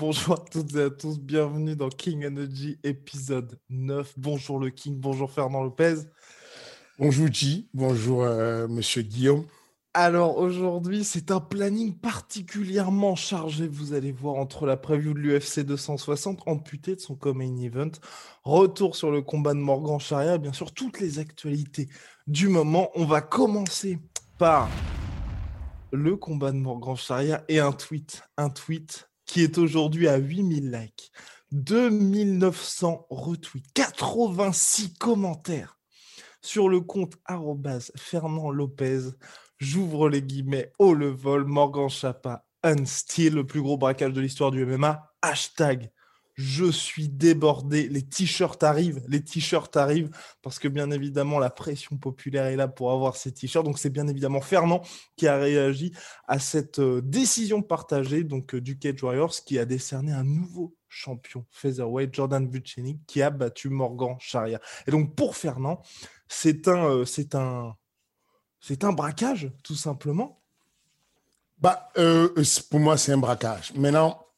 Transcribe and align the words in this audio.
Bonjour 0.00 0.32
à 0.32 0.38
toutes 0.38 0.74
et 0.76 0.84
à 0.84 0.88
tous, 0.88 1.20
bienvenue 1.20 1.76
dans 1.76 1.90
King 1.90 2.24
Energy 2.24 2.78
épisode 2.84 3.60
9. 3.68 4.14
Bonjour 4.16 4.58
le 4.58 4.70
King, 4.70 4.98
bonjour 4.98 5.30
Fernand 5.30 5.62
Lopez. 5.62 5.96
Bonjour 6.98 7.30
G, 7.30 7.66
bonjour 7.74 8.22
euh, 8.22 8.66
Monsieur 8.66 9.02
Guillaume. 9.02 9.44
Alors 9.92 10.38
aujourd'hui, 10.38 11.04
c'est 11.04 11.30
un 11.30 11.40
planning 11.40 11.94
particulièrement 11.94 13.14
chargé, 13.14 13.68
vous 13.68 13.92
allez 13.92 14.10
voir, 14.10 14.36
entre 14.36 14.64
la 14.64 14.78
preview 14.78 15.12
de 15.12 15.18
l'UFC 15.18 15.66
260, 15.66 16.44
amputé 16.46 16.96
de 16.96 17.00
son 17.00 17.14
co-main 17.14 17.54
event, 17.58 17.92
retour 18.42 18.96
sur 18.96 19.10
le 19.10 19.20
combat 19.20 19.52
de 19.52 19.58
Morgan 19.58 20.00
Charia, 20.00 20.38
bien 20.38 20.54
sûr, 20.54 20.72
toutes 20.72 20.98
les 20.98 21.18
actualités 21.18 21.90
du 22.26 22.48
moment. 22.48 22.88
On 22.94 23.04
va 23.04 23.20
commencer 23.20 23.98
par 24.38 24.70
le 25.92 26.16
combat 26.16 26.52
de 26.52 26.56
Morgan 26.56 26.96
Charia 26.96 27.44
et 27.48 27.60
un 27.60 27.72
tweet, 27.72 28.22
un 28.38 28.48
tweet 28.48 29.09
qui 29.30 29.42
est 29.44 29.58
aujourd'hui 29.58 30.08
à 30.08 30.16
8000 30.16 30.72
likes, 30.72 31.12
2900 31.52 33.06
retweets, 33.10 33.62
86 33.74 34.94
commentaires 34.94 35.78
sur 36.42 36.68
le 36.68 36.80
compte 36.80 37.14
Fernand 37.96 38.50
Lopez. 38.50 39.10
J'ouvre 39.58 40.08
les 40.08 40.22
guillemets, 40.22 40.72
haut 40.80 40.94
le 40.94 41.10
vol, 41.10 41.44
Morgan 41.44 41.88
Chapa, 41.88 42.44
Unsteel, 42.64 43.34
le 43.34 43.46
plus 43.46 43.62
gros 43.62 43.78
braquage 43.78 44.12
de 44.12 44.20
l'histoire 44.20 44.50
du 44.50 44.66
MMA. 44.66 45.12
Hashtag 45.22 45.92
je 46.40 46.70
suis 46.70 47.08
débordé, 47.08 47.86
les 47.88 48.02
t-shirts 48.02 48.62
arrivent, 48.62 49.02
les 49.08 49.22
t-shirts 49.22 49.76
arrivent, 49.76 50.10
parce 50.40 50.58
que 50.58 50.68
bien 50.68 50.90
évidemment, 50.90 51.38
la 51.38 51.50
pression 51.50 51.98
populaire 51.98 52.46
est 52.46 52.56
là 52.56 52.66
pour 52.66 52.92
avoir 52.92 53.16
ces 53.16 53.32
t-shirts. 53.32 53.64
Donc, 53.64 53.78
c'est 53.78 53.90
bien 53.90 54.08
évidemment 54.08 54.40
Fernand 54.40 54.80
qui 55.16 55.28
a 55.28 55.36
réagi 55.36 55.92
à 56.26 56.38
cette 56.38 56.78
euh, 56.78 57.02
décision 57.02 57.60
partagée 57.60 58.24
donc, 58.24 58.54
euh, 58.54 58.60
du 58.60 58.78
Cage 58.78 59.02
Warriors 59.02 59.34
qui 59.44 59.58
a 59.58 59.66
décerné 59.66 60.12
un 60.12 60.24
nouveau 60.24 60.74
champion 60.88 61.44
featherweight, 61.50 62.14
Jordan 62.14 62.48
Vucenic, 62.48 63.00
qui 63.06 63.20
a 63.20 63.28
battu 63.28 63.68
Morgan 63.68 64.16
Charia. 64.18 64.60
Et 64.86 64.90
donc, 64.90 65.14
pour 65.14 65.36
Fernand, 65.36 65.82
c'est 66.26 66.68
un, 66.68 66.86
euh, 66.86 67.04
un, 67.34 67.76
un 68.82 68.92
braquage, 68.92 69.52
tout 69.62 69.76
simplement. 69.76 70.40
Bah, 71.58 71.92
pour 72.70 72.80
moi, 72.80 72.96
c'est 72.96 73.12
un 73.12 73.18
braquage. 73.18 73.74
Maintenant, 73.74 74.29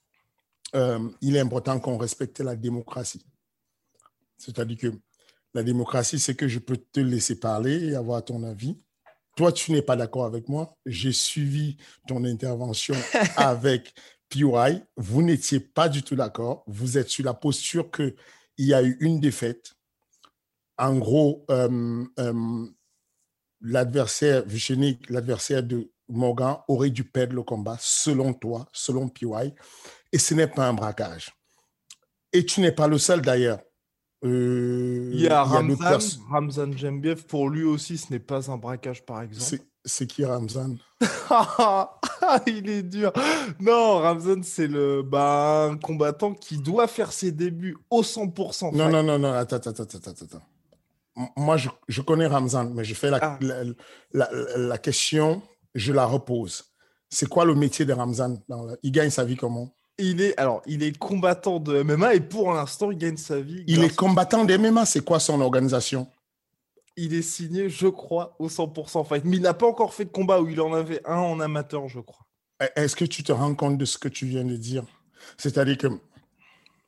euh, 0.74 1.08
il 1.20 1.36
est 1.36 1.40
important 1.40 1.78
qu'on 1.80 1.98
respecte 1.98 2.40
la 2.40 2.56
démocratie. 2.56 3.24
C'est-à-dire 4.38 4.76
que 4.76 4.92
la 5.54 5.62
démocratie, 5.62 6.18
c'est 6.18 6.34
que 6.34 6.48
je 6.48 6.58
peux 6.58 6.76
te 6.76 7.00
laisser 7.00 7.38
parler 7.38 7.88
et 7.88 7.94
avoir 7.94 8.24
ton 8.24 8.42
avis. 8.42 8.78
Toi, 9.36 9.52
tu 9.52 9.72
n'es 9.72 9.82
pas 9.82 9.96
d'accord 9.96 10.24
avec 10.24 10.48
moi. 10.48 10.76
J'ai 10.86 11.12
suivi 11.12 11.76
ton 12.06 12.24
intervention 12.24 12.94
avec 13.36 13.94
PY. 14.28 14.82
Vous 14.96 15.22
n'étiez 15.22 15.60
pas 15.60 15.88
du 15.88 16.02
tout 16.02 16.16
d'accord. 16.16 16.64
Vous 16.66 16.98
êtes 16.98 17.08
sur 17.08 17.24
la 17.24 17.34
posture 17.34 17.90
qu'il 17.90 18.14
y 18.58 18.74
a 18.74 18.82
eu 18.82 18.96
une 19.00 19.20
défaite. 19.20 19.74
En 20.78 20.96
gros, 20.98 21.44
euh, 21.50 22.04
euh, 22.18 22.66
l'adversaire, 23.60 24.44
Vucenic, 24.46 25.08
l'adversaire 25.10 25.62
de 25.62 25.90
Morgan, 26.08 26.58
aurait 26.68 26.90
dû 26.90 27.04
perdre 27.04 27.34
le 27.34 27.42
combat, 27.42 27.76
selon 27.78 28.34
toi, 28.34 28.68
selon 28.72 29.08
PY. 29.08 29.54
Et 30.12 30.18
ce 30.18 30.34
n'est 30.34 30.46
pas 30.46 30.68
un 30.68 30.74
braquage. 30.74 31.32
Et 32.32 32.44
tu 32.46 32.60
n'es 32.60 32.72
pas 32.72 32.86
le 32.86 32.98
seul 32.98 33.22
d'ailleurs. 33.22 33.58
Euh, 34.24 35.10
Il 35.12 35.20
y 35.20 35.28
a 35.28 35.42
Ramzan, 35.42 35.98
Ramzan 36.30 36.72
Jembiev, 36.76 37.24
pour 37.24 37.48
lui 37.50 37.64
aussi, 37.64 37.98
ce 37.98 38.12
n'est 38.12 38.20
pas 38.20 38.50
un 38.50 38.56
braquage, 38.56 39.04
par 39.04 39.22
exemple. 39.22 39.44
C'est- 39.84 40.06
qui 40.06 40.24
Ramzan? 40.24 40.76
Il 42.46 42.70
est 42.70 42.84
dur. 42.84 43.12
Non, 43.58 43.98
Ramzan, 43.98 44.42
c'est 44.44 44.68
le 44.68 45.02
bah, 45.02 45.64
un 45.72 45.76
combattant 45.76 46.34
qui 46.34 46.58
doit 46.58 46.86
faire 46.86 47.12
ses 47.12 47.32
débuts 47.32 47.76
au 47.90 48.02
100%. 48.02 48.72
Non, 48.76 48.88
non, 48.90 49.02
non, 49.02 49.18
non, 49.18 49.32
attends, 49.32 49.56
attends, 49.56 49.82
attends, 49.82 50.10
attends. 50.10 50.42
Moi, 51.36 51.56
je, 51.56 51.68
je 51.88 52.00
connais 52.00 52.26
Ramzan, 52.28 52.70
mais 52.72 52.84
je 52.84 52.94
fais 52.94 53.10
la, 53.10 53.18
Ah. 53.20 53.38
la, 53.40 53.64
la- 54.12 54.30
la 54.56 54.78
question, 54.78 55.42
je 55.74 55.92
la 55.92 56.04
repose. 56.06 56.64
C'est 57.10 57.28
quoi 57.28 57.44
le 57.44 57.54
métier 57.56 57.84
de 57.84 57.92
Ramzan 57.92 58.38
dans 58.48 58.68
Il 58.84 58.92
gagne 58.92 59.10
sa 59.10 59.24
vie 59.24 59.36
comment? 59.36 59.74
Il 59.98 60.20
est 60.20 60.38
alors, 60.38 60.62
il 60.66 60.82
est 60.82 60.96
combattant 60.96 61.60
de 61.60 61.82
MMA 61.82 62.14
et 62.14 62.20
pour 62.20 62.52
l'instant, 62.52 62.90
il 62.90 62.98
gagne 62.98 63.16
sa 63.16 63.40
vie. 63.40 63.62
Il 63.66 63.84
est 63.84 63.94
combattant 63.94 64.44
des 64.44 64.56
MMA, 64.58 64.86
c'est 64.86 65.04
quoi 65.04 65.20
son 65.20 65.40
organisation? 65.40 66.08
Il 66.96 67.14
est 67.14 67.22
signé, 67.22 67.68
je 67.70 67.86
crois, 67.88 68.34
au 68.38 68.48
100% 68.48 69.06
fight. 69.06 69.24
Mais 69.24 69.36
il 69.36 69.42
n'a 69.42 69.54
pas 69.54 69.66
encore 69.66 69.94
fait 69.94 70.04
de 70.04 70.10
combat 70.10 70.40
où 70.40 70.48
il 70.48 70.60
en 70.60 70.72
avait 70.74 71.00
un 71.06 71.16
en 71.16 71.40
amateur, 71.40 71.88
je 71.88 72.00
crois. 72.00 72.26
Est-ce 72.76 72.96
que 72.96 73.04
tu 73.04 73.22
te 73.22 73.32
rends 73.32 73.54
compte 73.54 73.78
de 73.78 73.84
ce 73.84 73.98
que 73.98 74.08
tu 74.08 74.26
viens 74.26 74.44
de 74.44 74.56
dire? 74.56 74.84
C'est-à-dire 75.36 75.78
que 75.78 75.86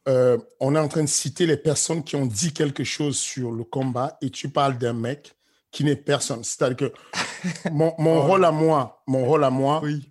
euh, 0.09 0.37
on 0.60 0.75
est 0.75 0.78
en 0.78 0.88
train 0.88 1.03
de 1.03 1.09
citer 1.09 1.47
les 1.47 1.56
personnes 1.56 2.04
qui 2.04 2.16
ont 2.16 2.26
dit 2.26 2.53
quelque 2.53 2.84
chose 2.84 3.16
sur 3.19 3.50
le 3.53 3.64
combat 3.64 4.19
et 4.20 4.31
tu 4.31 4.48
parles 4.50 4.76
d'un 4.78 4.93
mec 4.93 5.34
qui 5.70 5.84
n'est 5.84 5.97
personne. 5.97 6.44
C'est-à-dire 6.44 6.76
que 6.93 6.93
mon, 7.70 7.94
mon 7.98 8.19
Oh. 8.19 8.22
rôle 8.22 8.44
à 8.44 8.53
moi, 8.53 9.03
mon 9.06 9.25
rôle 9.25 9.44
à 9.44 9.50
moi, 9.50 9.81
Oui. 9.82 10.10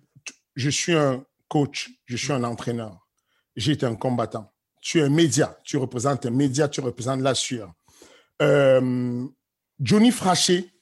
je 0.56 0.70
suis 0.70 0.94
un 0.94 1.24
coach, 1.54 1.88
je 2.06 2.16
suis 2.16 2.32
un 2.32 2.42
entraîneur, 2.42 3.06
j'ai 3.54 3.72
été 3.72 3.86
un 3.86 3.94
combattant. 3.94 4.52
Tu 4.80 4.98
es 4.98 5.02
un 5.02 5.08
média, 5.08 5.56
tu 5.62 5.76
représentes 5.76 6.26
un 6.26 6.30
média, 6.30 6.66
tu 6.66 6.80
représentes 6.80 7.20
la 7.20 7.32
sueur. 7.32 7.72
Euh, 8.42 9.24
Johnny 9.78 10.10
Fraché 10.10 10.74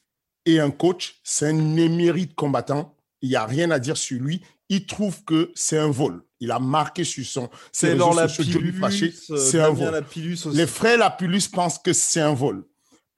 est 0.47 0.59
un 0.61 0.71
coach, 0.71 1.21
c'est 1.25 1.49
un 1.49 1.77
émérite 1.77 2.35
combattant. 2.35 2.97
Il 3.21 3.29
n'y 3.29 3.37
a 3.37 3.45
rien 3.45 3.71
à 3.71 3.79
dire 3.79 3.99
sur 3.99 4.19
lui. 4.19 4.41
Il 4.71 4.87
trouve 4.87 5.23
que 5.25 5.53
c'est 5.55 5.77
un 5.77 5.91
vol. 5.91 6.25
Il 6.41 6.51
a 6.51 6.59
marqué 6.59 7.05
sur 7.05 7.27
son. 7.27 7.51
C'est 7.71 7.95
la 7.95 8.27
Johnny 8.27 8.73
Fraché, 8.73 9.13
euh, 9.29 9.37
c'est 9.37 9.61
un 9.61 9.73
vol. 9.73 9.93
Lapillus 9.93 10.47
aussi. 10.47 10.57
Les 10.57 10.67
frères 10.67 10.97
Lapulus 10.97 11.49
pensent 11.53 11.79
que 11.79 11.93
c'est 11.93 12.23
un 12.23 12.33
vol. 12.33 12.65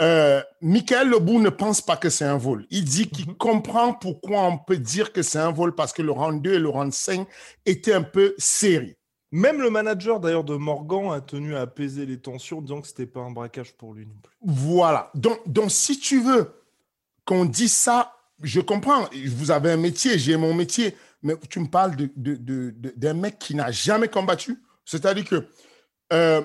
Euh, 0.04 0.42
Michael 0.60 1.08
Lebou 1.08 1.40
ne 1.40 1.48
pense 1.48 1.80
pas 1.80 1.96
que 1.96 2.10
c'est 2.10 2.24
un 2.26 2.36
vol. 2.36 2.66
Il 2.70 2.84
dit 2.84 3.08
qu'il 3.08 3.28
Mhm. 3.28 3.36
comprend 3.36 3.94
pourquoi 3.94 4.42
on 4.44 4.58
peut 4.58 4.76
dire 4.76 5.12
que 5.12 5.22
c'est 5.22 5.38
un 5.38 5.50
vol 5.50 5.74
parce 5.74 5.92
que 5.92 6.02
le 6.02 6.12
round 6.12 6.42
2 6.42 6.54
et 6.54 6.58
le 6.58 6.68
round 6.68 6.92
5 6.92 7.26
étaient 7.64 7.94
un 7.94 8.02
peu 8.02 8.34
serrés. 8.38 8.98
Même 9.32 9.60
le 9.62 9.70
manager 9.70 10.20
d'ailleurs 10.20 10.44
de 10.44 10.54
Morgan 10.56 11.10
a 11.12 11.20
tenu 11.20 11.56
à 11.56 11.62
apaiser 11.62 12.06
les 12.06 12.20
tensions, 12.20 12.60
disant 12.60 12.80
que 12.82 12.86
c'était 12.86 13.06
pas 13.06 13.20
un 13.20 13.30
braquage 13.30 13.72
pour 13.72 13.94
lui 13.94 14.06
non 14.06 14.14
plus. 14.22 14.36
Voilà. 14.42 15.10
Donc, 15.14 15.40
donc 15.46 15.70
si 15.70 15.98
tu 15.98 16.20
veux 16.20 16.52
qu'on 17.24 17.44
dise 17.46 17.72
ça, 17.72 18.12
je 18.42 18.60
comprends. 18.60 19.08
Vous 19.28 19.50
avez 19.50 19.72
un 19.72 19.76
métier, 19.76 20.18
j'ai 20.18 20.36
mon 20.36 20.54
métier. 20.54 20.94
Mais 21.22 21.34
tu 21.48 21.58
me 21.60 21.66
parles 21.66 21.96
de, 21.96 22.10
de- 22.16 22.36
de- 22.36 22.70
de- 22.76 22.92
d'un 22.96 23.14
mec 23.14 23.38
qui 23.38 23.54
n'a 23.54 23.70
jamais 23.70 24.08
combattu. 24.08 24.62
C'est-à-dire 24.84 25.24
que 25.24 25.46
euh, 26.12 26.42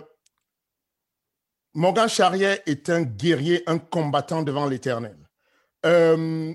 Morgan 1.73 2.07
Charrier 2.09 2.59
est 2.65 2.89
un 2.89 3.03
guerrier, 3.03 3.63
un 3.67 3.77
combattant 3.77 4.41
devant 4.43 4.65
l'éternel. 4.67 5.17
Euh, 5.85 6.53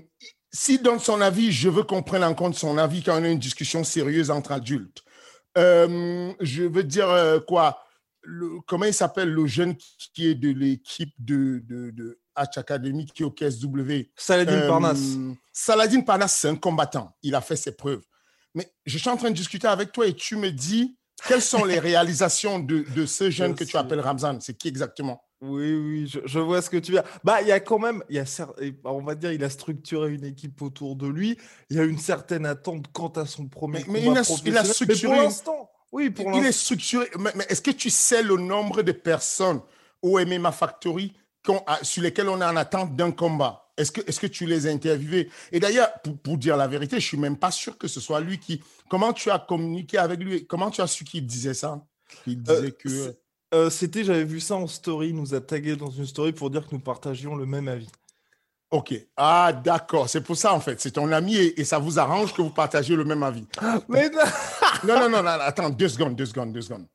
S'il 0.51 0.81
donne 0.81 0.99
son 0.99 1.19
avis, 1.21 1.51
je 1.51 1.69
veux 1.69 1.83
qu'on 1.83 2.03
prenne 2.03 2.23
en 2.23 2.33
compte 2.33 2.55
son 2.55 2.77
avis 2.77 3.01
quand 3.03 3.19
on 3.19 3.23
a 3.23 3.29
une 3.29 3.39
discussion 3.39 3.83
sérieuse 3.83 4.29
entre 4.31 4.51
adultes. 4.51 5.03
Euh, 5.57 6.33
je 6.41 6.63
veux 6.63 6.83
dire 6.83 7.09
euh, 7.09 7.39
quoi 7.39 7.81
le- 8.21 8.59
Comment 8.67 8.85
il 8.85 8.93
s'appelle 8.93 9.29
le 9.29 9.47
jeune 9.47 9.75
qui 10.13 10.27
est 10.27 10.35
de 10.35 10.49
l'équipe 10.49 11.13
de, 11.19 11.61
de, 11.65 11.91
de 11.91 12.19
Hatch 12.35 12.57
Academy 12.57 13.05
qui 13.05 13.23
est 13.23 13.25
au 13.25 13.31
KSW 13.31 14.09
Saladin 14.17 14.53
euh, 14.53 14.67
Parnasse. 14.67 15.15
Saladin 15.53 16.01
Parnasse, 16.01 16.35
c'est 16.39 16.49
un 16.49 16.55
combattant. 16.57 17.15
Il 17.23 17.35
a 17.35 17.41
fait 17.41 17.55
ses 17.55 17.75
preuves. 17.75 18.03
Mais 18.53 18.69
je 18.85 18.97
suis 18.97 19.09
en 19.09 19.15
train 19.17 19.29
de 19.31 19.35
discuter 19.35 19.67
avec 19.67 19.91
toi 19.93 20.05
et 20.07 20.13
tu 20.13 20.35
me 20.35 20.51
dis 20.51 20.97
quelles 21.27 21.41
sont 21.41 21.65
les 21.65 21.79
réalisations 21.79 22.59
de, 22.59 22.85
de 22.95 23.05
ce 23.05 23.29
jeune 23.29 23.51
Je 23.51 23.63
que 23.63 23.69
tu 23.69 23.77
appelles 23.77 23.99
Ramzan? 23.99 24.39
C'est 24.41 24.57
qui 24.57 24.67
exactement? 24.67 25.21
Oui, 25.41 25.73
oui, 25.73 26.21
je, 26.25 26.39
vois 26.39 26.61
ce 26.61 26.69
que 26.69 26.77
tu 26.77 26.91
veux 26.91 27.01
dire. 27.01 27.09
Bah, 27.23 27.41
il 27.41 27.47
y 27.47 27.51
a 27.51 27.59
quand 27.59 27.77
même, 27.77 28.03
il 28.09 28.15
y 28.15 28.19
a, 28.19 28.25
on 28.85 29.01
va 29.01 29.15
dire, 29.15 29.31
il 29.31 29.43
a 29.43 29.49
structuré 29.49 30.13
une 30.13 30.23
équipe 30.23 30.61
autour 30.61 30.95
de 30.95 31.07
lui. 31.07 31.37
Il 31.69 31.77
y 31.77 31.79
a 31.79 31.83
une 31.83 31.99
certaine 31.99 32.45
attente 32.45 32.85
quant 32.93 33.09
à 33.09 33.25
son 33.25 33.47
premier 33.47 33.83
mais, 33.87 34.01
mais 34.01 34.05
il, 34.05 34.17
a, 34.57 34.63
structuré. 34.63 35.13
pour 35.13 35.23
l'instant, 35.23 35.69
oui, 35.91 36.09
pour 36.09 36.31
Il 36.33 36.45
est 36.45 36.51
structuré. 36.51 37.09
Mais, 37.19 37.31
est-ce 37.49 37.61
que 37.61 37.71
tu 37.71 37.89
sais 37.89 38.23
le 38.23 38.37
nombre 38.37 38.81
de 38.81 38.91
personnes 38.91 39.61
au 40.01 40.19
MMA 40.19 40.51
Factory 40.51 41.13
sur 41.81 42.01
lesquelles 42.01 42.29
on 42.29 42.41
est 42.41 42.45
en 42.45 42.55
attente 42.55 42.95
d'un 42.95 43.11
combat? 43.11 43.64
Est-ce 43.77 43.91
que, 43.91 44.01
est 44.01 44.19
que 44.19 44.27
tu 44.27 44.45
les 44.45 44.67
as 44.67 44.71
interviewés 44.71 45.29
Et 45.51 45.59
d'ailleurs, 45.59 45.89
pour, 46.23 46.37
dire 46.37 46.55
la 46.55 46.67
vérité, 46.67 46.99
je 46.99 47.05
suis 47.05 47.17
même 47.17 47.37
pas 47.37 47.51
sûr 47.51 47.77
que 47.77 47.87
ce 47.87 47.99
soit 47.99 48.21
lui 48.21 48.39
qui. 48.39 48.61
Comment 48.89 49.13
tu 49.13 49.29
as 49.29 49.39
communiqué 49.39 49.97
avec 49.97 50.19
lui? 50.19 50.45
Comment 50.45 50.71
tu 50.71 50.81
as 50.81 50.87
su 50.87 51.03
qu'il 51.03 51.25
disait 51.25 51.53
ça? 51.53 51.85
Il 52.25 52.41
euh, 52.47 52.55
disait 52.55 52.71
que. 52.71 53.15
Euh, 53.53 53.69
c'était, 53.69 54.03
j'avais 54.03 54.23
vu 54.23 54.39
ça 54.39 54.55
en 54.55 54.67
story, 54.67 55.09
il 55.09 55.15
nous 55.15 55.33
a 55.33 55.41
tagué 55.41 55.75
dans 55.75 55.89
une 55.89 56.05
story 56.05 56.33
pour 56.33 56.49
dire 56.49 56.67
que 56.67 56.73
nous 56.73 56.81
partagions 56.81 57.35
le 57.35 57.45
même 57.45 57.67
avis. 57.67 57.89
Ok. 58.71 58.93
Ah, 59.15 59.53
d'accord. 59.53 60.09
C'est 60.09 60.21
pour 60.21 60.35
ça, 60.35 60.53
en 60.53 60.59
fait. 60.59 60.81
C'est 60.81 60.91
ton 60.91 61.11
ami 61.11 61.35
et, 61.35 61.63
ça 61.63 61.77
vous 61.77 61.99
arrange 61.99 62.33
que 62.33 62.41
vous 62.41 62.49
partagiez 62.49 62.95
le 62.95 63.05
même 63.05 63.23
avis. 63.23 63.45
Mais 63.87 64.09
non, 64.09 64.99
non, 64.99 65.09
non, 65.09 65.23
non, 65.23 65.29
attends, 65.29 65.69
deux 65.69 65.87
secondes, 65.87 66.15
deux 66.15 66.25
secondes, 66.25 66.51
deux 66.51 66.61
secondes. 66.61 66.85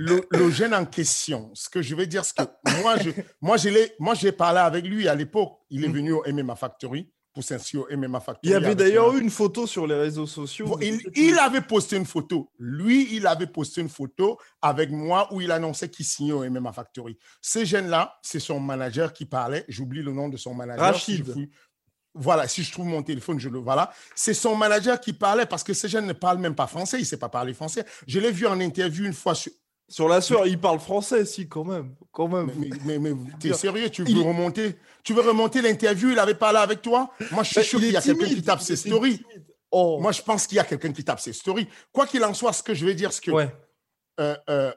Le, 0.00 0.24
le 0.30 0.48
jeune 0.48 0.74
en 0.74 0.84
question, 0.84 1.50
ce 1.54 1.68
que 1.68 1.82
je 1.82 1.96
vais 1.96 2.06
dire, 2.06 2.24
c'est 2.24 2.36
que 2.36 2.44
moi, 2.82 2.96
je, 2.98 3.10
moi, 3.40 3.56
moi, 3.98 4.14
j'ai 4.14 4.30
parlé 4.30 4.60
avec 4.60 4.86
lui 4.86 5.08
à 5.08 5.14
l'époque. 5.16 5.58
Il 5.70 5.84
est 5.84 5.88
mm. 5.88 5.92
venu 5.92 6.12
au 6.12 6.22
MMA 6.24 6.54
Factory 6.54 7.10
pour 7.34 7.42
s'inscrire 7.42 7.82
au 7.82 7.96
MMA 7.96 8.20
Factory. 8.20 8.38
Il 8.44 8.50
y 8.50 8.54
avait 8.54 8.76
d'ailleurs 8.76 9.12
eu 9.16 9.20
une 9.20 9.30
photo 9.30 9.66
sur 9.66 9.88
les 9.88 9.96
réseaux 9.96 10.28
sociaux. 10.28 10.78
il, 10.80 11.36
avait 11.40 11.62
posté 11.62 11.96
une 11.96 12.06
photo. 12.06 12.52
Lui, 12.60 13.08
il 13.16 13.26
avait 13.26 13.48
posté 13.48 13.80
une 13.80 13.88
photo 13.88 14.38
avec 14.62 14.92
moi 14.92 15.26
où 15.32 15.40
il 15.40 15.50
annonçait 15.50 15.88
qu'il 15.88 16.06
signait 16.06 16.30
au 16.30 16.48
MMA 16.48 16.72
Factory. 16.72 17.18
Ces 17.42 17.66
jeunes-là, 17.66 18.20
c'est 18.22 18.38
son 18.38 18.60
manager 18.60 19.12
qui 19.12 19.26
parlait. 19.26 19.64
J'oublie 19.66 20.04
le 20.04 20.12
nom 20.12 20.28
de 20.28 20.36
son 20.36 20.54
manager. 20.54 20.92
Rachid. 20.92 21.50
voilà, 22.14 22.46
si 22.46 22.62
je 22.62 22.70
trouve 22.70 22.86
mon 22.86 23.02
téléphone, 23.02 23.40
je 23.40 23.48
le 23.48 23.58
voilà. 23.58 23.92
C'est 24.14 24.32
son 24.32 24.54
manager 24.54 25.00
qui 25.00 25.12
parlait 25.12 25.46
parce 25.46 25.64
que 25.64 25.72
ces 25.72 25.88
jeunes 25.88 26.06
ne 26.06 26.12
parlent 26.12 26.38
même 26.38 26.54
pas 26.54 26.68
français. 26.68 26.98
Il 26.98 27.02
ne 27.02 27.06
sait 27.06 27.16
pas 27.16 27.28
parler 27.28 27.52
français. 27.52 27.84
Je 28.06 28.20
l'ai 28.20 28.30
vu 28.30 28.46
en 28.46 28.60
interview 28.60 29.04
une 29.04 29.12
fois 29.12 29.34
sur, 29.34 29.50
sur 29.88 30.06
la 30.06 30.20
sueur, 30.20 30.46
il 30.46 30.60
parle 30.60 30.80
français, 30.80 31.24
si, 31.24 31.48
quand 31.48 31.64
même. 31.64 31.94
Quand 32.12 32.28
même. 32.28 32.52
Mais, 32.84 32.98
mais, 32.98 33.12
t'es 33.40 33.54
sérieux, 33.54 33.88
tu 33.88 34.04
veux 34.04 34.20
remonter? 34.20 34.76
Tu 35.02 35.14
veux 35.14 35.22
remonter 35.22 35.62
l'interview 35.62 36.10
Il 36.10 36.18
avait 36.18 36.34
parlé 36.34 36.58
avec 36.58 36.82
toi? 36.82 37.10
Moi, 37.32 37.42
je 37.42 37.50
suis 37.50 37.64
sûr 37.64 37.80
qu'il 37.80 37.92
y 37.92 37.96
a 37.96 38.02
quelqu'un 38.02 38.26
qui 38.26 38.42
tape 38.42 38.60
ses 38.60 38.76
stories. 38.76 39.24
Oh. 39.70 39.98
Moi, 40.00 40.12
je 40.12 40.20
pense 40.20 40.46
qu'il 40.46 40.56
y 40.56 40.58
a 40.58 40.64
quelqu'un 40.64 40.92
qui 40.92 41.04
tape 41.04 41.20
ses 41.20 41.32
stories. 41.32 41.68
Quoi 41.92 42.06
qu'il 42.06 42.22
en 42.22 42.34
soit, 42.34 42.52
ce 42.52 42.62
que 42.62 42.74
je 42.74 42.84
vais 42.84 42.94
dire, 42.94 43.12
c'est 43.12 43.24
que 43.24 43.30
euh, 44.20 44.36
euh, 44.50 44.72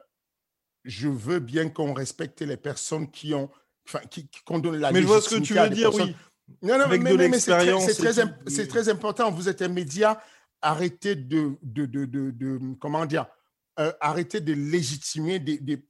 je 0.84 1.08
veux 1.08 1.40
bien 1.40 1.68
qu'on 1.68 1.92
respecte 1.92 2.40
les 2.40 2.56
personnes 2.56 3.10
qui 3.10 3.34
ont. 3.34 3.50
Enfin, 3.86 4.00
qui, 4.10 4.28
qu'on 4.46 4.60
donne 4.60 4.76
la 4.76 4.92
Mais 4.92 5.02
je 5.02 5.06
vois 5.06 5.20
ce 5.20 5.34
que 5.34 5.40
tu 5.40 5.54
veux 5.54 5.68
dire, 5.70 5.94
oui. 5.94 6.14
Non, 6.62 6.78
non, 6.78 6.84
Avec 6.84 7.02
mais, 7.02 7.16
de 7.16 7.38
c'est 7.38 7.50
très, 7.94 8.12
très, 8.12 8.66
très, 8.66 8.88
important. 8.88 9.30
Vous 9.30 9.48
êtes 9.48 9.62
un 9.62 9.68
média. 9.68 10.22
Arrêtez 10.60 11.16
de, 11.16 11.56
de, 11.62 11.86
de, 11.86 12.04
de 12.04 12.60
comment 12.78 13.04
dire? 13.04 13.26
Euh, 13.78 13.92
arrêter 14.00 14.40
de 14.40 14.52
légitimer 14.52 15.38
des. 15.38 15.82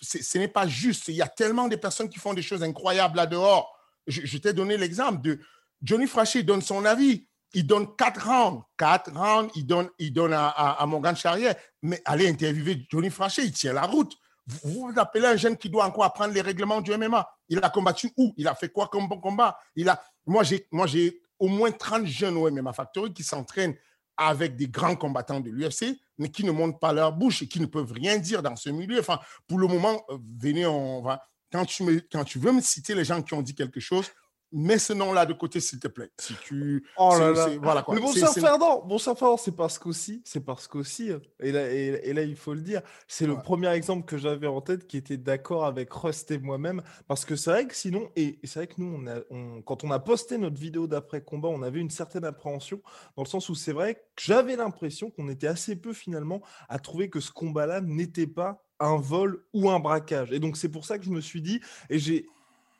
ce 0.00 0.38
n'est 0.38 0.48
pas 0.48 0.66
juste. 0.66 1.08
Il 1.08 1.14
y 1.14 1.22
a 1.22 1.28
tellement 1.28 1.68
de 1.68 1.76
personnes 1.76 2.08
qui 2.08 2.18
font 2.18 2.34
des 2.34 2.42
choses 2.42 2.62
incroyables 2.62 3.16
là 3.16 3.26
dehors. 3.26 3.72
Je, 4.08 4.36
t'ai 4.38 4.52
donné 4.52 4.76
l'exemple 4.76 5.22
de 5.22 5.38
Johnny 5.82 6.08
Frachet, 6.08 6.42
donne 6.42 6.62
son 6.62 6.84
avis. 6.84 7.28
Il 7.54 7.66
donne 7.66 7.94
quatre 7.96 8.26
rounds. 8.26 8.64
Quatre 8.76 9.12
rounds, 9.12 9.52
il 9.54 9.66
donne, 9.66 9.88
il 9.98 10.12
donne 10.12 10.32
à, 10.32 10.48
à, 10.48 10.84
Morgan 10.86 11.14
Charrière. 11.14 11.54
Mais 11.82 12.02
allez 12.04 12.28
interviewer 12.28 12.84
Johnny 12.90 13.10
Frachet, 13.10 13.44
il 13.44 13.52
tient 13.52 13.72
la 13.72 13.82
route. 13.86 14.16
Vous, 14.46 14.90
appelez 14.96 15.26
un 15.26 15.36
jeune 15.36 15.56
qui 15.56 15.70
doit 15.70 15.84
encore 15.84 16.04
apprendre 16.04 16.34
les 16.34 16.40
règlements 16.40 16.80
du 16.80 16.90
MMA. 16.96 17.28
Il 17.48 17.60
a 17.62 17.70
combattu 17.70 18.10
où? 18.16 18.34
Il 18.36 18.48
a 18.48 18.54
fait 18.56 18.70
quoi 18.70 18.88
comme 18.88 19.06
bon 19.06 19.20
combat? 19.20 19.56
Moi, 20.26 20.42
j'ai 20.42 21.22
au 21.38 21.48
moins 21.48 21.70
30 21.70 22.06
jeunes 22.06 22.36
au 22.36 22.50
MMA 22.50 22.72
Factory 22.72 23.12
qui 23.12 23.22
s'entraînent 23.22 23.76
avec 24.16 24.56
des 24.56 24.68
grands 24.68 24.96
combattants 24.96 25.40
de 25.40 25.50
l'UFC, 25.50 25.98
mais 26.18 26.30
qui 26.30 26.44
ne 26.44 26.50
montent 26.50 26.80
pas 26.80 26.92
leur 26.92 27.12
bouche 27.12 27.42
et 27.42 27.48
qui 27.48 27.60
ne 27.60 27.66
peuvent 27.66 27.92
rien 27.92 28.18
dire 28.18 28.42
dans 28.42 28.56
ce 28.56 28.70
milieu. 28.70 29.00
Enfin, 29.00 29.18
pour 29.46 29.58
le 29.58 29.66
moment, 29.66 30.04
euh, 30.10 30.18
venez, 30.38 30.66
on 30.66 31.02
va. 31.02 31.22
Quand 31.50 31.64
tu, 31.66 31.82
me, 31.82 32.00
quand 32.00 32.24
tu 32.24 32.38
veux 32.38 32.52
me 32.52 32.62
citer 32.62 32.94
les 32.94 33.04
gens 33.04 33.22
qui 33.22 33.34
ont 33.34 33.42
dit 33.42 33.54
quelque 33.54 33.80
chose, 33.80 34.10
mets 34.52 34.78
ce 34.78 34.92
nom-là 34.92 35.26
de 35.26 35.32
côté, 35.32 35.60
s'il 35.60 35.80
te 35.80 35.88
plaît. 35.88 36.10
Si 36.18 36.34
tu. 36.42 36.84
Oh 36.96 37.16
là 37.18 37.30
là. 37.32 37.48
Voilà 37.60 37.82
quoi. 37.82 37.94
Mais 37.94 38.00
bon 38.00 38.12
sang 38.12 38.32
Ferdinand, 38.32 38.84
bon 38.84 38.98
Ferdinand, 38.98 39.36
c'est 39.36 39.56
parce 39.56 39.78
qu'aussi, 39.78 40.22
c'est 40.24 40.44
parce 40.44 40.68
qu'aussi, 40.68 41.10
et 41.40 41.52
là, 41.52 41.70
et, 41.70 42.12
là, 42.12 42.22
il 42.22 42.36
faut 42.36 42.54
le 42.54 42.60
dire, 42.60 42.82
c'est 43.08 43.26
le 43.26 43.36
premier 43.36 43.68
exemple 43.68 44.06
que 44.06 44.18
j'avais 44.18 44.46
en 44.46 44.60
tête 44.60 44.86
qui 44.86 44.96
était 44.96 45.16
d'accord 45.16 45.64
avec 45.64 45.92
Rust 45.92 46.30
et 46.30 46.38
moi-même, 46.38 46.82
parce 47.08 47.24
que 47.24 47.36
c'est 47.36 47.50
vrai 47.50 47.66
que 47.66 47.74
sinon, 47.74 48.10
et, 48.16 48.38
c'est 48.44 48.60
vrai 48.60 48.66
que 48.66 48.74
nous, 48.78 48.94
on 48.94 49.06
a, 49.06 49.20
quand 49.64 49.84
on 49.84 49.90
a 49.90 49.98
posté 49.98 50.38
notre 50.38 50.58
vidéo 50.58 50.86
d'après 50.86 51.22
combat, 51.22 51.48
on 51.48 51.62
avait 51.62 51.80
une 51.80 51.90
certaine 51.90 52.24
appréhension, 52.24 52.80
dans 53.16 53.22
le 53.22 53.28
sens 53.28 53.48
où 53.48 53.54
c'est 53.54 53.72
vrai 53.72 53.94
que 53.94 54.22
j'avais 54.22 54.56
l'impression 54.56 55.10
qu'on 55.10 55.28
était 55.28 55.46
assez 55.46 55.76
peu 55.76 55.92
finalement 55.92 56.42
à 56.68 56.78
trouver 56.78 57.10
que 57.10 57.20
ce 57.20 57.30
combat-là 57.30 57.80
n'était 57.80 58.26
pas 58.26 58.64
un 58.80 58.96
vol 58.96 59.44
ou 59.52 59.70
un 59.70 59.78
braquage. 59.78 60.32
Et 60.32 60.40
donc 60.40 60.56
c'est 60.56 60.68
pour 60.68 60.84
ça 60.84 60.98
que 60.98 61.04
je 61.04 61.10
me 61.10 61.20
suis 61.20 61.40
dit, 61.40 61.60
et 61.88 61.98
j'ai 61.98 62.26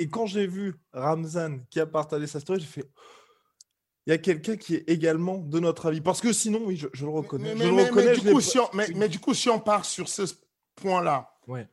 et 0.02 0.08
quand 0.08 0.26
j'ai 0.26 0.48
vu 0.48 0.74
Ramzan 0.92 1.58
qui 1.70 1.78
a 1.78 1.86
partagé 1.86 2.26
sa 2.26 2.40
story, 2.40 2.60
j'ai 2.60 2.66
fait 2.66 2.90
il 4.06 4.10
y 4.10 4.12
a 4.12 4.18
quelqu'un 4.18 4.56
qui 4.56 4.74
est 4.74 4.88
également 4.88 5.38
de 5.38 5.60
notre 5.60 5.86
avis. 5.86 6.00
Parce 6.00 6.20
que 6.20 6.32
sinon, 6.32 6.62
oui, 6.64 6.76
je, 6.76 7.04
le 7.04 7.10
reconnais. 7.10 7.54
Mais, 7.54 7.70
mais, 7.70 8.16
du 8.16 8.32
coup, 8.32 8.40
si 8.40 8.58
on, 8.58 8.68
mais, 8.74 9.08
du 9.08 9.20
coup, 9.20 9.32
si 9.32 9.48
on 9.48 9.60
part 9.60 9.84
sur 9.84 10.08
ce 10.08 10.22
point-là, 10.74 11.30
ouais. 11.46 11.68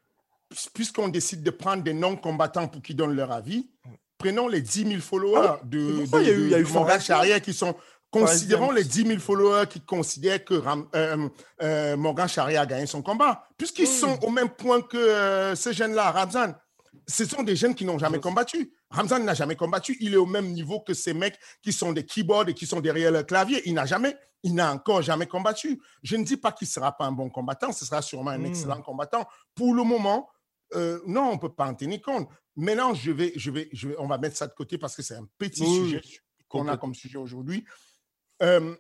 puisqu'on 0.76 1.08
décide 1.08 1.42
de 1.42 1.50
prendre 1.50 1.81
des 1.81 1.94
non-combattants 1.94 2.68
pour 2.68 2.84
qu'ils 2.84 2.96
donnent 2.96 3.16
leur 3.16 3.31
avis, 3.31 3.72
prenons 4.20 4.48
les 4.48 4.62
10 4.62 4.90
000 4.90 5.02
followers 5.02 5.42
ah 5.44 5.60
de, 5.64 6.06
de, 6.06 6.20
il 6.22 6.28
y 6.28 6.30
a 6.30 6.34
eu, 6.34 6.44
il 6.44 6.50
y 6.50 6.56
a 6.56 6.60
eu 6.60 6.68
Morgan 6.72 7.02
Charrière 7.02 7.42
qui 7.42 7.54
sont. 7.54 7.75
Considérons 8.12 8.72
les 8.72 8.84
10 8.84 9.06
000 9.06 9.20
followers 9.20 9.68
qui 9.68 9.82
considèrent 9.82 10.44
que 10.44 10.56
euh, 10.96 11.30
euh, 11.62 11.96
Morgan 11.96 12.28
Charrière 12.28 12.62
a 12.62 12.66
gagné 12.66 12.88
son 12.88 13.04
combat, 13.04 13.48
puisqu'ils 13.56 13.88
sont 13.88 14.18
au 14.24 14.32
même 14.32 14.50
point 14.50 14.82
que 14.82 14.98
euh, 14.98 15.56
ces 15.56 15.74
jeunes-là, 15.74 16.12
Ramzan 16.12 16.56
ce 17.10 17.26
sont 17.26 17.42
des 17.42 17.56
jeunes 17.56 17.74
qui 17.74 17.86
n'ont 17.86 17.98
jamais 17.98 18.20
combattu. 18.20 18.72
Ramzan 18.92 19.20
n'a 19.20 19.34
jamais 19.34 19.56
combattu. 19.56 19.98
Il 20.00 20.14
est 20.14 20.18
au 20.18 20.28
même 20.28 20.52
niveau 20.52 20.80
que 20.80 20.94
ces 20.94 21.14
mecs 21.14 21.40
qui 21.62 21.74
sont 21.74 21.92
des 21.92 22.06
keyboards 22.06 22.50
et 22.50 22.54
qui 22.54 22.68
sont 22.68 22.80
derrière 22.80 23.12
le 23.12 23.24
clavier. 23.24 23.64
Il 23.66 23.74
n'a 23.74 23.88
jamais, 23.88 24.16
il 24.44 24.54
n'a 24.54 24.72
encore 24.72 25.02
jamais 25.02 25.26
combattu. 25.26 25.82
Je 26.04 26.16
ne 26.16 26.24
dis 26.24 26.38
pas 26.38 26.52
qu'il 26.52 26.68
ne 26.68 26.72
sera 26.72 26.96
pas 26.96 27.06
un 27.06 27.12
bon 27.12 27.30
combattant. 27.30 27.72
Ce 27.72 27.84
sera 27.84 28.04
sûrement 28.04 28.32
un 28.32 28.38
hmm. 28.38 28.46
excellent 28.46 28.82
combattant. 28.82 29.28
Pour 29.56 29.74
le 29.74 29.84
moment, 29.84 30.30
euh, 30.76 31.02
non, 31.08 31.30
on 31.30 31.34
ne 31.34 31.40
peut 31.40 31.52
pas 31.52 31.66
en 31.66 31.74
tenir 31.74 32.00
compte. 32.02 32.30
Maintenant, 32.56 32.94
je 32.94 33.12
vais, 33.12 33.34
je 33.36 33.50
vais, 33.50 33.70
je 33.74 33.88
vais, 33.88 33.96
on 33.98 34.06
va 34.06 34.20
mettre 34.20 34.38
ça 34.38 34.46
de 34.46 34.54
côté 34.54 34.78
parce 34.78 34.96
que 34.96 35.02
c'est 35.02 35.16
un 35.16 35.28
petit 35.40 35.66
sujet 35.66 36.02
qu'on 36.48 36.68
a 36.68 36.78
comme 36.78 36.94
sujet 36.94 37.18
aujourd'hui. 37.18 37.66
Euh, 38.44 38.76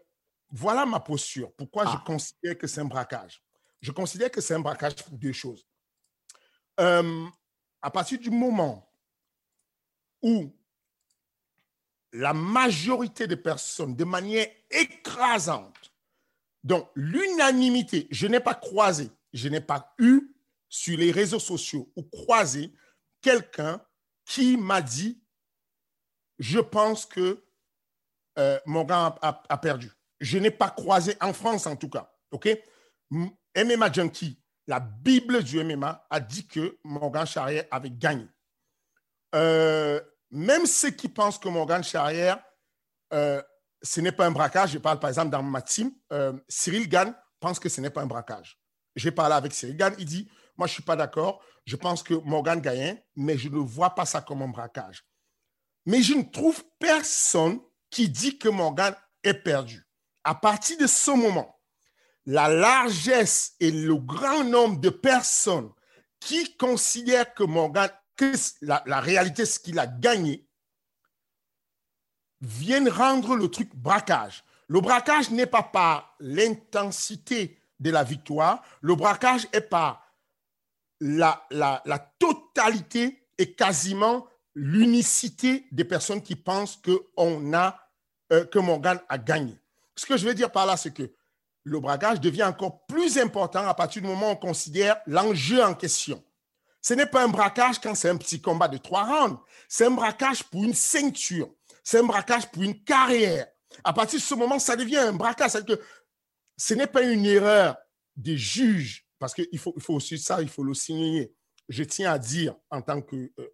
voilà 0.51 0.85
ma 0.85 0.99
posture. 0.99 1.51
Pourquoi 1.57 1.85
je 1.85 1.95
ah. 1.95 2.03
considère 2.05 2.57
que 2.57 2.67
c'est 2.67 2.81
un 2.81 2.85
braquage? 2.85 3.41
Je 3.81 3.91
considère 3.91 4.29
que 4.29 4.41
c'est 4.41 4.53
un 4.53 4.59
braquage 4.59 4.95
pour 4.97 5.17
deux 5.17 5.31
choses. 5.31 5.65
Euh, 6.79 7.25
à 7.81 7.91
partir 7.91 8.19
du 8.19 8.29
moment 8.29 8.91
où 10.21 10.53
la 12.11 12.33
majorité 12.33 13.27
des 13.27 13.37
personnes, 13.37 13.95
de 13.95 14.03
manière 14.03 14.47
écrasante, 14.71 15.93
donc 16.63 16.89
l'unanimité, 16.95 18.07
je 18.11 18.27
n'ai 18.27 18.39
pas 18.39 18.55
croisé, 18.55 19.09
je 19.33 19.47
n'ai 19.47 19.61
pas 19.61 19.93
eu 19.99 20.35
sur 20.67 20.97
les 20.97 21.11
réseaux 21.11 21.39
sociaux 21.39 21.91
ou 21.95 22.03
croisé 22.03 22.73
quelqu'un 23.21 23.81
qui 24.25 24.57
m'a 24.57 24.81
dit, 24.81 25.21
je 26.37 26.59
pense 26.59 27.05
que 27.05 27.43
euh, 28.37 28.59
Morgan 28.65 29.13
a, 29.21 29.43
a, 29.49 29.57
perdu. 29.57 29.91
Je 30.19 30.37
n'ai 30.37 30.51
pas 30.51 30.69
croisé 30.69 31.15
en 31.19 31.33
France 31.33 31.65
en 31.65 31.75
tout 31.75 31.89
cas. 31.89 32.13
OK? 32.31 32.47
MMA 33.11 33.91
Junkie 33.91 34.38
la 34.69 34.79
Bible 34.79 35.43
du 35.43 35.63
MMA 35.63 36.05
a 36.11 36.19
dit 36.19 36.47
que 36.47 36.77
Morgan 36.83 37.25
Charrière 37.25 37.65
avait 37.71 37.89
gagné. 37.89 38.27
Euh, 39.33 39.99
même 40.29 40.67
ceux 40.67 40.91
qui 40.91 41.09
pensent 41.09 41.39
que 41.39 41.49
Morgan 41.49 41.83
Charrière, 41.83 42.39
euh, 43.11 43.41
ce 43.81 43.99
n'est 43.99 44.11
pas 44.11 44.27
un 44.27 44.31
braquage, 44.31 44.73
je 44.73 44.77
parle 44.77 44.99
par 44.99 45.09
exemple 45.09 45.31
dans 45.31 45.41
ma 45.41 45.63
team, 45.63 45.91
euh, 46.13 46.33
Cyril 46.47 46.87
Gann 46.87 47.15
pense 47.39 47.57
que 47.57 47.67
ce 47.67 47.81
n'est 47.81 47.89
pas 47.89 48.03
un 48.03 48.05
braquage. 48.05 48.59
J'ai 48.95 49.09
parlé 49.09 49.33
avec 49.33 49.53
Cyril 49.53 49.75
Gann, 49.75 49.95
il 49.97 50.05
dit, 50.05 50.29
moi 50.55 50.67
je 50.67 50.73
ne 50.73 50.75
suis 50.75 50.83
pas 50.83 50.95
d'accord, 50.95 51.43
je 51.65 51.75
pense 51.75 52.03
que 52.03 52.13
Morgan 52.13 52.61
gagne, 52.61 53.01
mais 53.15 53.39
je 53.39 53.49
ne 53.49 53.57
vois 53.57 53.95
pas 53.95 54.05
ça 54.05 54.21
comme 54.21 54.43
un 54.43 54.49
braquage. 54.49 55.03
Mais 55.87 56.03
je 56.03 56.13
ne 56.13 56.21
trouve 56.21 56.63
personne 56.77 57.59
qui 57.89 58.07
dit 58.07 58.37
que 58.37 58.49
Morgan 58.49 58.95
est 59.23 59.33
perdu. 59.33 59.87
À 60.23 60.35
partir 60.35 60.77
de 60.77 60.85
ce 60.85 61.09
moment, 61.09 61.58
la 62.29 62.47
largesse 62.47 63.55
et 63.59 63.71
le 63.71 63.95
grand 63.95 64.43
nombre 64.43 64.79
de 64.79 64.91
personnes 64.91 65.71
qui 66.19 66.55
considèrent 66.57 67.33
que 67.33 67.41
Morgan, 67.41 67.89
que 68.15 68.33
la, 68.61 68.99
réalité, 68.99 69.45
ce 69.45 69.57
qu'il 69.57 69.79
a 69.79 69.87
gagné, 69.87 70.47
viennent 72.39 72.87
rendre 72.87 73.35
le 73.35 73.49
truc 73.49 73.75
braquage. 73.75 74.43
Le 74.67 74.79
braquage 74.79 75.31
n'est 75.31 75.47
pas 75.47 75.63
par 75.63 76.15
l'intensité 76.19 77.59
de 77.79 77.89
la 77.89 78.03
victoire, 78.03 78.61
le 78.81 78.93
braquage 78.93 79.47
est 79.51 79.61
par 79.61 80.05
la, 80.99 81.47
totalité 82.19 83.27
et 83.39 83.55
quasiment 83.55 84.27
l'unicité 84.53 85.65
des 85.71 85.85
personnes 85.85 86.21
qui 86.21 86.35
pensent 86.35 86.77
que, 86.77 87.07
on 87.17 87.55
a, 87.55 87.89
euh, 88.31 88.45
que 88.45 88.59
Morgan 88.59 88.99
a 89.09 89.17
gagné. 89.17 89.59
Ce 89.95 90.05
que 90.05 90.15
je 90.15 90.27
veux 90.27 90.35
dire 90.35 90.51
par 90.51 90.67
là, 90.67 90.77
c'est 90.77 90.93
que 90.93 91.11
le 91.63 91.79
braquage 91.79 92.19
devient 92.19 92.43
encore 92.43 92.85
plus 92.85 93.17
important 93.17 93.67
à 93.67 93.73
partir 93.73 94.01
du 94.01 94.07
moment 94.07 94.29
où 94.29 94.31
on 94.31 94.35
considère 94.35 94.97
l'enjeu 95.05 95.63
en 95.63 95.73
question. 95.73 96.23
Ce 96.81 96.93
n'est 96.93 97.05
pas 97.05 97.23
un 97.23 97.27
braquage 97.27 97.79
quand 97.79 97.95
c'est 97.95 98.09
un 98.09 98.17
petit 98.17 98.41
combat 98.41 98.67
de 98.67 98.77
trois 98.77 99.03
rounds. 99.03 99.39
C'est 99.67 99.85
un 99.85 99.91
braquage 99.91 100.43
pour 100.43 100.63
une 100.63 100.73
ceinture. 100.73 101.49
C'est 101.83 101.99
un 101.99 102.03
braquage 102.03 102.49
pour 102.51 102.63
une 102.63 102.83
carrière. 102.83 103.47
À 103.83 103.93
partir 103.93 104.19
de 104.19 104.23
ce 104.23 104.33
moment, 104.33 104.59
ça 104.59 104.75
devient 104.75 104.97
un 104.97 105.13
braquage. 105.13 105.51
C'est 105.51 105.65
que 105.65 105.79
ce 106.57 106.73
n'est 106.73 106.87
pas 106.87 107.03
une 107.03 107.25
erreur 107.25 107.77
des 108.15 108.37
juges, 108.37 109.07
parce 109.17 109.33
qu'il 109.33 109.59
faut, 109.59 109.73
il 109.75 109.81
faut 109.81 109.95
aussi 109.95 110.17
ça, 110.17 110.41
il 110.41 110.49
faut 110.49 110.63
le 110.63 110.73
signer. 110.73 111.33
Je 111.67 111.83
tiens 111.83 112.11
à 112.11 112.19
dire, 112.19 112.55
en 112.69 112.81
tant 112.81 113.01
que 113.01 113.31
euh, 113.39 113.49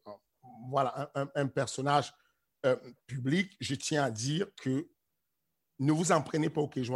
voilà, 0.69 1.11
un, 1.35 1.47
personnage 1.47 2.13
euh, 2.65 2.75
public, 3.05 3.55
je 3.59 3.75
tiens 3.75 4.03
à 4.03 4.11
dire 4.11 4.47
que 4.55 4.87
ne 5.79 5.91
vous 5.91 6.11
en 6.11 6.21
prenez 6.21 6.49
pas 6.49 6.61
au 6.61 6.67
cage 6.67 6.89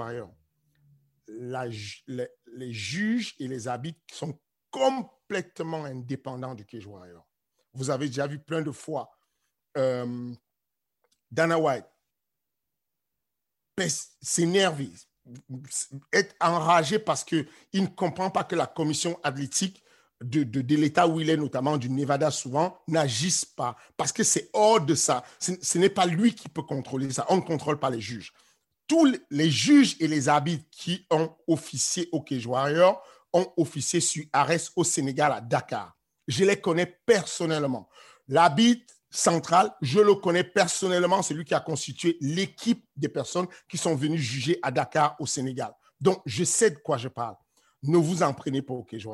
les, 1.38 2.74
juges 2.74 3.36
et 3.40 3.48
les 3.48 3.68
habits 3.68 3.98
sont 4.12 4.40
complètement 4.72 5.86
indépendants 5.86 6.56
du 6.56 6.66
cage 6.66 6.88
Vous 7.74 7.90
avez 7.90 8.08
déjà 8.08 8.28
vu 8.28 8.40
plein 8.40 8.62
de 8.62 8.72
fois 8.72 9.12
euh, 9.78 10.34
Dana 11.32 11.60
White 11.60 11.86
s'énerver, 14.22 14.90
être 16.12 16.36
enragé 16.42 17.00
parce 17.00 17.24
qu'il 17.24 17.48
ne 17.74 17.88
comprend 17.88 18.30
pas 18.30 18.44
que 18.44 18.56
la 18.56 18.68
commission 18.68 19.18
athlétique 19.24 19.84
de, 20.22 20.44
de, 20.44 20.76
l'État 20.76 21.08
où 21.08 21.22
il 21.22 21.30
est, 21.30 21.38
notamment 21.38 21.78
du 21.78 21.90
Nevada 21.90 22.30
souvent, 22.30 22.78
n'agisse 22.88 23.46
pas 23.46 23.78
parce 23.96 24.12
que 24.12 24.24
c'est 24.24 24.50
hors 24.52 24.82
de 24.82 24.96
ça. 24.96 25.24
Ce, 25.40 25.78
n'est 25.78 25.90
pas 25.90 26.06
lui 26.06 26.36
qui 26.36 26.50
peut 26.50 26.64
contrôler 26.64 27.10
ça. 27.12 27.26
On 27.30 27.38
ne 27.38 27.42
contrôle 27.42 27.80
pas 27.80 27.90
les 27.90 28.02
juges. 28.02 28.34
Tous 28.90 29.16
les 29.30 29.52
juges 29.52 29.96
et 30.00 30.08
les 30.08 30.30
habits 30.30 30.66
qui 30.72 31.06
ont 31.12 31.30
officié 31.46 32.10
au 32.12 32.22
Cage 32.22 32.48
ont 33.32 33.54
officié 33.56 34.00
sur 34.00 34.26
Arrest 34.34 34.72
au 34.76 34.84
Sénégal 34.84 35.32
à 35.32 35.42
Dakar. 35.42 35.96
Je 36.28 36.44
les 36.44 36.60
connais 36.60 36.88
personnellement. 37.06 37.88
L'habit 38.28 38.84
central, 39.12 39.72
je 39.84 40.00
le 40.00 40.16
connais 40.16 40.44
personnellement, 40.44 41.22
c'est 41.22 41.36
lui 41.36 41.46
qui 41.46 41.54
a 41.54 41.60
constitué 41.60 42.18
l'équipe 42.20 42.84
des 42.96 43.10
personnes 43.10 43.46
qui 43.70 43.78
sont 43.78 43.94
venues 43.96 44.18
juger 44.18 44.58
à 44.64 44.72
Dakar 44.72 45.16
au 45.20 45.28
Sénégal. 45.28 45.72
Donc, 46.02 46.24
je 46.26 46.44
sais 46.44 46.72
de 46.72 46.78
quoi 46.78 46.98
je 46.98 47.10
parle. 47.10 47.36
Ne 47.84 47.98
vous 47.98 48.24
en 48.24 48.34
prenez 48.34 48.64
pas 48.64 48.74
au 48.74 48.84
Cage 48.84 49.08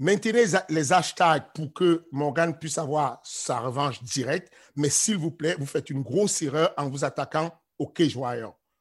Maintenez 0.00 0.46
les 0.68 0.92
hashtags 0.92 1.52
pour 1.54 1.72
que 1.72 2.08
Morgan 2.10 2.58
puisse 2.58 2.78
avoir 2.78 3.20
sa 3.22 3.60
revanche 3.60 4.02
directe, 4.02 4.52
mais 4.74 4.90
s'il 4.90 5.16
vous 5.16 5.30
plaît, 5.30 5.54
vous 5.60 5.66
faites 5.66 5.90
une 5.90 6.02
grosse 6.02 6.42
erreur 6.42 6.74
en 6.76 6.88
vous 6.88 7.04
attaquant 7.04 7.52
au 7.78 7.86
cage 7.86 8.18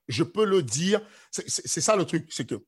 Je 0.08 0.24
peux 0.24 0.46
le 0.46 0.64
dire, 0.64 1.02
c'est 1.32 1.82
ça 1.82 1.96
le 1.96 2.06
truc, 2.06 2.28
c'est 2.32 2.46
que. 2.46 2.64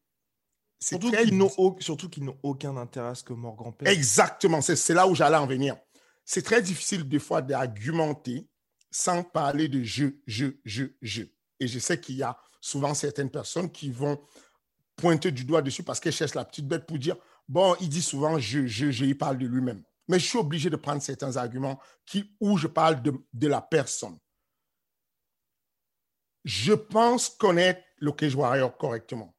Surtout 0.79 1.11
qu'ils 1.11 2.23
n'ont 2.23 2.37
aucun 2.41 2.77
intérêt 2.77 3.09
à 3.09 3.15
ce 3.15 3.23
que 3.23 3.33
Morgan 3.33 3.73
perde. 3.73 3.93
Exactement, 3.93 4.61
c'est 4.61 4.93
là 4.93 5.07
où 5.07 5.15
j'allais 5.15 5.37
en 5.37 5.47
venir. 5.47 5.75
C'est 6.23 6.43
très 6.43 6.61
difficile 6.61 7.07
des 7.07 7.19
fois 7.19 7.41
d'argumenter 7.41 8.47
sans 8.91 9.23
parler 9.23 9.67
de 9.67 9.83
je, 9.83 10.05
je, 10.25 10.47
je, 10.63 10.85
je. 11.01 11.23
Et 11.59 11.67
je 11.67 11.79
sais 11.79 11.99
qu'il 11.99 12.15
y 12.15 12.23
a 12.23 12.37
souvent 12.61 12.93
certaines 12.93 13.29
personnes 13.29 13.71
qui 13.71 13.91
vont 13.91 14.19
pointer 14.95 15.31
du 15.31 15.43
doigt 15.43 15.61
dessus 15.61 15.83
parce 15.83 15.99
qu'elles 15.99 16.13
cherchent 16.13 16.35
la 16.35 16.45
petite 16.45 16.67
bête 16.67 16.85
pour 16.85 16.97
dire 16.97 17.17
Bon, 17.47 17.75
il 17.81 17.89
dit 17.89 18.01
souvent, 18.03 18.37
je, 18.37 18.67
je, 18.67 18.91
je, 18.91 19.05
il 19.05 19.17
parle 19.17 19.39
de 19.39 19.47
lui-même. 19.47 19.83
Mais 20.07 20.19
je 20.19 20.25
suis 20.25 20.37
obligé 20.37 20.69
de 20.69 20.75
prendre 20.75 21.01
certains 21.01 21.35
arguments 21.35 21.79
qui, 22.05 22.31
où 22.39 22.57
je 22.57 22.67
parle 22.67 23.01
de, 23.01 23.13
de 23.33 23.47
la 23.47 23.61
personne. 23.61 24.17
Je 26.49 26.73
pense 26.73 27.29
connaître 27.29 27.83
le 27.99 28.11
Cage 28.11 28.33
Warrior 28.33 28.75
correctement. 28.75 29.35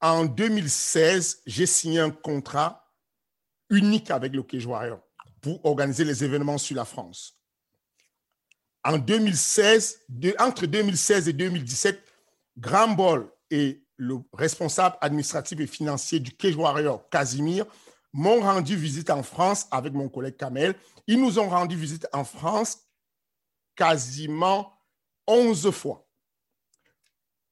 En 0.00 0.24
2016, 0.24 1.42
j'ai 1.44 1.66
signé 1.66 1.98
un 1.98 2.12
contrat 2.12 2.88
unique 3.68 4.12
avec 4.12 4.32
le 4.32 4.44
Cage 4.44 4.64
Warrior 4.64 5.00
pour 5.40 5.66
organiser 5.66 6.04
les 6.04 6.22
événements 6.22 6.56
sur 6.56 6.76
la 6.76 6.84
France. 6.84 7.36
En 8.84 8.96
2016, 8.96 10.06
entre 10.38 10.66
2016 10.66 11.26
et 11.26 11.32
2017, 11.32 12.00
Grand 12.56 12.90
Ball 12.90 13.28
et 13.50 13.84
le 13.96 14.18
responsable 14.32 14.98
administratif 15.00 15.58
et 15.58 15.66
financier 15.66 16.20
du 16.20 16.30
Cage 16.30 16.54
Warrior, 16.54 17.08
Casimir, 17.08 17.66
m'ont 18.12 18.38
rendu 18.38 18.76
visite 18.76 19.10
en 19.10 19.24
France 19.24 19.66
avec 19.72 19.92
mon 19.94 20.08
collègue 20.08 20.36
Kamel. 20.36 20.76
Ils 21.08 21.20
nous 21.20 21.40
ont 21.40 21.48
rendu 21.48 21.74
visite 21.74 22.06
en 22.12 22.22
France 22.22 22.86
quasiment 23.74 24.77
11 25.28 25.70
fois. 25.70 26.04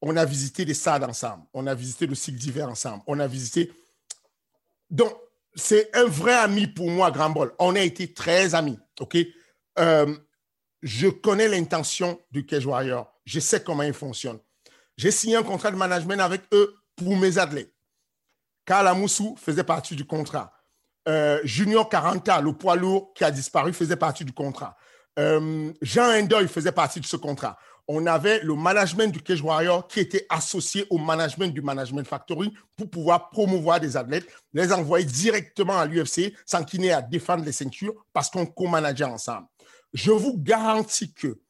On 0.03 0.17
a 0.17 0.25
visité 0.25 0.65
des 0.65 0.75
stades 0.75 1.05
ensemble, 1.05 1.45
on 1.55 1.67
a 1.67 1.75
visité 1.75 2.07
le 2.07 2.15
cycle 2.15 2.39
d'hiver 2.39 2.69
ensemble, 2.69 3.03
on 3.07 3.19
a 3.21 3.27
visité. 3.27 3.73
Donc, 4.91 5.13
c'est 5.55 5.95
un 5.97 6.05
vrai 6.05 6.35
ami 6.35 6.67
pour 6.67 6.91
moi, 6.91 7.11
Grand 7.11 7.31
Ball. 7.31 7.53
On 7.59 7.75
a 7.77 7.81
été 7.81 8.13
très 8.13 8.55
amis, 8.55 8.79
OK? 9.01 9.17
Euh, 9.79 10.15
je 10.83 11.09
connais 11.09 11.49
l'intention 11.49 12.21
du 12.31 12.45
Cage 12.45 12.67
Warrior. 12.67 13.13
Je 13.25 13.41
sais 13.41 13.63
comment 13.63 13.83
il 13.83 13.95
fonctionne. 13.95 14.39
J'ai 14.97 15.11
signé 15.11 15.37
un 15.37 15.43
contrat 15.43 15.71
de 15.71 15.77
management 15.77 16.21
avec 16.21 16.43
eux 16.53 16.75
pour 16.95 17.17
mes 17.17 17.39
athlètes. 17.39 17.73
Karl 18.65 18.87
Amoussou 18.87 19.37
faisait 19.37 19.65
partie 19.65 19.97
du 19.97 20.05
contrat. 20.05 20.53
Euh, 21.09 21.41
Junior 21.45 21.89
40 21.89 22.29
le 22.43 22.53
poids 22.53 22.77
lourd 22.77 23.13
qui 23.15 23.25
a 23.25 23.31
disparu, 23.31 23.73
faisait 23.73 23.97
partie 23.97 24.25
du 24.25 24.33
contrat. 24.33 24.77
Euh, 25.19 25.73
Jean 25.81 26.11
Endoy 26.11 26.47
faisait 26.49 26.73
partie 26.73 27.01
de 27.01 27.07
ce 27.07 27.17
contrat. 27.17 27.59
On 27.89 28.05
avait 28.07 28.41
le 28.41 28.55
management 28.55 29.13
du 29.13 29.23
Cage 29.23 29.41
Warrior 29.41 29.87
qui 29.87 30.01
était 30.01 30.27
associé 30.29 30.87
au 30.91 30.99
management 30.99 31.55
du 31.55 31.63
Management 31.63 32.07
Factory 32.07 32.53
pour 32.77 32.91
pouvoir 32.91 33.31
promouvoir 33.31 33.79
des 33.79 33.97
athlètes, 33.97 34.27
les 34.53 34.73
envoyer 34.73 35.07
directement 35.07 35.79
à 35.79 35.87
l'UFC 35.87 36.35
sans 36.45 36.65
qu'ils 36.65 36.81
n'aient 36.81 36.91
à 36.91 37.03
défendre 37.03 37.45
les 37.45 37.53
ceintures 37.53 37.95
parce 38.13 38.29
qu'on 38.29 38.45
co-manageait 38.45 39.05
ensemble. 39.05 39.47
Je 39.93 40.11
vous 40.11 40.37
garantis 40.37 41.15
que 41.15 41.41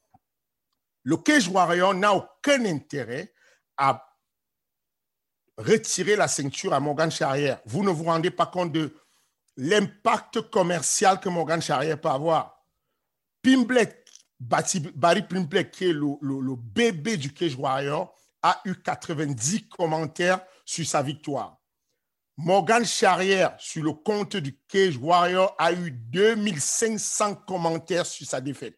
le 1.03 1.17
Cage 1.17 1.47
Warrior 1.47 1.93
n'a 1.95 2.13
aucun 2.13 2.63
intérêt 2.65 3.33
à 3.75 4.03
retirer 5.57 6.15
la 6.15 6.27
ceinture 6.27 6.73
à 6.73 6.79
Morgan 6.79 7.09
Charrière. 7.09 7.59
Vous 7.65 7.83
ne 7.83 7.89
vous 7.89 8.03
rendez 8.03 8.29
pas 8.29 8.45
compte 8.45 8.71
de 8.71 8.95
l'impact 9.55 10.51
commercial 10.51 11.19
que 11.19 11.29
Morgan 11.29 11.61
Charrière 11.61 11.99
peut 11.99 12.09
avoir. 12.09 12.56
Pimblek, 13.47 13.95
Barry 14.41 15.21
Pimblek, 15.21 15.71
qui 15.71 15.85
est 15.85 15.93
le, 15.93 16.55
bébé 16.57 17.15
du 17.15 17.33
Cage 17.33 17.55
Warrior, 17.55 18.13
a 18.43 18.59
eu 18.65 18.75
90 18.75 19.69
commentaires 19.69 20.41
sur 20.65 20.85
sa 20.85 21.01
victoire. 21.01 21.57
Morgan 22.35 22.83
Charrière, 22.83 23.55
sur 23.57 23.85
le 23.85 23.93
compte 23.93 24.35
du 24.35 24.59
Cage 24.67 24.97
Warrior, 24.97 25.55
a 25.57 25.71
eu 25.71 25.91
2500 25.91 27.35
commentaires 27.47 28.05
sur 28.05 28.27
sa 28.27 28.41
défaite. 28.41 28.77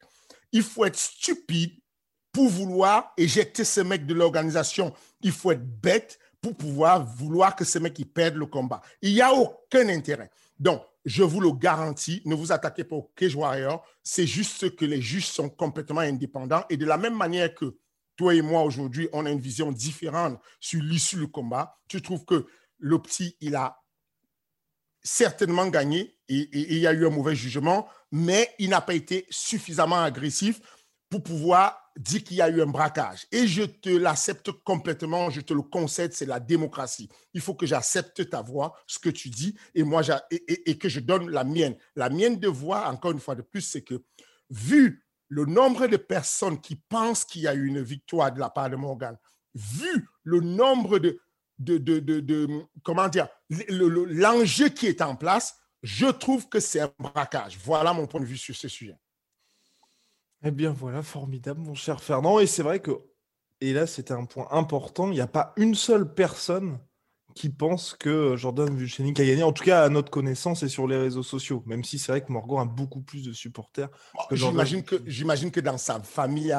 Il 0.51 0.61
faut 0.61 0.85
être 0.85 0.99
stupide 0.99 1.73
pour 2.31 2.47
vouloir 2.47 3.11
éjecter 3.17 3.63
ce 3.63 3.81
mec 3.81 4.05
de 4.05 4.13
l'organisation, 4.13 4.93
il 5.21 5.31
faut 5.31 5.51
être 5.51 5.65
bête 5.81 6.19
pour 6.41 6.55
pouvoir 6.55 7.03
vouloir 7.03 7.55
que 7.55 7.65
ce 7.65 7.79
mec 7.79 7.99
perde 8.13 8.35
le 8.35 8.45
combat. 8.45 8.81
Il 9.01 9.15
n'y 9.15 9.21
a 9.21 9.33
aucun 9.33 9.89
intérêt. 9.89 10.29
Donc, 10.59 10.83
je 11.05 11.23
vous 11.23 11.39
le 11.39 11.51
garantis, 11.51 12.21
ne 12.25 12.35
vous 12.35 12.51
attaquez 12.51 12.83
pas 12.83 12.95
au 12.95 13.11
Cage 13.15 13.35
Warrior. 13.35 13.85
C'est 14.03 14.27
juste 14.27 14.75
que 14.75 14.85
les 14.85 15.01
juges 15.01 15.27
sont 15.27 15.49
complètement 15.49 16.01
indépendants. 16.01 16.63
Et 16.69 16.77
de 16.77 16.85
la 16.85 16.97
même 16.97 17.15
manière 17.15 17.53
que 17.53 17.77
toi 18.15 18.35
et 18.35 18.41
moi, 18.41 18.63
aujourd'hui, 18.63 19.07
on 19.13 19.25
a 19.25 19.31
une 19.31 19.39
vision 19.39 19.71
différente 19.71 20.39
sur 20.59 20.81
l'issue 20.81 21.15
du 21.15 21.31
combat, 21.31 21.79
tu 21.87 22.01
trouves 22.01 22.25
que 22.25 22.47
le 22.77 23.01
petit, 23.01 23.37
il 23.39 23.55
a 23.55 23.81
certainement 25.01 25.67
gagné 25.67 26.17
et 26.27 26.49
il 26.53 26.79
y 26.79 26.85
a 26.87 26.91
eu 26.91 27.05
un 27.05 27.09
mauvais 27.09 27.35
jugement, 27.35 27.87
mais 28.11 28.53
il 28.59 28.69
n'a 28.69 28.81
pas 28.81 28.93
été 28.93 29.25
suffisamment 29.29 30.01
agressif 30.01 30.59
pour 31.09 31.23
pouvoir 31.23 31.91
dit 31.97 32.23
qu'il 32.23 32.37
y 32.37 32.41
a 32.41 32.49
eu 32.49 32.61
un 32.61 32.67
braquage. 32.67 33.27
Et 33.31 33.45
je 33.45 33.63
te 33.63 33.89
l'accepte 33.89 34.51
complètement, 34.51 35.29
je 35.29 35.41
te 35.41 35.53
le 35.53 35.61
concède, 35.61 36.13
c'est 36.13 36.25
la 36.25 36.39
démocratie. 36.39 37.09
Il 37.33 37.41
faut 37.41 37.55
que 37.55 37.65
j'accepte 37.65 38.29
ta 38.29 38.41
voix, 38.41 38.73
ce 38.87 38.99
que 38.99 39.09
tu 39.09 39.29
dis, 39.29 39.57
et 39.75 39.83
moi, 39.83 40.01
et, 40.31 40.77
que 40.77 40.87
je 40.87 40.99
donne 40.99 41.29
la 41.29 41.43
mienne. 41.43 41.75
La 41.95 42.09
mienne 42.09 42.39
de 42.39 42.47
voix, 42.47 42.87
encore 42.87 43.11
une 43.11 43.19
fois 43.19 43.35
de 43.35 43.41
plus, 43.41 43.61
c'est 43.61 43.81
que 43.81 44.03
vu 44.49 45.05
le 45.27 45.45
nombre 45.45 45.87
de 45.87 45.97
personnes 45.97 46.61
qui 46.61 46.75
pensent 46.75 47.25
qu'il 47.25 47.41
y 47.41 47.47
a 47.47 47.53
eu 47.53 47.65
une 47.65 47.81
victoire 47.81 48.31
de 48.31 48.39
la 48.39 48.49
part 48.49 48.69
de 48.69 48.75
Morgan, 48.75 49.17
vu 49.53 50.07
le 50.23 50.39
nombre 50.39 50.99
de, 50.99 51.19
de, 51.59 51.77
de, 51.77 51.99
de, 51.99 52.47
comment 52.83 53.09
dire, 53.09 53.27
l'enjeu 53.49 54.69
qui 54.69 54.87
est 54.87 55.01
en 55.01 55.15
place, 55.15 55.57
je 55.83 56.07
trouve 56.07 56.47
que 56.49 56.59
c'est 56.59 56.79
un 56.79 56.91
braquage. 56.97 57.57
Voilà 57.63 57.93
mon 57.93 58.07
point 58.07 58.21
de 58.21 58.25
vue 58.25 58.37
sur 58.37 58.55
ce 58.55 58.67
sujet. 58.67 58.97
Eh 60.43 60.51
bien 60.51 60.71
voilà, 60.71 61.03
formidable, 61.03 61.59
mon 61.61 61.75
cher 61.75 62.01
Fernand. 62.01 62.39
Et 62.39 62.47
c'est 62.47 62.63
vrai 62.63 62.79
que, 62.79 62.91
et 63.61 63.73
là 63.73 63.87
c'était 63.87 64.13
un 64.13 64.25
point 64.25 64.47
important, 64.51 65.07
il 65.07 65.15
n'y 65.15 65.21
a 65.21 65.27
pas 65.27 65.53
une 65.57 65.75
seule 65.75 66.13
personne 66.13 66.79
qui 67.35 67.49
pensent 67.49 67.95
que 67.97 68.35
Jordan 68.35 68.75
Vucenic 68.75 69.19
a 69.19 69.25
gagné, 69.25 69.43
en 69.43 69.53
tout 69.53 69.63
cas 69.63 69.83
à 69.83 69.89
notre 69.89 70.09
connaissance 70.09 70.63
et 70.63 70.67
sur 70.67 70.87
les 70.87 70.97
réseaux 70.97 71.23
sociaux, 71.23 71.63
même 71.65 71.83
si 71.83 71.99
c'est 71.99 72.11
vrai 72.11 72.21
que 72.21 72.31
Morgan 72.31 72.59
a 72.59 72.65
beaucoup 72.65 73.01
plus 73.01 73.23
de 73.23 73.33
supporters. 73.33 73.89
J'imagine 74.31 74.83
que, 74.83 74.95
j'imagine 75.05 75.51
que 75.51 75.59
dans 75.59 75.77
sa 75.77 75.99
famille 75.99 76.55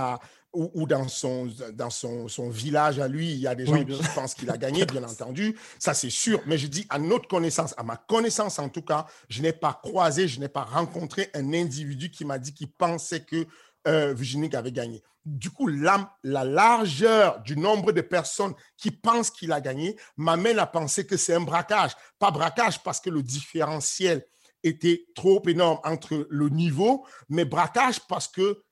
ou, 0.53 0.87
dans, 0.87 1.07
son, 1.07 1.49
dans 1.75 1.91
son, 1.91 2.27
son, 2.29 2.49
village 2.49 2.99
à 2.99 3.07
lui, 3.07 3.31
il 3.31 3.39
y 3.39 3.47
a 3.47 3.55
des 3.55 3.67
gens 3.67 3.85
qui 3.85 4.09
pensent 4.15 4.35
qu'il 4.35 4.51
a 4.51 4.59
gagné, 4.59 4.85
bien 4.85 5.05
entendu, 5.09 5.57
ça 5.79 5.95
c'est 5.95 6.11
sûr. 6.11 6.41
Mais 6.47 6.59
je 6.59 6.67
dis 6.67 6.87
à 6.89 6.99
notre 6.99 7.29
connaissance, 7.29 7.75
à 7.77 7.83
ma 7.83 7.97
connaissance 7.97 8.59
en 8.59 8.69
tout 8.69 8.83
cas, 8.83 9.07
je 9.29 9.43
n'ai 9.43 9.53
pas 9.53 9.79
croisé, 9.83 10.27
je 10.29 10.41
n'ai 10.41 10.49
pas 10.49 10.65
rencontré 10.65 11.31
un 11.35 11.53
individu 11.53 12.11
qui 12.11 12.25
m'a 12.25 12.39
dit 12.39 12.53
qu'il 12.53 12.71
pensait 12.73 13.25
que 13.25 13.47
euh, 13.87 14.15
avait 14.53 14.73
gagné. 14.73 15.03
Du 15.25 15.51
coup, 15.51 15.67
la, 15.67 16.17
la, 16.23 16.45
largeur 16.45 17.41
du 17.43 17.57
nombre 17.57 17.93
de 17.93 18.01
personnes 18.01 18.55
qui 18.77 18.91
pensent 18.91 19.31
qu'il 19.31 19.53
a 19.53 19.61
gagné 19.61 19.97
m'amène 20.17 20.59
à 20.59 20.67
penser 20.67 21.07
que 21.07 21.17
c'est 21.17 21.35
un 21.35 21.41
braquage. 21.41 21.93
Pas 22.19 22.31
braquage 22.31 22.83
parce 22.83 23.01
que 23.01 23.11
le 23.11 23.23
différentiel 23.23 24.25
était 24.63 25.07
trop 25.15 25.43
énorme 25.47 25.79
entre 25.85 26.27
le 26.31 26.49
niveau, 26.49 27.07
mais 27.29 27.45
braquage 27.45 28.01
parce 28.09 28.29
que 28.29 28.63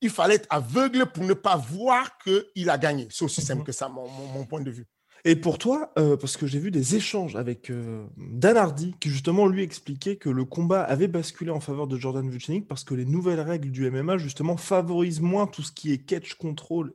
il 0.00 0.10
fallait 0.10 0.36
être 0.36 0.46
aveugle 0.50 1.06
pour 1.06 1.24
ne 1.24 1.34
pas 1.34 1.56
voir 1.56 2.18
qu'il 2.18 2.70
a 2.70 2.78
gagné. 2.78 3.08
C'est 3.10 3.24
aussi 3.24 3.42
simple 3.42 3.60
mhm. 3.60 3.66
que 3.66 3.72
ça, 3.72 3.88
mon 3.88 4.46
point 4.46 4.60
de 4.60 4.70
vue. 4.70 4.86
Et 5.24 5.36
pour 5.36 5.58
toi, 5.58 5.92
euh, 5.98 6.16
parce 6.16 6.36
que 6.36 6.46
j'ai 6.46 6.58
vu 6.58 6.70
des 6.70 6.94
échanges 6.94 7.36
avec 7.36 7.70
euh, 7.70 8.06
Dan 8.16 8.56
Hardy, 8.56 8.94
qui 9.00 9.10
justement 9.10 9.46
lui 9.46 9.62
expliquait 9.62 10.16
que 10.16 10.28
le 10.28 10.44
combat 10.44 10.82
avait 10.82 11.08
basculé 11.08 11.50
en 11.50 11.60
faveur 11.60 11.86
de 11.86 11.96
Jordan 11.96 12.28
Vucenic 12.28 12.68
parce 12.68 12.84
que 12.84 12.94
les 12.94 13.04
nouvelles 13.04 13.40
règles 13.40 13.70
du 13.70 13.90
MMA 13.90 14.18
justement 14.18 14.56
favorisent 14.56 15.20
moins 15.20 15.46
tout 15.46 15.62
ce 15.62 15.72
qui 15.72 15.92
est 15.92 15.98
catch 15.98 16.34
control, 16.34 16.94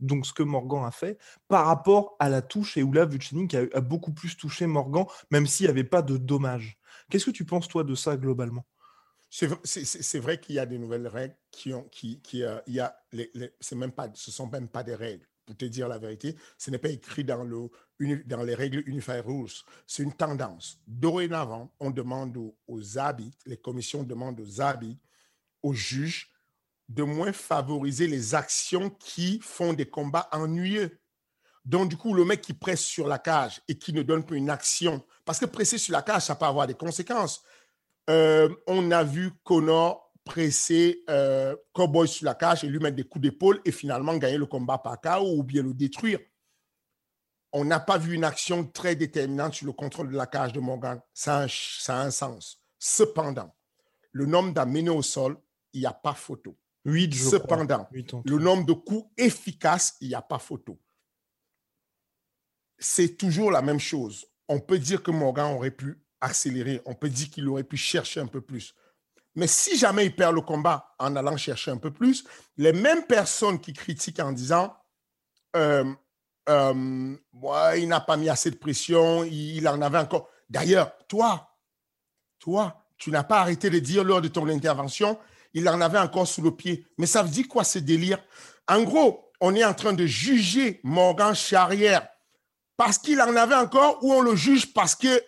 donc 0.00 0.26
ce 0.26 0.32
que 0.32 0.42
Morgan 0.42 0.84
a 0.84 0.90
fait, 0.90 1.18
par 1.48 1.66
rapport 1.66 2.16
à 2.18 2.28
la 2.28 2.42
touche 2.42 2.76
et 2.76 2.82
où 2.82 2.92
là 2.92 3.04
Vucenic 3.04 3.54
a, 3.54 3.80
beaucoup 3.80 4.12
plus 4.12 4.36
touché 4.36 4.66
Morgan, 4.66 5.04
même 5.30 5.46
s'il 5.46 5.66
n'y 5.66 5.70
avait 5.70 5.84
pas 5.84 6.02
de 6.02 6.16
dommages. 6.16 6.78
Qu'est-ce 7.10 7.26
que 7.26 7.30
tu 7.30 7.44
penses 7.44 7.68
toi 7.68 7.84
de 7.84 7.94
ça 7.94 8.16
globalement? 8.16 8.66
C'est 9.30 10.18
vrai 10.18 10.40
qu'il 10.40 10.54
y 10.54 10.58
a 10.58 10.64
des 10.64 10.78
nouvelles 10.78 11.06
règles 11.06 11.36
qui 11.50 11.74
ont, 11.74 11.84
qui, 11.90 12.22
qui 12.22 12.42
euh, 12.44 12.58
même 13.76 13.92
pas, 13.92 14.08
ce 14.14 14.30
sont 14.30 14.46
même 14.46 14.68
pas 14.68 14.82
des 14.82 14.94
règles 14.94 15.28
pour 15.48 15.56
te 15.56 15.64
dire 15.64 15.88
la 15.88 15.96
vérité, 15.96 16.36
ce 16.58 16.70
n'est 16.70 16.76
pas 16.76 16.90
écrit 16.90 17.24
dans, 17.24 17.42
le, 17.42 17.70
dans 18.26 18.42
les 18.42 18.54
règles 18.54 18.82
Unified 18.84 19.24
Rules. 19.24 19.48
C'est 19.86 20.02
une 20.02 20.12
tendance. 20.12 20.78
Dorénavant, 20.86 21.72
on 21.80 21.90
demande 21.90 22.36
aux, 22.36 22.54
aux 22.66 22.80
les 23.46 23.56
commissions 23.56 24.02
demandent 24.02 24.38
aux 24.40 24.60
habits, 24.60 24.98
aux 25.62 25.72
juges, 25.72 26.30
de 26.90 27.02
moins 27.02 27.32
favoriser 27.32 28.06
les 28.06 28.34
actions 28.34 28.90
qui 28.90 29.40
font 29.40 29.72
des 29.72 29.86
combats 29.86 30.28
ennuyeux. 30.32 31.00
Donc, 31.64 31.88
du 31.88 31.96
coup, 31.96 32.12
le 32.12 32.26
mec 32.26 32.42
qui 32.42 32.52
presse 32.52 32.82
sur 32.82 33.08
la 33.08 33.18
cage 33.18 33.62
et 33.68 33.78
qui 33.78 33.94
ne 33.94 34.02
donne 34.02 34.26
pas 34.26 34.34
une 34.34 34.50
action, 34.50 35.02
parce 35.24 35.38
que 35.38 35.46
presser 35.46 35.78
sur 35.78 35.92
la 35.92 36.02
cage, 36.02 36.26
ça 36.26 36.36
peut 36.36 36.44
avoir 36.44 36.66
des 36.66 36.74
conséquences. 36.74 37.42
Euh, 38.10 38.54
on 38.66 38.90
a 38.90 39.02
vu 39.02 39.32
Connor 39.44 40.07
presser 40.28 41.04
euh, 41.08 41.56
Cowboy 41.72 42.06
sur 42.06 42.26
la 42.26 42.34
cage 42.34 42.62
et 42.62 42.68
lui 42.68 42.78
mettre 42.78 42.96
des 42.96 43.04
coups 43.04 43.22
d'épaule 43.22 43.62
et 43.64 43.72
finalement 43.72 44.14
gagner 44.18 44.36
le 44.36 44.44
combat 44.44 44.76
par 44.76 45.00
KO 45.00 45.38
ou 45.38 45.42
bien 45.42 45.62
le 45.62 45.72
détruire. 45.72 46.20
On 47.50 47.64
n'a 47.64 47.80
pas 47.80 47.96
vu 47.96 48.14
une 48.14 48.24
action 48.24 48.66
très 48.66 48.94
déterminante 48.94 49.54
sur 49.54 49.66
le 49.66 49.72
contrôle 49.72 50.10
de 50.10 50.16
la 50.16 50.26
cage 50.26 50.52
de 50.52 50.60
Morgan. 50.60 51.00
Ça 51.14 51.38
a, 51.38 51.46
ça 51.48 51.98
a 51.98 52.04
un 52.04 52.10
sens. 52.10 52.62
Cependant, 52.78 53.56
le 54.12 54.26
nombre 54.26 54.52
d'amener 54.52 54.90
au 54.90 55.00
sol, 55.00 55.38
il 55.72 55.80
n'y 55.80 55.86
a 55.86 55.94
pas 55.94 56.12
photo. 56.12 56.54
Oui, 56.84 57.10
Cependant, 57.10 57.88
le 58.24 58.38
nombre 58.38 58.66
de 58.66 58.74
coups 58.74 59.10
efficaces, 59.16 59.96
il 60.02 60.08
n'y 60.08 60.14
a 60.14 60.22
pas 60.22 60.38
photo. 60.38 60.78
C'est 62.78 63.16
toujours 63.16 63.50
la 63.50 63.62
même 63.62 63.80
chose. 63.80 64.26
On 64.46 64.60
peut 64.60 64.78
dire 64.78 65.02
que 65.02 65.10
Morgan 65.10 65.54
aurait 65.54 65.70
pu 65.70 66.02
accélérer. 66.20 66.82
On 66.84 66.94
peut 66.94 67.08
dire 67.08 67.30
qu'il 67.30 67.48
aurait 67.48 67.64
pu 67.64 67.78
chercher 67.78 68.20
un 68.20 68.26
peu 68.26 68.42
plus. 68.42 68.74
Mais 69.38 69.46
si 69.46 69.78
jamais 69.78 70.06
il 70.06 70.16
perd 70.16 70.34
le 70.34 70.40
combat 70.40 70.96
en 70.98 71.14
allant 71.14 71.36
chercher 71.36 71.70
un 71.70 71.76
peu 71.76 71.92
plus, 71.92 72.24
les 72.56 72.72
mêmes 72.72 73.04
personnes 73.04 73.60
qui 73.60 73.72
critiquent 73.72 74.18
en 74.18 74.32
disant 74.32 74.76
euh, 75.54 75.84
euh, 76.48 77.16
il 77.76 77.86
n'a 77.86 78.00
pas 78.00 78.16
mis 78.16 78.28
assez 78.28 78.50
de 78.50 78.56
pression, 78.56 79.22
il, 79.22 79.68
en 79.68 79.80
avait 79.80 79.98
encore. 79.98 80.28
D'ailleurs, 80.50 80.90
toi, 81.06 81.54
toi, 82.40 82.84
tu 82.96 83.12
n'as 83.12 83.22
pas 83.22 83.38
arrêté 83.38 83.70
de 83.70 83.78
dire 83.78 84.02
lors 84.02 84.20
de 84.20 84.26
ton 84.26 84.48
intervention, 84.48 85.16
il 85.54 85.68
en 85.68 85.80
avait 85.80 86.00
encore 86.00 86.26
sous 86.26 86.42
le 86.42 86.50
pied. 86.50 86.84
Mais 86.98 87.06
ça 87.06 87.22
veut 87.22 87.30
dire 87.30 87.46
quoi 87.46 87.62
ce 87.62 87.78
délire? 87.78 88.18
En 88.66 88.82
gros, 88.82 89.30
on 89.40 89.54
est 89.54 89.64
en 89.64 89.72
train 89.72 89.92
de 89.92 90.04
juger 90.04 90.80
Morgan 90.82 91.36
Charrière 91.36 92.08
parce 92.76 92.98
qu'il 92.98 93.20
en 93.22 93.36
avait 93.36 93.54
encore 93.54 94.02
ou 94.02 94.12
on 94.12 94.20
le 94.20 94.34
juge 94.34 94.72
parce 94.72 94.96
que 94.96 95.22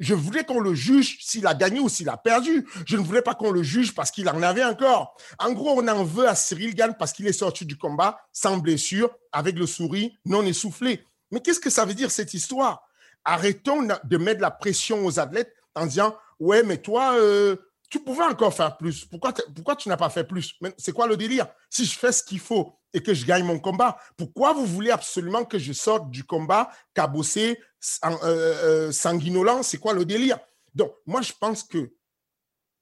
je 0.00 0.14
voulais 0.14 0.44
qu'on 0.44 0.60
le 0.60 0.74
juge 0.74 1.18
s'il 1.20 1.46
a 1.46 1.54
gagné 1.54 1.80
ou 1.80 1.88
s'il 1.88 2.08
a 2.08 2.16
perdu. 2.16 2.66
Je 2.86 2.96
ne 2.96 3.02
voulais 3.02 3.22
pas 3.22 3.34
qu'on 3.34 3.50
le 3.50 3.62
juge 3.62 3.94
parce 3.94 4.10
qu'il 4.10 4.28
en 4.28 4.42
avait 4.42 4.64
encore. 4.64 5.16
En 5.38 5.52
gros, 5.52 5.80
on 5.80 5.88
en 5.88 6.04
veut 6.04 6.28
à 6.28 6.34
Cyril 6.34 6.74
Gann 6.74 6.94
parce 6.98 7.12
qu'il 7.12 7.26
est 7.26 7.32
sorti 7.32 7.64
du 7.64 7.76
combat 7.76 8.20
sans 8.32 8.58
blessure, 8.58 9.10
avec 9.32 9.58
le 9.58 9.66
sourire 9.66 10.10
non 10.24 10.44
essoufflé. 10.44 11.04
Mais 11.30 11.40
qu'est-ce 11.40 11.60
que 11.60 11.70
ça 11.70 11.84
veut 11.84 11.94
dire 11.94 12.10
cette 12.10 12.34
histoire? 12.34 12.82
Arrêtons 13.24 13.86
de 14.04 14.16
mettre 14.16 14.40
la 14.40 14.50
pression 14.50 15.04
aux 15.04 15.18
athlètes 15.20 15.54
en 15.74 15.86
disant 15.86 16.16
Ouais, 16.40 16.62
mais 16.62 16.78
toi, 16.78 17.14
euh, 17.18 17.56
tu 17.88 18.00
pouvais 18.00 18.24
encore 18.24 18.52
faire 18.52 18.76
plus. 18.76 19.04
Pourquoi, 19.04 19.32
pourquoi 19.54 19.76
tu 19.76 19.88
n'as 19.88 19.96
pas 19.96 20.10
fait 20.10 20.24
plus? 20.24 20.54
C'est 20.76 20.92
quoi 20.92 21.06
le 21.06 21.16
délire? 21.16 21.46
Si 21.70 21.84
je 21.84 21.98
fais 21.98 22.12
ce 22.12 22.22
qu'il 22.22 22.40
faut 22.40 22.78
et 22.92 23.02
que 23.02 23.14
je 23.14 23.24
gagne 23.24 23.44
mon 23.44 23.58
combat, 23.58 23.98
pourquoi 24.16 24.52
vous 24.52 24.66
voulez 24.66 24.90
absolument 24.90 25.44
que 25.44 25.58
je 25.58 25.72
sorte 25.72 26.10
du 26.10 26.24
combat 26.24 26.70
cabossé, 26.94 27.58
euh, 28.04 28.10
euh, 28.22 28.92
sanguinolent? 28.92 29.62
C'est 29.62 29.78
quoi 29.78 29.94
le 29.94 30.04
délire? 30.04 30.38
Donc, 30.74 30.92
moi, 31.06 31.22
je 31.22 31.32
pense 31.38 31.64
que 31.64 31.94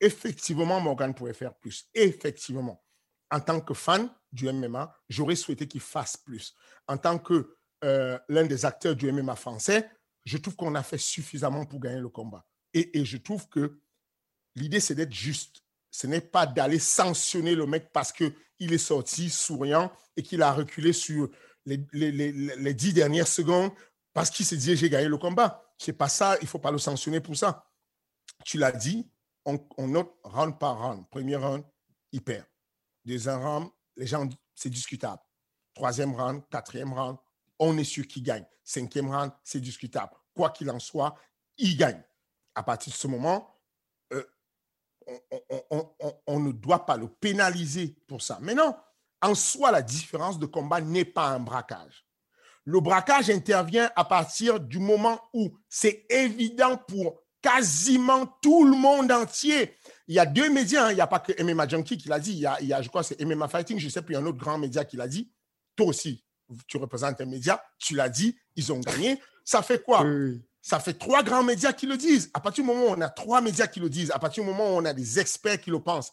effectivement, 0.01 0.81
Morgan 0.81 1.15
pourrait 1.15 1.35
faire 1.35 1.55
plus. 1.55 1.89
Effectivement. 1.95 2.83
En 3.31 3.41
tant 3.41 3.61
que 3.61 3.75
fan 3.75 4.09
du 4.33 4.51
MMA, 4.53 4.93
j'aurais 5.09 5.37
souhaité 5.37 5.67
qu'il 5.67 5.81
fasse 5.81 6.17
plus. 6.17 6.55
En 6.89 6.97
tant 6.97 7.19
que 7.19 7.57
euh, 7.85 8.19
l'un 8.29 8.45
des 8.45 8.65
acteurs 8.65 8.97
du 8.97 9.11
MMA 9.11 9.37
français, 9.37 9.89
je 10.25 10.37
trouve 10.39 10.57
qu'on 10.57 10.75
a 10.75 10.83
fait 10.83 10.99
suffisamment 10.99 11.65
pour 11.65 11.81
gagner 11.81 12.01
le 12.01 12.09
combat. 12.09 12.45
Et, 12.75 12.99
et 12.99 13.05
je 13.05 13.17
trouve 13.17 13.49
que 13.49 13.81
L'idée, 14.57 14.81
c'est 14.81 14.95
d'être 14.95 15.13
juste. 15.13 15.63
Ce 15.91 16.07
n'est 16.07 16.21
pas 16.21 16.47
d'aller 16.47 16.79
sanctionner 16.79 17.55
le 17.55 17.67
mec 17.67 17.91
parce 17.93 18.13
qu'il 18.13 18.33
est 18.59 18.79
sorti 18.79 19.31
souriant 19.31 19.93
et 20.17 20.23
qu'il 20.23 20.43
a 20.43 20.53
reculé 20.53 20.93
sur 20.93 21.31
les, 21.65 22.75
dix 22.75 22.93
dernières 22.93 23.29
secondes 23.29 23.71
parce 24.13 24.31
qu'il 24.31 24.47
s'est 24.47 24.57
dit 24.57 24.77
j'ai 24.77 24.91
gagné 24.91 25.09
le 25.09 25.19
combat. 25.19 25.63
C'est 25.79 25.93
pas 25.93 26.09
ça, 26.09 26.37
il 26.41 26.45
ne 26.45 26.49
faut 26.49 26.59
pas 26.59 26.71
le 26.71 26.79
sanctionner 26.79 27.21
pour 27.21 27.37
ça. 27.37 27.71
Tu 28.45 28.59
l'as 28.59 28.73
dit, 28.73 29.09
on, 29.45 29.87
note 29.87 30.15
round 30.25 30.59
par 30.59 30.79
round. 30.79 31.09
Premier 31.11 31.37
round, 31.37 31.65
il 32.13 32.23
perd. 32.23 32.47
Deuxième 33.05 33.41
round, 33.41 33.69
les 33.97 34.07
gens, 34.07 34.29
c'est 34.55 34.71
discutable. 34.71 35.23
Troisième 35.75 36.15
round, 36.15 36.43
quatrième 36.51 36.93
round, 36.93 37.19
on 37.59 37.77
est 37.79 37.85
sûr 37.85 38.07
qu'il 38.07 38.23
gagne. 38.23 38.45
Cinquième 38.65 39.09
round, 39.09 39.31
c'est 39.45 39.61
discutable. 39.61 40.13
Quoi 40.35 40.51
qu'il 40.51 40.71
en 40.71 40.79
soit, 40.79 41.15
il 41.59 41.77
gagne. 41.77 42.03
À 42.55 42.63
partir 42.63 42.93
de 42.93 42.97
ce 42.97 43.07
moment, 43.07 43.56
on, 46.27 46.41
ne 46.41 46.53
doit 46.53 46.87
pas 46.87 46.97
le 46.97 47.09
pénaliser 47.09 47.97
pour 48.07 48.23
ça. 48.23 48.39
Mais 48.43 48.55
non, 48.55 48.75
en 49.23 49.35
soi, 49.35 49.71
la 49.71 49.83
différence 49.83 50.39
de 50.39 50.47
combat 50.47 50.81
n'est 50.81 51.05
pas 51.05 51.29
un 51.29 51.41
braquage. 51.41 52.07
Le 52.65 52.81
braquage 52.81 53.31
intervient 53.31 53.91
à 53.95 54.05
partir 54.05 54.59
du 54.59 54.79
moment 54.79 55.21
où 55.33 55.57
c'est 55.69 56.05
évident 56.11 56.77
pour 56.77 57.21
quasiment 57.41 58.27
tout 58.43 58.65
le 58.65 58.77
monde 58.77 59.13
entier. 59.13 59.77
Il 60.09 60.17
y 60.17 60.19
a 60.19 60.27
deux 60.27 60.51
médias, 60.51 60.87
hein. 60.87 60.91
il 60.91 60.97
n'y 60.97 61.01
a 61.01 61.07
pas 61.07 61.21
que 61.21 61.41
MMA 61.43 61.69
Junkie 61.69 61.97
qui 61.97 62.09
l'a 62.09 62.19
dit, 62.19 62.33
il 62.33 62.67
y, 62.67 62.73
a, 62.73 62.83
je 62.83 62.89
crois 62.89 63.05
c'est 63.05 63.21
MMA 63.25 63.47
Fighting, 63.47 63.79
je 63.79 63.89
sais, 63.89 64.03
puis 64.03 64.15
il 64.15 64.17
y 64.17 64.21
a 64.21 64.23
un 64.23 64.27
autre 64.27 64.39
grand 64.39 64.59
média 64.59 64.85
qui 64.85 64.97
l'a 64.97 65.07
dit. 65.07 65.31
Toi 65.77 65.87
aussi, 65.87 66.25
tu 66.67 66.77
représentes 66.77 67.21
un 67.21 67.27
média, 67.27 67.63
tu 67.79 67.95
l'as 67.95 68.09
dit, 68.09 68.37
ils 68.57 68.73
ont 68.73 68.81
gagné. 68.81 69.21
Ça 69.45 69.63
fait 69.63 69.83
quoi? 69.83 70.05
Ça 70.67 70.81
fait 70.81 70.95
trois 70.95 71.23
grands 71.23 71.45
médias 71.45 71.73
qui 71.73 71.87
le 71.87 71.97
disent. 71.97 72.29
À 72.35 72.41
partir 72.41 72.65
du 72.65 72.71
moment 72.71 72.87
où 72.87 72.89
on 72.89 73.01
a 73.01 73.09
trois 73.09 73.41
médias 73.41 73.69
qui 73.69 73.79
le 73.79 73.89
disent, 73.89 74.11
à 74.11 74.19
partir 74.19 74.43
du 74.43 74.51
moment 74.51 74.75
où 74.75 74.79
on 74.79 74.85
a 74.85 74.93
des 74.93 75.21
experts 75.21 75.61
qui 75.61 75.71
le 75.71 75.79
pensent, 75.79 76.13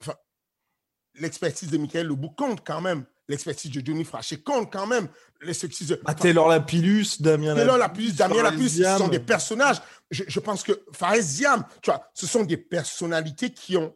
enfin, 0.00 0.14
l'expertise 1.16 1.70
de 1.70 1.76
Michael 1.76 2.06
Lebou 2.06 2.30
compte 2.30 2.64
quand 2.64 2.80
même. 2.80 3.04
L'expertise 3.26 3.72
de 3.72 3.84
Johnny 3.84 4.04
Fraché 4.04 4.40
compte 4.40 4.72
quand 4.72 4.86
même. 4.86 5.08
L'expertise 5.40 5.88
de. 5.88 6.00
Ah, 6.04 6.14
Taylor 6.14 6.46
Lapillus, 6.46 7.16
Damien 7.18 7.56
Taylor 7.56 7.76
Lapillus, 7.76 8.12
Damien 8.12 8.44
Lapillus, 8.44 8.68
ce 8.68 8.96
sont 8.96 9.08
des 9.08 9.18
personnages. 9.18 9.82
Je, 10.08 10.38
pense 10.38 10.62
que 10.62 10.84
Fares 10.92 11.18
Diam, 11.18 11.64
tu 11.82 11.90
vois, 11.90 12.08
ce 12.14 12.28
sont 12.28 12.44
des 12.44 12.58
personnalités 12.58 13.52
qui 13.52 13.76
ont, 13.76 13.92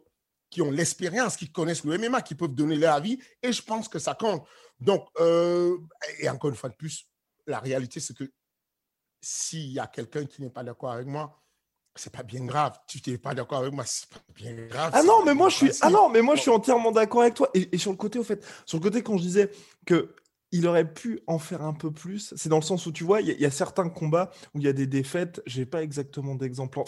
qui 0.49 0.61
ont 0.61 0.71
l'expérience, 0.71 1.37
qui 1.37 1.53
connaissent 1.53 1.85
le 1.85 1.97
MMA, 1.97 2.21
qui 2.23 2.35
peuvent 2.35 2.53
donner 2.53 2.75
leur 2.75 2.95
avis. 2.95 3.17
Et 3.41 3.53
je 3.53 3.61
pense 3.61 3.87
que 3.87 3.97
ça 3.99 4.13
compte. 4.13 4.45
Donc, 4.81 5.07
euh, 5.21 5.77
et 6.19 6.27
encore 6.27 6.49
une 6.49 6.57
fois 6.57 6.67
de 6.67 6.75
plus, 6.75 7.07
la 7.47 7.59
réalité, 7.59 8.01
c'est 8.01 8.13
que 8.13 8.29
s'il 9.21 9.71
y 9.71 9.79
a 9.79 9.87
quelqu'un 9.87 10.25
qui 10.25 10.41
n'est 10.41 10.49
pas 10.49 10.63
d'accord 10.63 10.91
avec 10.91 11.07
moi, 11.07 11.41
c'est 11.95 12.13
pas 12.13 12.23
bien 12.23 12.45
grave. 12.45 12.77
Tu 12.87 12.99
n'es 13.07 13.17
pas 13.17 13.33
d'accord 13.33 13.59
avec 13.59 13.73
moi, 13.73 13.83
c'est 13.85 14.09
pas 14.09 14.19
bien 14.33 14.53
grave. 14.67 14.91
Ah 14.93 15.03
non, 15.03 15.23
mais 15.25 15.33
moi 15.33 15.49
je 15.49 15.55
suis, 15.55 15.71
ah 15.81 15.89
non, 15.89 16.09
mais 16.09 16.21
moi 16.21 16.35
je 16.35 16.41
suis 16.41 16.51
entièrement 16.51 16.91
d'accord 16.91 17.21
avec 17.21 17.33
toi. 17.33 17.49
Et, 17.53 17.77
sur 17.77 17.91
le 17.91 17.97
côté, 17.97 18.19
au 18.19 18.23
fait, 18.23 18.45
sur 18.65 18.77
le 18.77 18.83
côté 18.83 19.03
quand 19.03 19.17
je 19.17 19.23
disais 19.23 19.51
que 19.85 20.15
il 20.51 20.65
aurait 20.65 20.91
pu 20.91 21.19
en 21.27 21.37
faire 21.37 21.61
un 21.61 21.73
peu 21.73 21.91
plus. 21.91 22.33
C'est 22.35 22.49
dans 22.49 22.57
le 22.57 22.63
sens 22.63 22.85
où 22.87 22.91
tu 22.91 23.03
vois, 23.03 23.21
il 23.21 23.39
y, 23.39 23.45
a 23.45 23.51
certains 23.51 23.87
combats 23.87 24.31
où 24.55 24.59
il 24.59 24.65
y 24.65 24.67
a 24.67 24.73
des 24.73 24.87
défaites. 24.87 25.43
J'ai 25.45 25.67
pas 25.67 25.83
exactement 25.83 26.33
d'exemple. 26.33 26.79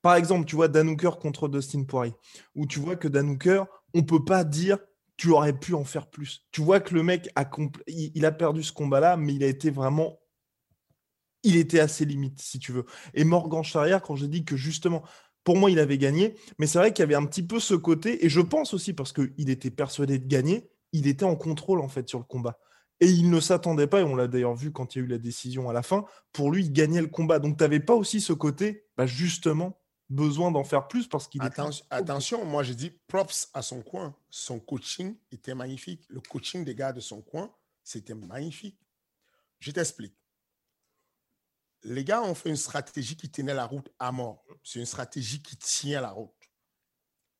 Par 0.00 0.16
exemple, 0.16 0.46
tu 0.46 0.56
vois 0.56 0.66
Danouker 0.66 1.12
contre 1.20 1.48
Dustin 1.48 1.84
Poirier, 1.84 2.14
où 2.56 2.66
tu 2.66 2.80
vois 2.80 2.96
que 2.96 3.06
Danouker, 3.06 3.64
on 3.94 4.02
peut 4.02 4.24
pas 4.24 4.42
dire 4.42 4.78
tu 5.16 5.30
aurais 5.30 5.52
pu 5.52 5.74
en 5.74 5.84
faire 5.84 6.08
plus. 6.08 6.44
Tu 6.50 6.60
vois 6.60 6.80
que 6.80 6.94
le 6.94 7.04
mec 7.04 7.30
a 7.36 7.48
il, 7.86 8.26
a 8.26 8.32
perdu 8.32 8.64
ce 8.64 8.72
combat-là, 8.72 9.16
mais 9.16 9.34
il 9.34 9.44
a 9.44 9.46
été 9.46 9.70
vraiment 9.70 10.18
il 11.42 11.56
était 11.56 11.80
à 11.80 11.88
ses 11.88 12.04
limites, 12.04 12.40
si 12.40 12.58
tu 12.58 12.72
veux. 12.72 12.84
Et 13.14 13.24
Morgan 13.24 13.62
Charrière, 13.62 14.02
quand 14.02 14.16
j'ai 14.16 14.28
dit 14.28 14.44
que 14.44 14.56
justement, 14.56 15.02
pour 15.44 15.56
moi, 15.56 15.70
il 15.70 15.78
avait 15.78 15.98
gagné, 15.98 16.36
mais 16.58 16.66
c'est 16.66 16.78
vrai 16.78 16.92
qu'il 16.92 17.02
y 17.02 17.04
avait 17.04 17.14
un 17.14 17.26
petit 17.26 17.42
peu 17.42 17.60
ce 17.60 17.74
côté, 17.74 18.24
et 18.24 18.28
je 18.28 18.40
pense 18.40 18.74
aussi 18.74 18.92
parce 18.92 19.12
qu'il 19.12 19.50
était 19.50 19.70
persuadé 19.70 20.18
de 20.18 20.26
gagner, 20.26 20.70
il 20.92 21.06
était 21.06 21.24
en 21.24 21.36
contrôle 21.36 21.80
en 21.80 21.88
fait 21.88 22.08
sur 22.08 22.18
le 22.18 22.24
combat. 22.24 22.58
Et 23.00 23.06
il 23.06 23.30
ne 23.30 23.40
s'attendait 23.40 23.88
pas, 23.88 24.00
et 24.00 24.04
on 24.04 24.14
l'a 24.14 24.28
d'ailleurs 24.28 24.54
vu 24.54 24.70
quand 24.70 24.94
il 24.94 24.98
y 24.98 25.02
a 25.02 25.04
eu 25.04 25.08
la 25.08 25.18
décision 25.18 25.68
à 25.68 25.72
la 25.72 25.82
fin, 25.82 26.04
pour 26.32 26.52
lui, 26.52 26.64
il 26.64 26.72
gagnait 26.72 27.00
le 27.00 27.08
combat. 27.08 27.40
Donc, 27.40 27.58
tu 27.58 27.64
n'avais 27.64 27.80
pas 27.80 27.94
aussi 27.94 28.20
ce 28.20 28.32
côté, 28.32 28.84
bah, 28.96 29.06
justement, 29.06 29.82
besoin 30.12 30.52
d'en 30.52 30.62
faire 30.62 30.86
plus 30.86 31.08
parce 31.08 31.26
qu'il 31.26 31.42
Attention, 31.42 31.84
attention, 31.90 32.44
moi 32.44 32.62
je 32.62 32.74
dis 32.74 32.90
props 33.08 33.48
à 33.54 33.62
son 33.62 33.82
coin. 33.82 34.14
Son 34.30 34.60
coaching 34.60 35.16
était 35.32 35.54
magnifique. 35.54 36.04
Le 36.08 36.20
coaching 36.20 36.64
des 36.64 36.74
gars 36.74 36.92
de 36.92 37.00
son 37.00 37.22
coin, 37.22 37.50
c'était 37.82 38.14
magnifique. 38.14 38.78
Je 39.58 39.70
t'explique. 39.70 40.14
Les 41.84 42.04
gars 42.04 42.22
ont 42.22 42.34
fait 42.34 42.48
une 42.48 42.56
stratégie 42.56 43.16
qui 43.16 43.30
tenait 43.30 43.54
la 43.54 43.66
route 43.66 43.90
à 43.98 44.12
mort. 44.12 44.44
C'est 44.62 44.78
une 44.78 44.86
stratégie 44.86 45.42
qui 45.42 45.56
tient 45.56 46.00
la 46.00 46.10
route. 46.10 46.30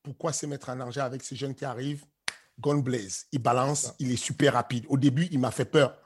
Pourquoi 0.03 0.33
se 0.33 0.47
mettre 0.47 0.69
en 0.69 0.77
danger 0.77 1.01
avec 1.01 1.23
ces 1.23 1.37
jeunes 1.37 1.55
qui 1.55 1.65
arrivent? 1.65 2.05
Gone 2.59 2.83
Blaze, 2.83 3.27
il 3.33 3.39
balance, 3.39 3.95
il 3.99 4.11
est 4.13 4.17
super 4.17 4.55
rapide. 4.55 4.85
Au 4.89 4.99
début, 4.99 5.29
il 5.31 5.39
m'a 5.39 5.51
fait 5.51 5.65
peur. 5.65 5.97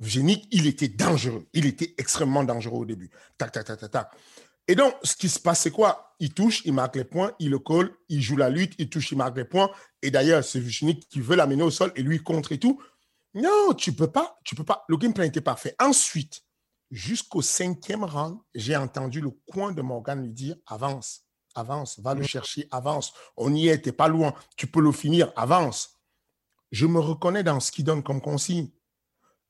Génique, 0.00 0.48
il 0.50 0.66
était 0.66 0.88
dangereux. 0.88 1.46
Il 1.52 1.66
était 1.66 1.94
extrêmement 1.98 2.42
dangereux 2.42 2.80
au 2.80 2.84
début. 2.84 3.10
Tac, 3.38 3.52
tac, 3.52 3.64
tac, 3.64 3.78
tac, 3.78 3.90
tac. 3.90 4.10
Et 4.66 4.74
donc, 4.74 4.94
ce 5.02 5.14
qui 5.14 5.28
se 5.28 5.38
passe, 5.38 5.60
c'est 5.60 5.70
quoi? 5.70 6.16
Il 6.20 6.32
touche, 6.32 6.62
il 6.64 6.72
marque 6.72 6.96
les 6.96 7.04
points, 7.04 7.32
il 7.38 7.50
le 7.50 7.58
colle, 7.58 7.94
il 8.08 8.22
joue 8.22 8.36
la 8.36 8.48
lutte, 8.48 8.74
il 8.78 8.88
touche, 8.88 9.12
il 9.12 9.18
marque 9.18 9.36
les 9.36 9.44
points. 9.44 9.70
Et 10.00 10.10
d'ailleurs, 10.10 10.42
c'est 10.42 10.62
Génique 10.62 11.06
qui 11.08 11.20
veut 11.20 11.36
l'amener 11.36 11.62
au 11.62 11.70
sol 11.70 11.92
et 11.96 12.02
lui 12.02 12.18
contre 12.22 12.52
et 12.52 12.58
tout. 12.58 12.82
Non, 13.34 13.74
tu 13.74 13.92
peux 13.92 14.10
pas, 14.10 14.38
tu 14.44 14.54
peux 14.54 14.64
pas. 14.64 14.84
Le 14.88 14.96
game 14.96 15.12
plan 15.12 15.24
était 15.24 15.40
parfait. 15.42 15.74
Ensuite, 15.78 16.42
jusqu'au 16.94 17.42
cinquième 17.42 18.04
round, 18.04 18.38
j'ai 18.54 18.76
entendu 18.76 19.20
le 19.20 19.30
coin 19.50 19.72
de 19.72 19.82
Morgan 19.82 20.22
lui 20.22 20.32
dire 20.32 20.56
avance, 20.66 21.26
avance, 21.56 21.98
va 21.98 22.14
le 22.14 22.20
mm. 22.20 22.26
chercher, 22.26 22.68
avance. 22.70 23.12
On 23.36 23.52
y 23.52 23.68
est, 23.68 23.92
pas 23.92 24.08
loin. 24.08 24.32
Tu 24.56 24.68
peux 24.68 24.80
le 24.80 24.92
finir, 24.92 25.32
avance. 25.36 25.98
Je 26.70 26.86
me 26.86 27.00
reconnais 27.00 27.42
dans 27.42 27.58
ce 27.58 27.72
qu'il 27.72 27.84
donne 27.84 28.02
comme 28.02 28.20
consigne. 28.20 28.68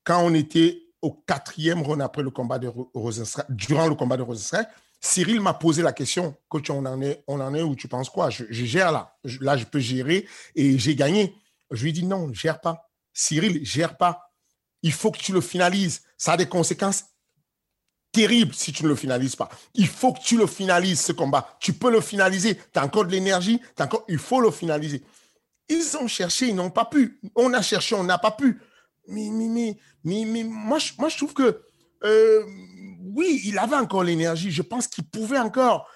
Quand 0.05 0.21
on 0.25 0.35
était 0.35 0.83
au 1.03 1.13
quatrième 1.13 1.83
round 1.83 2.01
après 2.01 2.23
le 2.23 2.31
combat 2.31 2.59
de 2.59 2.73
Rosenstrike, 2.95 3.47
durant 3.51 3.89
le 3.89 3.95
combat 3.95 4.17
de 4.17 4.23
Rosenstrike, 4.23 4.69
Cyril 5.01 5.41
m'a 5.41 5.53
posé 5.53 5.83
la 5.83 5.93
question, 5.93 6.35
coach, 6.49 6.71
on 6.71 6.87
en 6.87 7.03
est, 7.03 7.25
on 7.27 7.41
en 7.41 7.55
est 7.55 7.63
où? 7.63 7.77
Tu 7.77 7.89
penses 7.89 8.09
quoi? 8.09 8.31
Je, 8.31 8.47
gère 8.51 8.91
là. 8.91 9.19
là, 9.41 9.59
je 9.59 9.67
peux 9.67 9.81
gérer 9.81 10.27
et 10.55 10.79
j'ai 10.79 10.97
gagné. 10.97 11.37
Je 11.71 11.83
lui 11.83 11.91
ai 11.91 11.93
dit 11.93 12.07
non, 12.07 12.33
gère 12.33 12.63
pas. 12.63 12.91
Cyril, 13.13 13.65
gère 13.67 13.99
pas. 13.99 14.33
Il 14.83 14.93
faut 14.93 15.11
que 15.11 15.19
tu 15.19 15.33
le 15.33 15.43
finalises. 15.43 16.03
Ça 16.17 16.33
a 16.33 16.37
des 16.39 16.49
conséquences 16.49 17.05
terrible 18.15 18.55
si 18.55 18.73
tu 18.73 18.85
ne 18.85 18.89
le 18.89 18.95
finalises 18.95 19.37
pas. 19.37 19.51
Il 19.75 19.89
faut 19.89 20.13
que 20.13 20.21
tu 20.21 20.39
le 20.39 20.47
finalises, 20.47 21.01
ce 21.01 21.13
combat. 21.13 21.57
Tu 21.61 21.73
peux 21.73 21.91
le 21.91 22.01
finaliser. 22.01 22.57
Tu 22.57 22.79
as 22.79 22.85
encore 22.85 23.05
de 23.05 23.11
l'énergie. 23.11 23.61
Encore... 23.79 24.05
Il 24.09 24.19
faut 24.19 24.41
le 24.41 24.51
finaliser. 24.51 25.03
Ils 25.69 25.97
ont 25.97 26.07
cherché, 26.07 26.49
ils 26.49 26.55
n'ont 26.55 26.71
pas 26.71 26.85
pu. 26.85 27.19
On 27.35 27.53
a 27.53 27.63
cherché, 27.63 27.95
on 27.95 28.05
n'a 28.05 28.19
pas 28.19 28.31
pu. 28.31 28.61
Mais, 29.09 29.29
mais, 29.31 29.77
mais, 30.05 30.25
mais, 30.27 30.45
moi, 30.45 30.79
je, 30.79 30.93
moi, 30.99 31.09
je 31.09 31.17
trouve 31.17 31.35
que 31.35 31.61
euh, 32.05 32.45
oui, 33.15 33.43
il 33.45 33.59
avait 33.59 33.77
encore 33.77 34.05
l'énergie. 34.05 34.51
Je 34.51 34.63
pense 34.63 34.87
qu'il 34.87 35.05
pouvait 35.05 35.39
encore. 35.39 35.89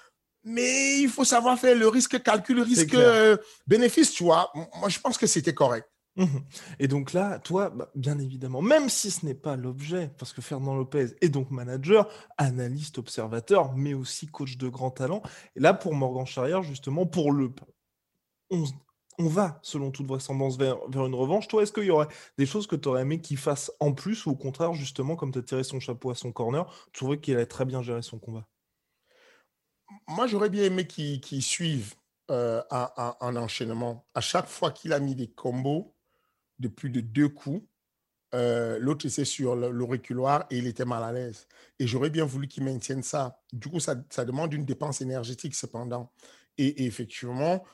Mais 0.44 1.00
il 1.00 1.08
faut 1.08 1.24
savoir 1.24 1.58
faire 1.58 1.76
le 1.76 1.88
risque 1.88 2.22
calcul, 2.22 2.56
le 2.56 2.62
risque 2.62 2.94
euh, 2.94 3.36
bénéfice, 3.66 4.12
tu 4.12 4.24
vois. 4.24 4.50
Moi, 4.54 4.88
je 4.88 4.98
pense 4.98 5.18
que 5.18 5.26
c'était 5.26 5.54
correct. 5.54 5.88
Et 6.78 6.88
donc 6.88 7.12
là, 7.12 7.38
toi, 7.38 7.70
bah, 7.70 7.90
bien 7.94 8.18
évidemment, 8.18 8.62
même 8.62 8.88
si 8.88 9.10
ce 9.10 9.24
n'est 9.24 9.34
pas 9.34 9.56
l'objet, 9.56 10.10
parce 10.18 10.32
que 10.32 10.40
Fernand 10.40 10.74
Lopez 10.74 11.14
est 11.20 11.28
donc 11.28 11.50
manager, 11.50 12.08
analyste, 12.36 12.98
observateur, 12.98 13.74
mais 13.74 13.94
aussi 13.94 14.26
coach 14.26 14.56
de 14.56 14.68
grand 14.68 14.90
talent. 14.90 15.22
Et 15.56 15.60
là, 15.60 15.74
pour 15.74 15.94
Morgan 15.94 16.26
Charrière, 16.26 16.62
justement, 16.62 17.06
pour 17.06 17.32
le. 17.32 17.52
On, 18.50 19.26
va, 19.26 19.58
selon 19.62 19.90
toute 19.90 20.06
vraisemblance, 20.06 20.56
vers, 20.56 20.78
vers 20.88 21.06
une 21.06 21.14
revanche. 21.14 21.48
Toi, 21.48 21.62
est-ce 21.64 21.72
qu'il 21.72 21.84
y 21.84 21.90
aurait 21.90 22.06
des 22.38 22.46
choses 22.46 22.68
que 22.68 22.76
tu 22.76 22.88
aurais 22.88 23.02
aimé 23.02 23.20
qu'il 23.20 23.36
fasse 23.36 23.72
en 23.80 23.92
plus, 23.92 24.26
ou 24.26 24.30
au 24.30 24.36
contraire, 24.36 24.74
justement, 24.74 25.16
comme 25.16 25.32
tu 25.32 25.40
as 25.40 25.42
tiré 25.42 25.64
son 25.64 25.80
chapeau 25.80 26.10
à 26.10 26.14
son 26.14 26.32
corner, 26.32 26.66
tu 26.92 27.00
trouvais 27.00 27.18
qu'il 27.18 27.36
a 27.36 27.44
très 27.44 27.64
bien 27.64 27.82
géré 27.82 28.02
son 28.02 28.18
combat? 28.18 28.46
Moi, 30.06 30.26
j'aurais 30.28 30.50
bien 30.50 30.64
aimé 30.64 30.86
qu'il 30.86 31.42
suive 31.42 31.94
euh, 32.30 32.62
un 32.70 33.36
enchaînement. 33.36 34.06
À 34.14 34.20
chaque 34.20 34.46
fois 34.46 34.70
qu'il 34.70 34.92
a 34.92 35.00
mis 35.00 35.16
des 35.16 35.28
combos, 35.28 35.94
de 36.58 36.68
plus 36.68 36.90
de 36.90 37.00
deux 37.00 37.28
coups. 37.28 37.62
Euh, 38.34 38.78
l'autre 38.78 39.06
était 39.06 39.24
sur 39.24 39.56
l'auriculaire 39.56 40.44
et 40.50 40.58
il 40.58 40.66
était 40.66 40.84
mal 40.84 41.02
à 41.02 41.12
l'aise. 41.12 41.46
Et 41.78 41.86
j'aurais 41.86 42.10
bien 42.10 42.24
voulu 42.24 42.46
qu'il 42.46 42.64
maintienne 42.64 43.02
ça. 43.02 43.40
Du 43.52 43.68
coup, 43.68 43.80
ça, 43.80 43.94
demande 43.94 44.52
une 44.52 44.64
dépense 44.64 45.00
énergétique 45.00 45.54
cependant. 45.54 46.12
Et, 46.58 46.84
effectivement, 46.84 47.64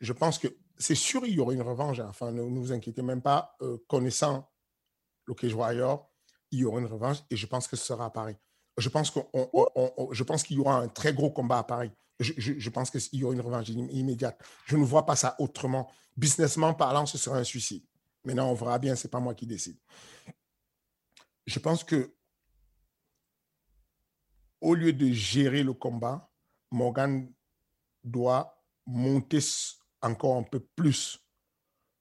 je 0.00 0.12
pense 0.12 0.38
que 0.38 0.48
c'est 0.76 0.94
sûr 0.94 1.24
il 1.24 1.34
y 1.34 1.40
aura 1.40 1.54
une 1.54 1.62
revanche. 1.62 2.00
Enfin, 2.00 2.32
ne, 2.32 2.42
vous 2.42 2.72
inquiétez 2.72 3.02
même 3.02 3.22
pas. 3.22 3.56
Euh, 3.62 3.78
connaissant 3.88 4.50
le 5.24 5.34
Cage 5.34 5.54
Warrior, 5.54 6.10
il 6.50 6.60
y 6.60 6.64
aura 6.64 6.80
une 6.80 6.86
revanche 6.86 7.18
et 7.30 7.36
je 7.36 7.46
pense 7.46 7.68
que 7.68 7.76
ce 7.76 7.84
sera 7.84 8.06
à 8.06 8.10
Paris. 8.10 8.36
Je 8.76 8.88
pense 8.88 9.10
qu'il 9.10 10.56
y 10.56 10.60
aura 10.60 10.78
un 10.78 10.88
très 10.88 11.14
gros 11.14 11.30
combat 11.30 11.58
à 11.58 11.64
Paris. 11.64 11.92
Je, 12.20 12.32
je 12.36 12.70
pense 12.70 12.90
qu'il 12.90 13.20
y 13.20 13.24
aura 13.24 13.34
une 13.34 13.40
revanche 13.40 13.68
immédiate. 13.68 14.42
Je 14.66 14.76
ne 14.76 14.84
vois 14.84 15.06
pas 15.06 15.16
ça 15.16 15.36
autrement. 15.38 15.90
Businessment 16.16 16.74
parlant, 16.74 17.06
ce 17.06 17.18
sera 17.18 17.38
un 17.38 17.44
suicide. 17.44 17.84
Maintenant, 18.24 18.50
on 18.50 18.54
verra 18.54 18.78
bien, 18.78 18.94
ce 18.94 19.06
n'est 19.06 19.10
pas 19.10 19.20
moi 19.20 19.34
qui 19.34 19.46
décide. 19.46 19.78
Je 21.46 21.58
pense 21.58 21.82
que 21.82 22.14
au 24.60 24.74
lieu 24.74 24.92
de 24.92 25.10
gérer 25.10 25.64
le 25.64 25.72
combat, 25.72 26.30
Morgan 26.70 27.28
doit 28.04 28.64
monter 28.86 29.40
encore 30.00 30.36
un 30.36 30.44
peu 30.44 30.60
plus 30.60 31.18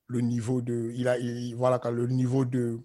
le 0.07 0.21
niveau 0.21 0.62
de, 0.62 0.91
il 0.95 1.07
a, 1.07 1.17
voilà, 1.55 1.81
le 1.89 2.05
niveau 2.07 2.45
de, 2.45 2.79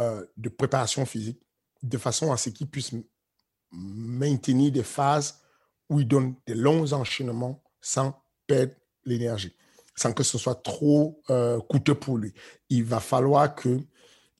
euh, 0.00 0.26
de 0.36 0.48
préparation 0.48 1.06
physique, 1.06 1.40
de 1.82 1.98
façon 1.98 2.32
à 2.32 2.36
ce 2.36 2.50
qu'il 2.50 2.68
puisse 2.68 2.92
maintenir 3.70 4.72
des 4.72 4.82
phases 4.82 5.40
où 5.88 6.00
il 6.00 6.08
donne 6.08 6.34
des 6.46 6.54
longs 6.54 6.92
enchaînements 6.92 7.62
sans 7.80 8.20
perdre 8.46 8.74
l'énergie 9.04 9.54
sans 9.94 10.12
que 10.12 10.22
ce 10.22 10.38
soit 10.38 10.62
trop 10.62 11.20
euh, 11.30 11.60
coûteux 11.60 11.94
pour 11.94 12.18
lui. 12.18 12.32
Il 12.68 12.84
va 12.84 13.00
falloir 13.00 13.54
qu'il 13.54 13.82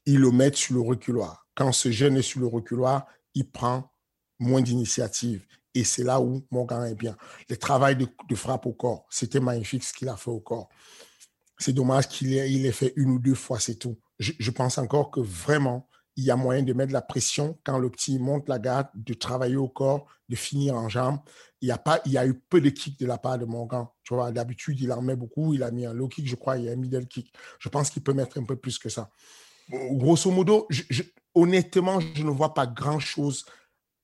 le 0.07 0.31
mette 0.31 0.57
sur 0.57 0.75
le 0.75 0.81
reculoir. 0.81 1.47
Quand 1.55 1.73
ce 1.73 1.91
jeune 1.91 2.17
est 2.17 2.23
sur 2.23 2.41
le 2.41 2.47
reculoir, 2.47 3.07
il 3.35 3.51
prend 3.51 3.93
moins 4.39 4.63
d'initiative. 4.63 5.45
Et 5.75 5.85
c'est 5.85 6.05
là 6.05 6.21
où 6.21 6.45
Morgan 6.51 6.85
est 6.85 6.95
bien. 6.95 7.17
Le 7.49 7.57
travail 7.57 7.97
de, 7.97 8.35
frappe 8.35 8.67
au 8.67 8.73
corps, 8.73 9.07
c'était 9.11 9.41
magnifique 9.41 9.85
ce 9.85 9.93
qu'il 9.93 10.09
a 10.09 10.17
fait 10.17 10.31
au 10.31 10.41
corps. 10.41 10.69
C'est 11.59 11.73
dommage 11.73 12.09
qu'il 12.09 12.35
ait, 12.35 12.51
il 12.51 12.67
ait 12.67 12.73
fait 12.73 12.93
une 12.97 13.11
ou 13.13 13.19
deux 13.19 13.35
fois, 13.35 13.59
c'est 13.61 13.77
tout. 13.77 13.99
je, 14.19 14.51
pense 14.51 14.79
encore 14.79 15.11
que 15.11 15.21
vraiment, 15.21 15.89
il 16.17 16.25
y 16.25 16.31
a 16.31 16.37
moyen 16.37 16.63
de 16.63 16.73
mettre 16.73 16.93
la 16.93 17.03
pression 17.03 17.59
quand 17.65 17.79
le 17.79 17.91
petit 17.91 18.19
monte 18.19 18.49
la 18.49 18.59
garde, 18.59 18.89
de 18.95 19.15
travailler 19.15 19.57
au 19.57 19.69
corps, 19.69 20.07
de 20.29 20.37
finir 20.37 20.75
en 20.75 20.89
jambes. 20.89 21.21
Il 21.61 21.69
y 21.69 21.71
a, 21.71 21.79
pas, 21.79 22.01
il 22.05 22.13
y 22.13 22.19
a 22.19 22.27
eu 22.27 22.35
peu 22.35 22.61
de 22.61 22.69
kicks 22.69 22.99
de 22.99 23.07
la 23.07 23.19
part 23.19 23.39
de 23.39 23.45
Morgan. 23.45 23.87
Tu 24.03 24.15
vois, 24.15 24.33
d'habitude, 24.33 24.81
il 24.81 24.93
en 24.93 25.01
met 25.01 25.17
beaucoup. 25.17 25.55
Il 25.55 25.63
a 25.63 25.71
mis 25.71 25.87
un 25.87 25.95
low 25.95 26.09
kick, 26.09 26.27
je 26.27 26.35
crois, 26.35 26.59
il 26.59 26.69
a 26.69 26.73
un 26.73 26.77
middle 26.77 27.07
kick. 27.07 27.33
Je 27.59 27.69
pense 27.69 27.91
qu'il 27.91 28.03
peut 28.03 28.13
mettre 28.13 28.39
un 28.39 28.45
peu 28.45 28.57
plus 28.57 28.79
que 28.79 28.89
ça. 28.89 29.11
Grosso 29.71 30.31
modo, 30.31 30.67
honnêtement, 31.35 32.01
je 32.01 32.25
ne 32.25 32.31
vois 32.31 32.53
pas 32.53 32.67
grand-chose 32.67 33.45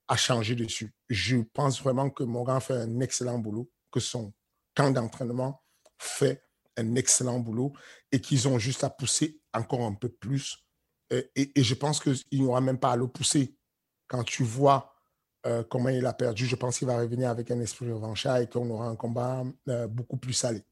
à 0.06 0.16
changer 0.16 0.54
dessus. 0.54 0.94
Je 1.08 1.38
pense 1.38 1.82
vraiment 1.82 2.10
que 2.10 2.22
Morgan 2.22 2.60
fait 2.60 2.74
un 2.74 3.00
excellent 3.00 3.38
boulot, 3.38 3.70
que 3.90 4.00
son 4.00 4.32
camp 4.74 4.90
d'entraînement 4.90 5.62
fait 5.98 6.42
un 6.76 6.94
excellent 6.94 7.40
boulot 7.40 7.72
et 8.12 8.20
qu'ils 8.20 8.48
ont 8.48 8.58
juste 8.58 8.84
à 8.84 8.90
pousser 8.90 9.40
encore 9.52 9.82
un 9.82 9.94
peu 9.94 10.08
plus 10.08 10.67
et, 11.10 11.62
je 11.62 11.74
pense 11.74 12.00
qu'il 12.00 12.40
n'y 12.40 12.46
aura 12.46 12.60
même 12.60 12.78
pas 12.78 12.92
à 12.92 12.96
le 12.96 13.06
pousser. 13.06 13.54
Quand 14.06 14.24
tu 14.24 14.42
vois 14.42 14.94
euh, 15.46 15.62
comment 15.68 15.88
il 15.88 16.04
a 16.06 16.12
perdu, 16.12 16.46
je 16.46 16.56
pense 16.56 16.78
qu'il 16.78 16.86
va 16.86 16.98
revenir 16.98 17.30
avec 17.30 17.50
un 17.50 17.60
esprit 17.60 17.90
revanchard 17.90 18.38
et 18.38 18.46
qu'on 18.48 18.68
aura 18.70 18.88
un 18.88 18.96
combat 18.96 19.44
euh, 19.68 19.86
beaucoup 19.86 20.16
plus 20.16 20.32
salé. 20.32 20.62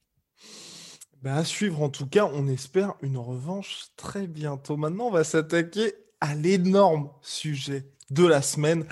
Bah, 1.23 1.37
à 1.37 1.45
suivre 1.45 1.83
en 1.83 1.89
tout 1.89 2.07
cas, 2.07 2.29
on 2.33 2.49
espère 2.49 2.95
une 3.03 3.19
revanche 3.19 3.87
très 3.97 4.27
bientôt. 4.27 4.77
Maintenant, 4.77 5.07
on 5.07 5.11
va 5.11 5.25
s'attaquer 5.25 5.95
à 6.21 6.35
l'énorme 6.35 7.11
sujet 7.23 7.91
de 8.11 8.27
la 8.27 8.43
semaine. 8.43 8.87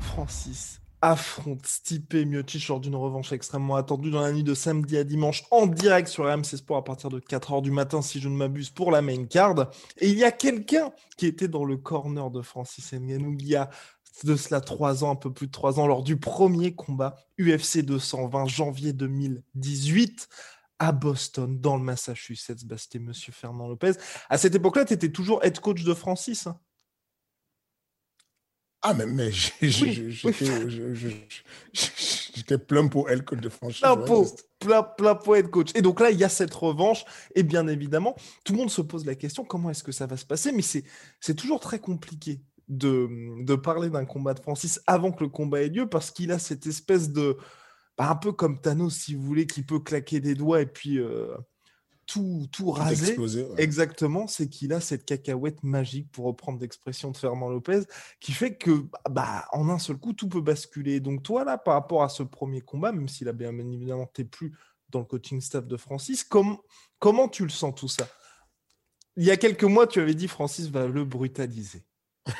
Francis 0.00 0.80
affronte 1.06 1.64
Stipe 1.66 2.14
Miocic 2.14 2.66
lors 2.66 2.80
d'une 2.80 2.96
revanche 2.96 3.30
extrêmement 3.30 3.76
attendue 3.76 4.10
dans 4.10 4.22
la 4.22 4.32
nuit 4.32 4.42
de 4.42 4.54
samedi 4.54 4.96
à 4.96 5.04
dimanche 5.04 5.44
en 5.52 5.68
direct 5.68 6.08
sur 6.08 6.24
RMC 6.24 6.56
Sport 6.56 6.78
à 6.78 6.84
partir 6.84 7.10
de 7.10 7.20
4h 7.20 7.62
du 7.62 7.70
matin, 7.70 8.02
si 8.02 8.20
je 8.20 8.28
ne 8.28 8.34
m'abuse, 8.34 8.70
pour 8.70 8.90
la 8.90 9.02
main 9.02 9.24
card. 9.26 9.70
Et 9.98 10.08
il 10.08 10.18
y 10.18 10.24
a 10.24 10.32
quelqu'un 10.32 10.90
qui 11.16 11.26
était 11.26 11.46
dans 11.46 11.64
le 11.64 11.76
corner 11.76 12.28
de 12.32 12.42
Francis 12.42 12.92
Ngannou 12.92 13.36
il 13.38 13.46
y 13.46 13.54
a 13.54 13.70
de 14.24 14.34
cela 14.34 14.60
trois 14.60 15.04
ans, 15.04 15.12
un 15.12 15.16
peu 15.16 15.32
plus 15.32 15.46
de 15.46 15.52
trois 15.52 15.78
ans, 15.78 15.86
lors 15.86 16.02
du 16.02 16.16
premier 16.16 16.74
combat 16.74 17.14
UFC 17.38 17.82
220, 17.82 18.46
janvier 18.46 18.92
2018 18.92 20.28
à 20.80 20.90
Boston, 20.90 21.60
dans 21.60 21.76
le 21.76 21.84
Massachusetts. 21.84 22.64
Bah, 22.64 22.78
C'était 22.78 22.98
Monsieur 22.98 23.32
Fernand 23.32 23.68
Lopez. 23.68 23.92
À 24.28 24.38
cette 24.38 24.56
époque-là, 24.56 24.84
tu 24.84 24.94
étais 24.94 25.12
toujours 25.12 25.44
head 25.44 25.60
coach 25.60 25.84
de 25.84 25.94
Francis. 25.94 26.48
Hein? 26.48 26.58
Ah, 28.88 28.94
mais, 28.94 29.06
mais 29.06 29.30
j'étais 31.72 32.58
plein 32.58 32.86
pour 32.86 33.10
head 33.10 33.24
coach 33.24 33.40
de. 33.40 33.48
Plein 33.48 33.96
pour, 33.96 34.36
plein, 34.60 34.82
plein 34.82 35.14
pour 35.16 35.34
head 35.36 35.50
coach. 35.50 35.70
Et 35.74 35.82
donc 35.82 35.98
là, 35.98 36.10
il 36.10 36.18
y 36.18 36.24
a 36.24 36.28
cette 36.28 36.54
revanche. 36.54 37.04
Et 37.34 37.42
bien 37.42 37.66
évidemment, 37.66 38.14
tout 38.44 38.52
le 38.52 38.58
monde 38.60 38.70
se 38.70 38.82
pose 38.82 39.04
la 39.04 39.16
question 39.16 39.44
comment 39.44 39.70
est-ce 39.70 39.82
que 39.82 39.90
ça 39.90 40.06
va 40.06 40.16
se 40.16 40.24
passer? 40.24 40.52
Mais 40.52 40.62
c'est 40.62 41.34
toujours 41.34 41.58
très 41.58 41.80
compliqué 41.80 42.40
de, 42.68 43.08
de 43.44 43.54
parler 43.56 43.90
d'un 43.90 44.04
combat 44.04 44.34
de 44.34 44.40
Francis 44.40 44.80
avant 44.86 45.10
que 45.10 45.24
le 45.24 45.30
combat 45.30 45.62
ait 45.62 45.68
lieu 45.68 45.88
parce 45.88 46.12
qu'il 46.12 46.30
a 46.30 46.38
cette 46.38 46.66
espèce 46.66 47.10
de 47.10 47.36
bah, 47.98 48.08
un 48.10 48.16
peu 48.16 48.30
comme 48.30 48.60
Thanos, 48.60 48.94
si 48.94 49.14
vous 49.14 49.22
voulez, 49.22 49.48
qui 49.48 49.62
peut 49.62 49.80
claquer 49.80 50.20
des 50.20 50.36
doigts 50.36 50.60
et 50.60 50.66
puis 50.66 50.98
euh, 50.98 51.34
tout, 52.06 52.46
tout, 52.52 52.70
raser. 52.70 53.16
Exactement, 53.58 54.26
c'est 54.26 54.48
qu'il 54.48 54.72
a 54.72 54.80
cette 54.80 55.04
cacahuète 55.04 55.62
magique, 55.62 56.10
pour 56.12 56.26
reprendre 56.26 56.60
l'expression 56.60 57.10
de 57.10 57.16
Fernand 57.16 57.48
Lopez, 57.48 57.82
qui 58.20 58.32
fait 58.32 58.56
que, 58.56 58.86
bah, 59.10 59.46
en 59.52 59.68
un 59.68 59.78
seul 59.78 59.96
coup, 59.96 60.12
tout 60.12 60.28
peut 60.28 60.40
basculer. 60.40 61.00
Donc, 61.00 61.22
toi, 61.22 61.44
là, 61.44 61.58
par 61.58 61.74
rapport 61.74 62.02
à 62.02 62.08
ce 62.08 62.22
premier 62.22 62.60
combat, 62.60 62.92
même 62.92 63.08
s'il 63.08 63.28
a 63.28 63.32
bien 63.32 63.56
évidemment, 63.58 64.06
t'es 64.06 64.24
plus 64.24 64.56
dans 64.90 65.00
le 65.00 65.04
coaching 65.04 65.40
staff 65.40 65.66
de 65.66 65.76
Francis, 65.76 66.24
comment 66.24 67.28
tu 67.28 67.42
le 67.42 67.50
sens 67.50 67.74
tout 67.74 67.88
ça? 67.88 68.08
Il 69.16 69.24
y 69.24 69.30
a 69.30 69.36
quelques 69.36 69.64
mois, 69.64 69.86
tu 69.86 70.00
avais 70.00 70.14
dit 70.14 70.28
Francis 70.28 70.68
va 70.68 70.86
le 70.86 71.04
brutaliser. 71.04 71.84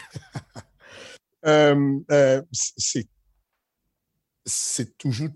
Euh, 1.44 2.00
euh, 2.10 2.42
c'est 4.44 4.98
toujours 4.98 5.28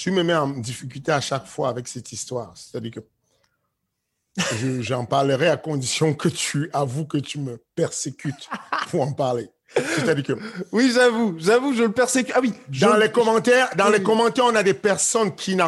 tu 0.00 0.10
me 0.10 0.22
mets 0.22 0.34
en 0.34 0.48
difficulté 0.48 1.12
à 1.12 1.20
chaque 1.20 1.46
fois 1.46 1.68
avec 1.68 1.86
cette 1.86 2.10
histoire. 2.10 2.54
C'est-à-dire 2.54 2.92
que 2.92 4.80
j'en 4.80 5.04
parlerai 5.04 5.48
à 5.48 5.58
condition 5.58 6.14
que 6.14 6.30
tu 6.30 6.70
avoues 6.72 7.04
que 7.04 7.18
tu 7.18 7.38
me 7.38 7.58
persécutes 7.74 8.48
pour 8.90 9.02
en 9.02 9.12
parler. 9.12 9.50
C'est-à-dire 9.74 10.24
que. 10.24 10.42
Oui, 10.72 10.90
j'avoue, 10.94 11.36
j'avoue, 11.38 11.74
je 11.74 11.82
le 11.82 11.92
persécute. 11.92 12.32
Ah 12.34 12.40
oui. 12.40 12.54
Dans 12.80 12.96
les 12.96 13.12
commentaires, 13.12 13.68
dans 13.76 13.90
les 13.90 14.02
commentaires, 14.02 14.46
on 14.46 14.54
a 14.54 14.62
des 14.62 14.72
personnes 14.72 15.36
qui, 15.36 15.58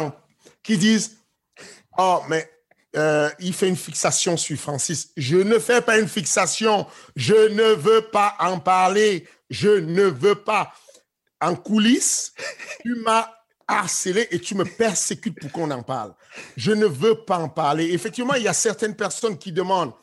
qui 0.63 0.79
disent 0.79 1.17
Oh, 1.99 2.21
mais 2.27 2.49
euh, 2.95 3.29
il 3.37 3.53
fait 3.53 3.69
une 3.69 3.77
fixation 3.77 4.35
sur 4.35 4.57
Francis. 4.57 5.11
Je 5.15 5.37
ne 5.37 5.59
fais 5.59 5.81
pas 5.81 5.99
une 5.99 6.07
fixation. 6.07 6.87
Je 7.15 7.49
ne 7.49 7.75
veux 7.75 8.01
pas 8.01 8.35
en 8.39 8.57
parler. 8.57 9.27
Je 9.51 9.69
ne 9.69 10.05
veux 10.05 10.35
pas. 10.35 10.73
En 11.39 11.55
coulisses, 11.55 12.33
tu 12.81 12.95
m'as 12.95 13.29
harcelé 13.67 14.27
et 14.31 14.39
tu 14.39 14.55
me 14.55 14.63
persécutes 14.63 15.39
pour 15.39 15.51
qu'on 15.51 15.71
en 15.71 15.83
parle. 15.83 16.13
Je 16.57 16.71
ne 16.71 16.85
veux 16.85 17.15
pas 17.15 17.37
en 17.37 17.49
parler. 17.49 17.91
Effectivement, 17.91 18.35
il 18.35 18.43
y 18.43 18.47
a 18.47 18.53
certaines 18.53 18.95
personnes 18.95 19.37
qui 19.37 19.51
demandent, 19.51 19.93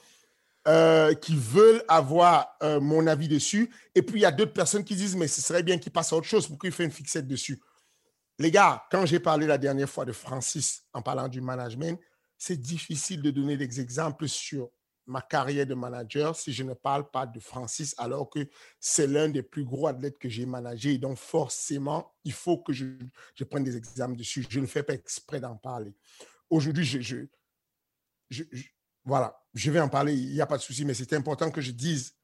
euh, 0.68 1.14
qui 1.14 1.36
veulent 1.36 1.82
avoir 1.88 2.56
euh, 2.62 2.80
mon 2.80 3.06
avis 3.06 3.28
dessus. 3.28 3.70
Et 3.94 4.02
puis, 4.02 4.20
il 4.20 4.22
y 4.22 4.26
a 4.26 4.32
d'autres 4.32 4.52
personnes 4.52 4.84
qui 4.84 4.96
disent, 4.96 5.16
mais 5.16 5.28
ce 5.28 5.40
serait 5.40 5.62
bien 5.62 5.78
qu'il 5.78 5.92
passe 5.92 6.12
à 6.12 6.16
autre 6.16 6.26
chose. 6.26 6.46
Pourquoi 6.46 6.68
il 6.68 6.72
fait 6.72 6.84
une 6.84 6.90
fixette 6.90 7.26
dessus? 7.26 7.60
Les 8.38 8.50
gars, 8.50 8.84
quand 8.90 9.04
j'ai 9.04 9.20
parlé 9.20 9.46
la 9.46 9.58
dernière 9.58 9.88
fois 9.88 10.04
de 10.04 10.12
Francis 10.12 10.84
en 10.94 11.02
parlant 11.02 11.28
du 11.28 11.40
management, 11.40 12.00
c'est 12.38 12.56
difficile 12.56 13.20
de 13.20 13.30
donner 13.30 13.56
des 13.58 13.80
exemples 13.80 14.26
sur 14.26 14.70
ma 15.10 15.20
carrière 15.20 15.66
de 15.66 15.74
manager 15.74 16.36
si 16.36 16.52
je 16.52 16.62
ne 16.62 16.72
parle 16.72 17.10
pas 17.10 17.26
de 17.26 17.40
Francis, 17.40 17.94
alors 17.98 18.30
que 18.30 18.48
c'est 18.78 19.08
l'un 19.08 19.28
des 19.28 19.42
plus 19.42 19.64
gros 19.64 19.88
athlètes 19.88 20.18
que 20.18 20.28
j'ai 20.28 20.46
managé. 20.46 20.98
Donc, 20.98 21.18
forcément, 21.18 22.14
il 22.24 22.32
faut 22.32 22.58
que 22.58 22.72
je, 22.72 22.84
prenne 23.44 23.64
des 23.64 23.76
exemples 23.76 24.16
dessus. 24.16 24.46
Je 24.48 24.60
ne 24.60 24.66
fais 24.66 24.84
pas 24.84 24.94
exprès 24.94 25.40
d'en 25.40 25.56
parler. 25.56 25.92
Aujourd'hui, 26.48 26.84
je, 26.84 27.26
voilà, 29.04 29.42
je 29.52 29.70
vais 29.70 29.80
en 29.80 29.88
parler, 29.88 30.14
il 30.14 30.32
n'y 30.32 30.40
a 30.40 30.46
pas 30.46 30.56
de 30.56 30.62
souci, 30.62 30.84
mais 30.84 30.94
c'est 30.94 31.12
important 31.12 31.50
que 31.50 31.60
je 31.60 31.72
dise 31.72 32.14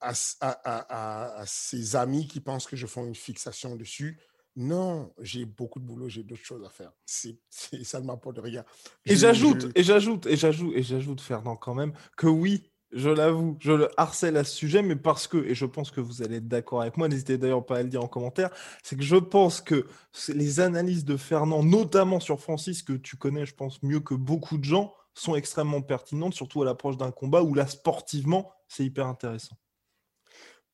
à, 0.00 0.12
à, 0.40 1.40
à, 1.40 1.46
ces 1.46 1.94
amis 1.94 2.26
qui 2.26 2.40
pensent 2.40 2.66
que 2.66 2.76
je 2.76 2.86
fais 2.86 3.00
une 3.00 3.14
fixation 3.14 3.76
dessus, 3.76 4.18
non, 4.56 5.12
j'ai 5.20 5.44
beaucoup 5.44 5.80
de 5.80 5.84
boulot, 5.84 6.08
j'ai 6.08 6.22
d'autres 6.22 6.44
choses 6.44 6.64
à 6.64 6.68
faire. 6.68 6.92
C'est, 7.06 7.38
ça 7.84 8.00
ne 8.00 8.06
m'apporte 8.06 8.38
rien. 8.38 8.64
Et 9.06 9.16
j'ajoute, 9.16 9.68
et 9.74 9.82
j'ajoute, 9.82 10.26
et 10.26 10.36
j'ajoute, 10.36 10.72
et 10.74 10.82
j'ajoute, 10.82 11.20
Fernand, 11.20 11.56
quand 11.56 11.74
même, 11.74 11.92
que 12.16 12.26
oui, 12.26 12.70
je 12.92 13.08
l'avoue, 13.08 13.56
je 13.60 13.72
le 13.72 13.88
harcèle 13.98 14.36
à 14.36 14.44
ce 14.44 14.54
sujet, 14.54 14.82
mais 14.82 14.96
parce 14.96 15.26
que, 15.26 15.38
et 15.38 15.54
je 15.54 15.64
pense 15.64 15.90
que 15.90 16.00
vous 16.00 16.22
allez 16.22 16.36
être 16.36 16.48
d'accord 16.48 16.82
avec 16.82 16.96
moi, 16.98 17.08
n'hésitez 17.08 17.38
d'ailleurs 17.38 17.64
pas 17.64 17.78
à 17.78 17.82
le 17.82 17.88
dire 17.88 18.04
en 18.04 18.08
commentaire, 18.08 18.50
c'est 18.82 18.96
que 18.96 19.02
je 19.02 19.16
pense 19.16 19.60
que 19.60 19.86
les 20.28 20.60
analyses 20.60 21.04
de 21.04 21.16
Fernand, 21.16 21.62
notamment 21.62 22.20
sur 22.20 22.38
Francis, 22.40 22.82
que 22.82 22.92
tu 22.92 23.16
connais, 23.16 23.46
je 23.46 23.54
pense, 23.54 23.82
mieux 23.82 24.00
que 24.00 24.14
beaucoup 24.14 24.58
de 24.58 24.64
gens, 24.64 24.94
sont 25.14 25.34
extrêmement 25.34 25.82
pertinentes, 25.82 26.34
surtout 26.34 26.62
à 26.62 26.64
l'approche 26.64 26.96
d'un 26.96 27.10
combat 27.10 27.42
où 27.42 27.54
là, 27.54 27.66
sportivement, 27.66 28.52
c'est 28.68 28.84
hyper 28.84 29.06
intéressant 29.06 29.56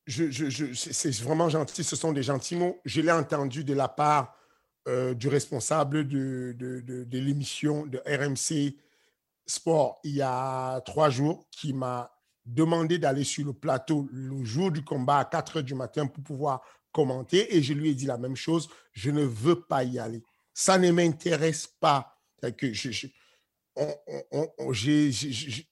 c'est 0.09 1.21
vraiment 1.21 1.49
gentil, 1.49 1.85
ce 1.85 1.97
sont 1.97 2.12
des 2.12 2.23
gentils 2.23 2.57
mots. 2.57 2.81
Je 2.85 3.01
l'ai 3.01 3.12
entendu 3.12 3.64
de 3.64 3.75
la 3.75 3.88
part 3.88 4.35
euh, 4.88 5.14
du 5.14 5.29
responsable 5.29 6.09
de, 6.09 6.57
l'émission 7.12 7.87
de 7.87 7.99
RMC 8.07 8.75
Sport 9.47 10.01
il 10.05 10.16
y 10.16 10.23
a 10.23 10.81
trois 10.83 11.11
jours 11.11 11.47
qui 11.51 11.73
m'a 11.73 12.11
demandé 12.44 12.99
d'aller 12.99 13.25
sur 13.25 13.44
le 13.47 13.53
plateau 13.53 14.09
le 14.12 14.44
jour 14.44 14.71
du 14.71 14.83
combat 14.85 15.18
à 15.18 15.25
4 15.25 15.59
heures 15.59 15.62
du 15.62 15.75
matin 15.75 16.07
pour 16.07 16.23
pouvoir 16.23 16.62
commenter 16.92 17.55
et 17.57 17.62
je 17.62 17.75
lui 17.75 17.90
ai 17.90 17.94
dit 17.94 18.07
la 18.07 18.18
même 18.18 18.37
chose, 18.37 18.68
je 18.92 19.11
ne 19.11 19.23
veux 19.23 19.61
pas 19.61 19.85
y 19.85 19.99
aller. 19.99 20.23
Ça 20.55 20.79
ne 20.79 20.90
m'intéresse 20.90 21.66
pas. 21.66 22.14
Que 22.57 22.73
je, 22.73 23.09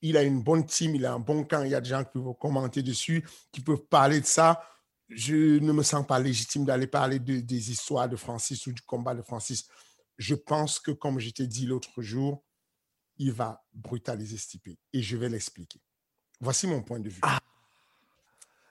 il 0.03 0.17
a 0.17 0.23
une 0.23 0.43
bonne 0.43 0.65
team, 0.65 0.95
il 0.95 1.07
a 1.07 1.13
un 1.13 1.19
bon 1.19 1.45
camp, 1.45 1.63
il 1.63 1.71
y 1.71 1.75
a 1.75 1.81
des 1.81 1.89
gens 1.89 2.05
qui 2.05 2.13
peuvent 2.13 2.35
commenter 2.41 2.83
dessus, 2.83 3.27
qui 3.53 3.61
peuvent 3.61 3.85
parler 3.89 4.21
de 4.21 4.27
ça. 4.27 4.63
Je 5.09 5.59
ne 5.59 5.73
me 5.73 5.83
sens 5.83 6.07
pas 6.07 6.19
légitime 6.19 6.65
d'aller 6.65 6.87
parler 6.87 7.19
de, 7.19 7.41
des 7.41 7.71
histoires 7.71 8.09
de 8.09 8.17
Francis 8.17 8.67
ou 8.67 8.73
du 8.73 8.83
combat 8.83 9.15
de 9.15 9.23
Francis. 9.23 9.69
Je 10.19 10.35
pense 10.35 10.79
que, 10.79 10.91
comme 10.91 11.19
je 11.19 11.31
t'ai 11.31 11.47
dit 11.47 11.67
l'autre 11.67 12.03
jour, 12.03 12.43
il 13.19 13.33
va 13.33 13.65
brutaliser 13.73 14.37
Stipe 14.37 14.79
et 14.93 15.03
je 15.03 15.17
vais 15.17 15.29
l'expliquer. 15.29 15.81
Voici 16.41 16.67
mon 16.67 16.83
point 16.83 17.01
de 17.01 17.09
vue. 17.09 17.21
Ah. 17.23 17.39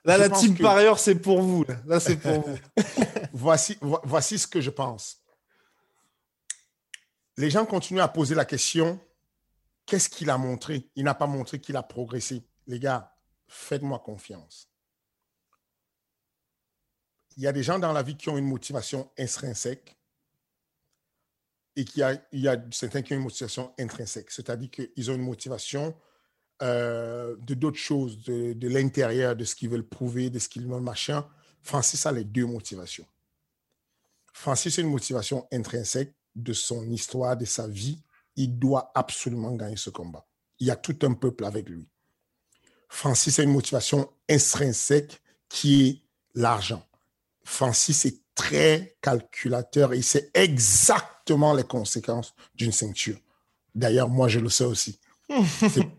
Là, 0.03 0.17
la 0.17 0.29
team 0.29 0.55
par 0.55 0.77
ailleurs, 0.77 0.99
c'est 0.99 1.15
pour 1.15 1.41
vous. 1.41 1.65
Là, 1.85 1.99
c'est 1.99 2.17
pour 2.17 2.41
vous. 2.41 2.57
voici, 3.33 3.77
voici 3.81 4.37
ce 4.37 4.45
que 4.45 4.61
je 4.61 4.69
pense. 4.69 5.23
Les 7.37 7.49
gens 7.49 7.65
continuent 7.65 8.01
à 8.01 8.07
poser 8.07 8.35
la 8.35 8.45
question 8.45 8.99
Qu'est-ce 9.85 10.09
qu'il 10.09 10.29
a 10.29 10.37
montré? 10.37 10.89
Il 10.95 11.03
n'a 11.03 11.13
pas 11.13 11.27
montré 11.27 11.59
qu'il 11.59 11.75
a 11.75 11.83
progressé. 11.83 12.43
Les 12.67 12.79
gars, 12.79 13.15
faites-moi 13.47 13.99
confiance. 13.99 14.69
Il 17.37 17.43
y 17.43 17.47
a 17.47 17.51
des 17.51 17.63
gens 17.63 17.79
dans 17.79 17.91
la 17.91 18.01
vie 18.01 18.15
qui 18.15 18.29
ont 18.29 18.37
une 18.37 18.47
motivation 18.47 19.11
intrinsèque 19.17 19.97
et 21.75 21.83
qui 21.83 22.01
a, 22.01 22.13
il 22.31 22.39
y 22.39 22.47
a 22.47 22.57
certains 22.71 23.01
qui 23.01 23.13
ont 23.13 23.17
une 23.17 23.23
motivation 23.23 23.73
intrinsèque, 23.77 24.31
c'est-à-dire 24.31 24.71
qu'ils 24.71 25.11
ont 25.11 25.15
une 25.15 25.21
motivation 25.21 25.93
euh, 26.61 27.35
de 27.41 27.53
d'autres 27.53 27.77
choses, 27.77 28.23
de, 28.23 28.53
de 28.53 28.67
l'intérieur, 28.69 29.35
de 29.35 29.43
ce 29.43 29.55
qu'ils 29.55 29.69
veulent 29.69 29.87
prouver, 29.87 30.29
de 30.29 30.39
ce 30.39 30.47
qu'ils 30.47 30.65
veulent 30.65 30.79
machin. 30.81 31.27
Francis 31.61 32.05
a 32.05 32.13
les 32.13 32.23
deux 32.23 32.45
motivations. 32.45 33.05
Francis 34.31 34.79
a 34.79 34.81
une 34.81 34.89
motivation 34.89 35.47
intrinsèque 35.51 36.15
de 36.35 36.53
son 36.53 36.89
histoire, 36.89 37.35
de 37.35 37.45
sa 37.45 37.67
vie, 37.67 38.01
il 38.35 38.57
doit 38.59 38.91
absolument 38.95 39.51
gagner 39.53 39.77
ce 39.77 39.89
combat. 39.89 40.25
Il 40.59 40.67
y 40.67 40.71
a 40.71 40.75
tout 40.75 40.97
un 41.03 41.13
peuple 41.13 41.45
avec 41.45 41.69
lui. 41.69 41.87
Francis 42.89 43.39
a 43.39 43.43
une 43.43 43.51
motivation 43.51 44.09
intrinsèque 44.29 45.21
qui 45.49 45.87
est 45.87 46.01
l'argent. 46.33 46.83
Francis 47.43 48.05
est 48.05 48.21
très 48.33 48.97
calculateur 49.01 49.93
et 49.93 49.97
il 49.97 50.03
sait 50.03 50.29
exactement 50.33 51.53
les 51.53 51.63
conséquences 51.63 52.33
d'une 52.55 52.71
ceinture. 52.71 53.17
D'ailleurs, 53.73 54.09
moi, 54.09 54.27
je 54.27 54.39
le 54.39 54.49
sais 54.49 54.65
aussi. 54.65 54.99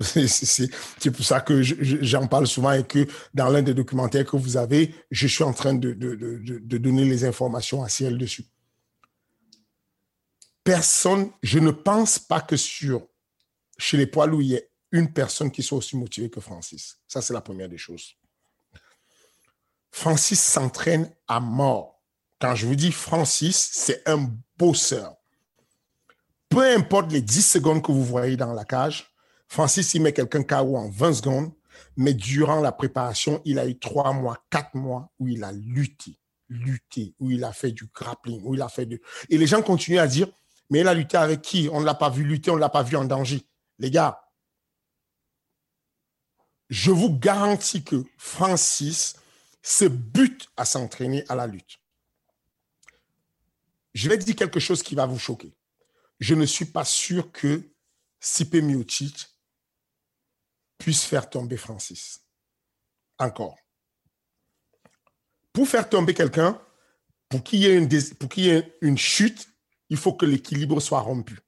c'est 0.01 1.11
pour 1.11 1.25
ça 1.25 1.41
que 1.41 1.61
j'en 1.63 2.27
parle 2.29 2.47
souvent 2.47 2.73
et 2.73 2.85
que 2.85 3.07
dans 3.35 3.49
l'un 3.49 3.63
des 3.63 3.75
documentaires 3.75 4.25
que 4.25 4.37
vous 4.37 4.57
avez, 4.57 4.95
je 5.11 5.27
suis 5.27 5.43
en 5.43 5.53
train 5.53 5.75
de, 5.75 5.93
de, 5.93 6.79
donner 6.79 7.05
les 7.05 7.25
informations 7.25 7.83
à 7.83 7.89
Ciel 7.89 8.19
dessus 8.19 8.45
personne, 10.67 11.31
je 11.45 11.61
ne 11.61 11.71
pense 11.71 12.19
pas 12.19 12.41
que 12.41 12.57
sur, 12.57 13.07
chez 13.79 13.97
les 13.97 14.07
poids 14.07 14.27
lourds, 14.27 14.43
il 14.43 14.49
y 14.49 14.55
ait 14.55 14.69
une 14.91 15.13
personne 15.13 15.51
qui 15.51 15.63
soit 15.63 15.79
aussi 15.79 15.97
motivée 15.97 16.29
que 16.29 16.41
Francis. 16.41 16.99
Ça, 17.07 17.23
c'est 17.23 17.33
la 17.33 17.41
première 17.41 17.69
des 17.69 17.79
choses. 17.79 18.17
Francis 19.93 20.43
s'entraîne 20.43 21.09
à 21.29 21.39
mort. 21.39 22.03
Quand 22.41 22.57
je 22.57 22.67
vous 22.67 22.75
dis 22.75 22.91
Francis, 22.91 23.71
c'est 23.73 24.07
un 24.09 24.29
bosseur. 24.59 25.15
Peu 26.49 26.63
importe 26.75 27.13
les 27.13 27.23
10 27.23 27.43
secondes 27.43 27.83
que 27.83 27.93
vous 27.93 28.05
voyez 28.05 28.37
dans 28.37 28.53
la 28.53 28.65
cage, 28.65 29.15
Francis, 29.49 29.95
il 29.95 30.03
met 30.03 30.13
quelqu'un 30.13 30.43
KO 30.43 30.77
en 30.77 30.91
20 30.91 31.13
secondes, 31.15 31.53
mais 31.97 32.13
durant 32.13 32.61
la 32.61 32.73
préparation, 32.73 33.41
il 33.45 33.61
a 33.61 33.69
eu 33.69 33.79
3 33.79 34.13
mois, 34.15 34.45
4 34.51 34.75
mois 34.75 35.13
où 35.21 35.29
il 35.29 35.45
a 35.45 35.53
lutté, 35.53 36.19
lutté, 36.49 37.15
où 37.21 37.31
il 37.31 37.45
a 37.45 37.53
fait 37.53 37.71
du 37.71 37.87
grappling, 37.95 38.43
où 38.45 38.55
il 38.55 38.63
a 38.63 38.69
fait 38.69 38.87
de... 38.87 39.01
Et 39.31 39.39
les 39.39 39.47
gens 39.47 39.63
continuent 39.63 40.01
à 40.01 40.09
dire, 40.09 40.29
mais 40.71 40.81
il 40.81 40.89
a 40.89 40.95
lutté 40.95 41.17
avec 41.17 41.43
qui? 41.43 41.69
On 41.73 41.81
ne 41.81 41.85
l'a 41.85 41.95
pas 41.95 42.11
vu 42.11 42.25
lutter, 42.25 42.51
on 42.51 42.57
ne 42.57 42.61
l'a 42.61 42.69
pas 42.69 42.83
vu 42.83 42.97
en 42.97 43.05
danger. 43.05 43.47
Les 43.79 43.91
gars, 43.91 44.23
je 46.69 46.91
vous 46.91 47.17
garantis 47.17 47.85
que 47.85 48.05
Francis 48.17 49.17
se 49.63 49.85
bute 49.85 50.49
à 50.57 50.65
s'entraîner 50.65 51.25
à 51.29 51.35
la 51.35 51.47
lutte. 51.47 51.81
Je 53.95 54.09
vais 54.09 54.19
dire 54.19 54.37
quelque 54.37 54.61
chose 54.61 54.83
qui 54.83 54.95
va 54.95 55.07
vous 55.07 55.19
choquer. 55.19 55.53
Je 56.21 56.35
ne 56.35 56.47
suis 56.47 56.67
pas 56.67 56.85
sûr 56.85 57.33
que 57.33 57.63
Sipe 58.21 58.55
Miocic 58.55 59.29
puisse 60.79 61.05
faire 61.05 61.31
tomber 61.31 61.57
Francis. 61.57 62.21
Encore. 63.19 63.57
Pour 65.53 65.67
faire 65.67 65.89
tomber 65.89 66.13
quelqu'un, 66.13 66.61
pour 67.29 67.43
qu'il 67.43 67.61
y, 67.61 67.67
ait 67.67 67.77
une, 67.77 67.89
pour 68.17 68.29
qu'il 68.29 68.45
y 68.45 68.51
ait 68.51 68.77
une 68.83 68.99
chute, 68.99 69.49
il 69.89 69.97
faut 69.97 70.15
que 70.15 70.27
l'équilibre 70.27 70.81
soit 70.81 71.01
rompu. 71.01 71.39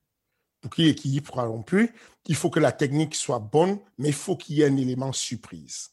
Pour 0.61 0.73
qu'il 0.73 0.85
y 0.85 0.89
ait 0.89 0.93
l'équilibre 0.93 1.33
soit 1.33 1.45
rompu, 1.45 1.95
il 2.27 2.35
faut 2.35 2.51
que 2.51 2.61
la 2.61 2.73
technique 2.73 3.15
soit 3.15 3.39
bonne, 3.39 3.79
mais 3.97 4.09
il 4.09 4.15
faut 4.15 4.37
qu'il 4.37 4.57
y 4.57 4.63
ait 4.63 4.67
un 4.67 4.77
élément 4.77 5.13
surprise. 5.13 5.91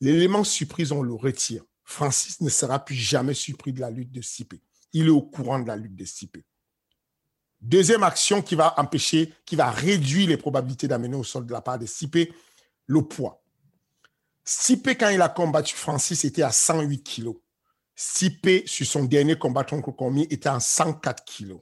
L'élément 0.00 0.44
surprise, 0.44 0.92
on 0.92 1.02
le 1.02 1.14
retire. 1.14 1.64
Francis 1.84 2.40
ne 2.40 2.48
sera 2.48 2.84
plus 2.84 2.94
jamais 2.94 3.34
surpris 3.34 3.72
de 3.72 3.80
la 3.80 3.90
lutte 3.90 4.12
de 4.12 4.20
Stipe. 4.20 4.54
Il 4.92 5.06
est 5.06 5.10
au 5.10 5.22
courant 5.22 5.58
de 5.58 5.66
la 5.66 5.76
lutte 5.76 5.96
de 5.96 6.04
Stipe. 6.04 6.38
Deuxième 7.60 8.02
action 8.02 8.42
qui 8.42 8.54
va 8.54 8.74
empêcher, 8.78 9.32
qui 9.44 9.56
va 9.56 9.70
réduire 9.70 10.28
les 10.28 10.36
probabilités 10.36 10.88
d'amener 10.88 11.16
au 11.16 11.24
sol 11.24 11.46
de 11.46 11.52
la 11.52 11.62
part 11.62 11.78
de 11.78 11.86
Stipe, 11.86 12.32
le 12.86 13.02
poids. 13.02 13.42
Stipe, 14.44 14.88
quand 14.98 15.08
il 15.08 15.22
a 15.22 15.28
combattu 15.28 15.74
Francis, 15.74 16.24
était 16.24 16.42
à 16.42 16.52
108 16.52 17.02
kilos. 17.02 17.36
Stipe, 17.94 18.68
sur 18.68 18.86
son 18.86 19.04
dernier 19.04 19.38
combat 19.38 19.64
contre 19.64 19.90
Cormier, 19.90 20.32
était 20.32 20.48
à 20.48 20.60
104 20.60 21.24
kilos. 21.24 21.60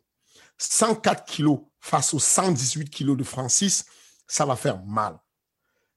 104 0.58 1.24
kilos 1.24 1.60
face 1.80 2.14
aux 2.14 2.18
118 2.18 2.90
kilos 2.90 3.16
de 3.16 3.24
Francis, 3.24 3.84
ça 4.26 4.46
va 4.46 4.56
faire 4.56 4.82
mal. 4.84 5.18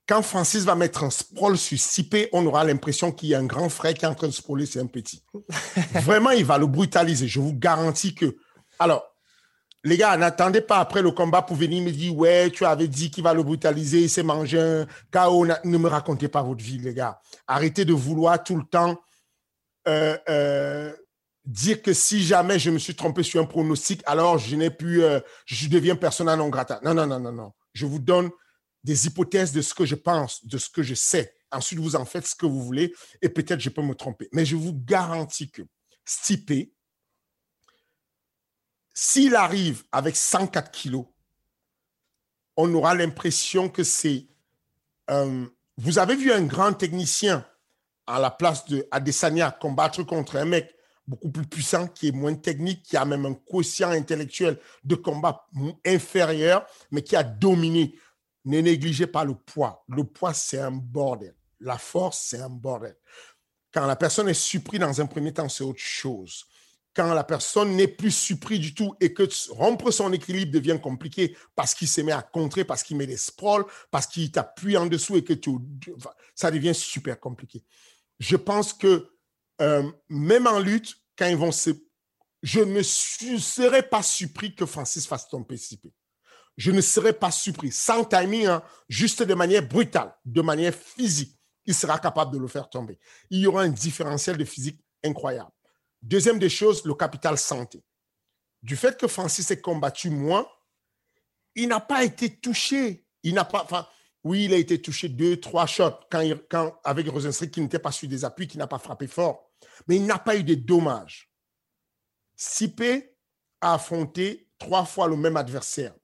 Quand 0.08 0.22
Francis 0.22 0.64
va 0.64 0.76
mettre 0.76 1.04
un 1.04 1.10
sprawl 1.10 1.58
sur 1.58 1.78
Stipe, 1.78 2.30
on 2.32 2.46
aura 2.46 2.64
l'impression 2.64 3.12
qu'il 3.12 3.30
y 3.30 3.36
a 3.36 3.40
un 3.40 3.46
grand 3.46 3.68
frère 3.68 3.94
qui 3.94 4.06
est 4.06 4.08
en 4.08 4.16
train 4.16 4.28
de 4.28 4.34
sprawler, 4.34 4.66
c'est 4.66 4.80
un 4.80 4.86
petit. 4.86 5.22
Vraiment, 5.96 6.32
il 6.32 6.46
va 6.46 6.58
le 6.58 6.66
brutaliser. 6.66 7.28
Je 7.28 7.42
vous 7.42 7.54
garantis 7.54 8.16
que. 8.16 8.38
Alors, 8.80 9.04
les 9.84 9.98
gars, 9.98 10.16
n'attendez 10.16 10.62
pas 10.62 10.80
après 10.80 11.02
le 11.02 11.12
combat 11.12 11.42
pour 11.42 11.58
venir 11.58 11.84
me 11.84 11.92
dire 11.92 12.16
Ouais, 12.16 12.50
tu 12.52 12.66
avais 12.66 12.88
dit 12.88 13.12
qu'il 13.12 13.24
va 13.24 13.34
le 13.34 13.44
brutaliser, 13.44 14.04
il 14.04 14.10
s'est 14.10 14.24
mangé 14.24 14.60
un 14.60 14.88
KO. 15.12 15.46
Ne 15.66 15.78
me 15.78 15.90
racontez 15.90 16.30
pas 16.30 16.42
votre 16.42 16.64
vie, 16.64 16.78
les 16.78 16.94
gars. 16.94 17.20
Arrêtez 17.46 17.84
de 17.84 17.94
vouloir 17.94 18.42
tout 18.42 18.56
le 18.56 18.64
temps 18.64 18.98
euh, 19.90 20.18
euh, 20.30 20.94
dire 21.48 21.82
que 21.82 21.94
si 21.94 22.24
jamais 22.24 22.60
je 22.60 22.70
me 22.70 22.78
suis 22.78 22.94
trompé 22.94 23.24
sur 23.24 23.42
un 23.42 23.46
pronostic, 23.46 24.04
alors 24.06 24.38
je 24.38 24.56
n'ai 24.56 24.70
plus, 24.70 25.02
euh, 25.04 25.22
je 25.46 25.70
deviens 25.70 25.96
persona 25.96 26.36
non 26.36 26.50
grata. 26.50 26.80
Non, 26.84 26.94
non, 26.94 27.08
non, 27.08 27.20
non, 27.20 27.32
non. 27.32 27.54
Je 27.74 27.86
vous 27.86 28.00
donne 28.00 28.30
des 28.84 29.08
hypothèses 29.08 29.54
de 29.54 29.62
ce 29.62 29.74
que 29.74 29.86
je 29.86 29.96
pense, 29.96 30.46
de 30.46 30.58
ce 30.58 30.70
que 30.70 30.84
je 30.84 30.94
sais. 30.94 31.34
Ensuite, 31.52 31.80
vous 31.80 31.96
en 31.96 32.04
faites 32.04 32.28
ce 32.28 32.36
que 32.36 32.46
vous 32.46 32.62
voulez 32.62 32.94
et 33.22 33.30
peut-être 33.30 33.62
je 33.62 33.70
peux 33.70 33.82
me 33.82 33.96
tromper. 33.96 34.28
Mais 34.34 34.46
je 34.46 34.58
vous 34.58 34.74
garantis 34.74 35.50
que 35.50 35.62
Stipe, 36.04 36.74
s'il 38.94 39.36
arrive 39.36 39.84
avec 39.94 40.18
104 40.18 40.70
kilos, 40.72 41.06
on 42.58 42.74
aura 42.74 42.94
l'impression 42.94 43.70
que 43.70 43.84
c'est... 43.84 44.28
vous 45.78 46.00
avez 46.00 46.16
vu 46.16 46.34
un 46.34 46.44
grand 46.44 46.74
technicien 46.74 47.46
à 48.06 48.20
la 48.20 48.32
place 48.32 48.66
de 48.66 48.86
Adesanya 48.92 49.52
combattre 49.52 50.04
contre 50.04 50.36
un 50.38 50.46
mec 50.46 50.77
beaucoup 51.08 51.32
plus 51.32 51.46
puissant, 51.46 51.88
qui 51.88 52.10
est 52.10 52.12
moins 52.12 52.36
technique, 52.36 52.84
qui 52.84 52.98
a 52.98 53.06
même 53.06 53.26
un 53.26 53.34
quotient 53.34 53.92
intellectuel 53.92 54.60
de 54.84 54.96
combat 54.96 55.48
inférieur, 55.86 56.66
mais 56.92 57.02
qui 57.02 57.16
a 57.16 57.24
dominé. 57.24 57.98
Ne 58.46 58.62
négligez 58.62 59.08
pas 59.08 59.24
le 59.24 59.36
poids. 59.36 59.84
Le 59.88 60.04
poids, 60.04 60.34
c'est 60.34 60.60
un 60.60 60.72
bordel. 60.72 61.36
La 61.60 61.78
force, 61.78 62.28
c'est 62.30 62.40
un 62.40 62.50
bordel. 62.50 62.96
Quand 63.74 63.86
la 63.86 63.96
personne 63.96 64.30
est 64.30 64.34
surprise 64.34 64.80
dans 64.80 65.02
un 65.02 65.06
premier 65.06 65.34
temps, 65.34 65.50
c'est 65.50 65.64
autre 65.64 65.80
chose. 65.80 66.46
Quand 66.94 67.14
la 67.14 67.24
personne 67.24 67.76
n'est 67.76 67.88
plus 67.88 68.12
surprise 68.12 68.60
du 68.60 68.74
tout 68.74 68.96
et 69.00 69.14
que 69.14 69.24
rompre 69.52 69.92
son 69.92 70.12
équilibre 70.14 70.52
devient 70.52 70.80
compliqué 70.82 71.38
parce 71.56 71.76
qu'il 71.76 71.88
se 71.88 72.02
met 72.02 72.12
à 72.12 72.22
contrer, 72.22 72.66
parce 72.66 72.82
qu'il 72.84 72.98
met 72.98 73.06
des 73.06 73.18
sprawls, 73.18 73.66
parce 73.92 74.08
qu'il 74.08 74.32
t'appuie 74.32 74.78
en 74.78 74.88
dessous 74.88 75.16
et 75.18 75.24
que 75.24 75.34
tu, 75.34 75.52
ça 76.34 76.50
devient 76.50 76.74
super 76.74 77.20
compliqué 77.20 77.64
je 78.20 78.36
pense 78.36 78.74
que 78.74 79.10
euh, 79.62 79.90
même 80.10 80.48
en 80.48 80.60
lutte, 80.60 80.96
quand 81.18 81.28
ils 81.28 81.38
vont 81.38 81.52
se... 81.52 81.72
Je 82.44 82.60
ne 82.60 82.82
serais 82.84 83.84
pas 83.84 84.04
surpris 84.04 84.56
que 84.56 84.66
Francis 84.66 85.08
fasse 85.08 85.28
tomber 85.28 85.58
CP. 85.58 85.92
Je 86.56 86.72
ne 86.72 86.82
serais 86.82 87.14
pas 87.14 87.32
surpris. 87.32 87.72
Sans 87.72 88.04
timing, 88.06 88.46
hein, 88.46 88.64
juste 88.90 89.24
de 89.24 89.34
manière 89.34 89.68
brutale, 89.68 90.16
de 90.26 90.42
manière 90.42 90.74
physique, 90.74 91.38
il 91.66 91.74
sera 91.74 92.00
capable 92.00 92.32
de 92.34 92.40
le 92.40 92.48
faire 92.48 92.70
tomber. 92.70 93.00
Il 93.30 93.40
y 93.40 93.48
aura 93.48 93.64
un 93.64 93.70
différentiel 93.70 94.38
de 94.38 94.46
physique 94.46 94.80
incroyable. 95.04 95.52
Deuxième 96.02 96.40
des 96.40 96.50
choses, 96.50 96.86
le 96.86 96.94
capital 96.94 97.38
santé. 97.38 97.84
Du 98.62 98.76
fait 98.76 98.98
que 98.98 99.08
Francis 99.08 99.50
ait 99.52 99.62
combattu 99.62 100.10
moins, 100.10 100.48
il 101.56 101.68
n'a 101.68 101.80
pas 101.80 102.04
été 102.04 102.40
touché. 102.40 103.06
Il 103.24 103.34
n'a 103.34 103.46
pas, 103.46 103.68
oui, 104.24 104.46
il 104.46 104.54
a 104.54 104.58
été 104.58 104.82
touché 104.82 105.10
deux, 105.10 105.40
trois 105.40 105.66
shots 105.66 106.00
quand, 106.10 106.24
quand 106.50 106.80
avec 106.84 107.08
Rosenstrick 107.08 107.52
qui 107.52 107.62
n'était 107.62 107.80
pas 107.80 107.92
sur 107.92 108.08
des 108.08 108.26
appuis, 108.26 108.48
qui 108.48 108.58
n'a 108.58 108.68
pas 108.68 108.80
frappé 108.80 109.08
fort. 109.08 109.47
Mais 109.88 109.98
il 109.98 110.06
n'a 110.06 110.20
pas 110.20 110.36
eu 110.36 110.44
de 110.44 110.56
dommages. 110.56 111.32
Sipé 112.36 113.16
a 113.62 113.74
affronté 113.76 114.50
trois 114.58 114.86
fois 114.86 115.08
le 115.08 115.16
même 115.16 115.38
adversaire, 115.38 115.96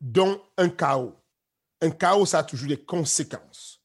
dont 0.00 0.42
un 0.56 0.68
chaos. 0.68 1.14
Un 1.82 1.90
chaos, 1.90 2.26
ça 2.26 2.38
a 2.38 2.44
toujours 2.44 2.68
des 2.68 2.82
conséquences. 2.84 3.82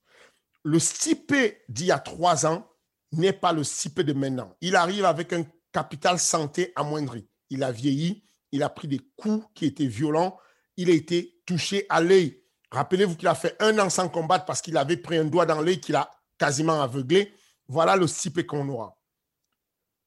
Le 0.64 0.80
Sipé 0.80 1.64
d'il 1.70 1.88
y 1.88 1.92
a 1.92 2.00
trois 2.00 2.46
ans 2.46 2.70
n'est 3.12 3.34
pas 3.34 3.54
le 3.54 3.64
Sipé 3.64 4.04
de 4.04 4.14
maintenant. 4.14 4.56
Il 4.62 4.76
arrive 4.76 5.06
avec 5.06 5.34
un 5.34 5.46
capital 5.72 6.20
santé 6.20 6.72
amoindri. 6.76 7.28
Il 7.50 7.64
a 7.64 7.72
vieilli, 7.72 8.24
il 8.52 8.64
a 8.64 8.70
pris 8.70 8.88
des 8.88 9.02
coups 9.16 9.46
qui 9.54 9.66
étaient 9.66 9.86
violents, 9.86 10.38
il 10.78 10.90
a 10.90 10.94
été 10.94 11.42
touché 11.46 11.86
à 11.90 12.02
l'œil 12.02 12.46
Rappelez-vous 12.76 13.16
qu'il 13.16 13.30
a 13.30 13.36
fait 13.36 13.56
un 13.62 13.80
an 13.80 13.90
sans 13.90 14.10
combattre 14.10 14.44
parce 14.44 14.62
qu'il 14.62 14.76
avait 14.76 14.98
pris 14.98 15.18
un 15.18 15.24
doigt 15.24 15.46
dans 15.46 15.62
l'œil 15.62 15.80
qu'il 15.80 15.96
a 15.96 16.12
quasiment 16.38 16.82
aveuglé. 16.82 17.34
Voilà 17.68 17.96
le 17.96 18.08
type 18.08 18.46
qu'on 18.46 18.68
aura. 18.70 18.98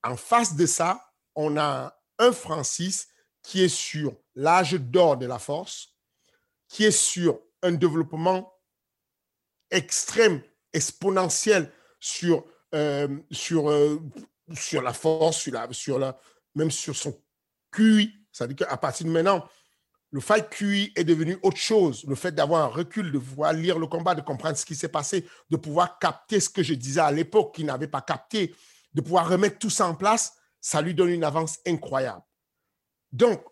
En 0.02 0.16
face 0.16 0.54
de 0.54 0.66
ça, 0.66 1.12
on 1.34 1.56
a 1.56 1.98
un 2.18 2.32
Francis 2.32 3.08
qui 3.42 3.62
est 3.62 3.68
sur 3.68 4.16
l'âge 4.34 4.74
d'or 4.74 5.16
de 5.16 5.26
la 5.26 5.38
force, 5.38 5.94
qui 6.68 6.84
est 6.84 6.90
sur 6.90 7.40
un 7.62 7.72
développement 7.72 8.52
extrême, 9.70 10.42
exponentiel 10.72 11.72
sur, 11.98 12.44
euh, 12.74 13.08
euh, 13.52 13.98
la 14.82 14.92
force, 14.92 15.38
sur 15.72 15.98
la, 15.98 16.20
même 16.54 16.70
sur 16.70 16.94
son 16.94 17.20
QI. 17.72 18.14
C'est-à-dire 18.32 18.68
qu'à 18.68 18.76
partir 18.76 19.06
de 19.06 19.10
maintenant, 19.10 19.48
le 20.10 20.20
fight 20.20 20.48
QI 20.48 20.92
est 20.96 21.04
devenu 21.04 21.38
autre 21.42 21.58
chose. 21.58 22.04
Le 22.08 22.14
fait 22.14 22.34
d'avoir 22.34 22.64
un 22.64 22.68
recul, 22.68 23.12
de 23.12 23.18
pouvoir 23.18 23.52
lire 23.52 23.78
le 23.78 23.86
combat, 23.86 24.14
de 24.14 24.22
comprendre 24.22 24.56
ce 24.56 24.64
qui 24.64 24.74
s'est 24.74 24.88
passé, 24.88 25.26
de 25.50 25.56
pouvoir 25.56 25.98
capter 25.98 26.40
ce 26.40 26.48
que 26.48 26.62
je 26.62 26.74
disais 26.74 27.00
à 27.00 27.12
l'époque 27.12 27.54
qu'il 27.54 27.66
n'avait 27.66 27.88
pas 27.88 28.00
capté, 28.00 28.54
de 28.94 29.00
pouvoir 29.00 29.28
remettre 29.28 29.58
tout 29.58 29.70
ça 29.70 29.86
en 29.86 29.94
place, 29.94 30.34
ça 30.60 30.80
lui 30.80 30.94
donne 30.94 31.10
une 31.10 31.24
avance 31.24 31.58
incroyable. 31.66 32.22
Donc, 33.12 33.42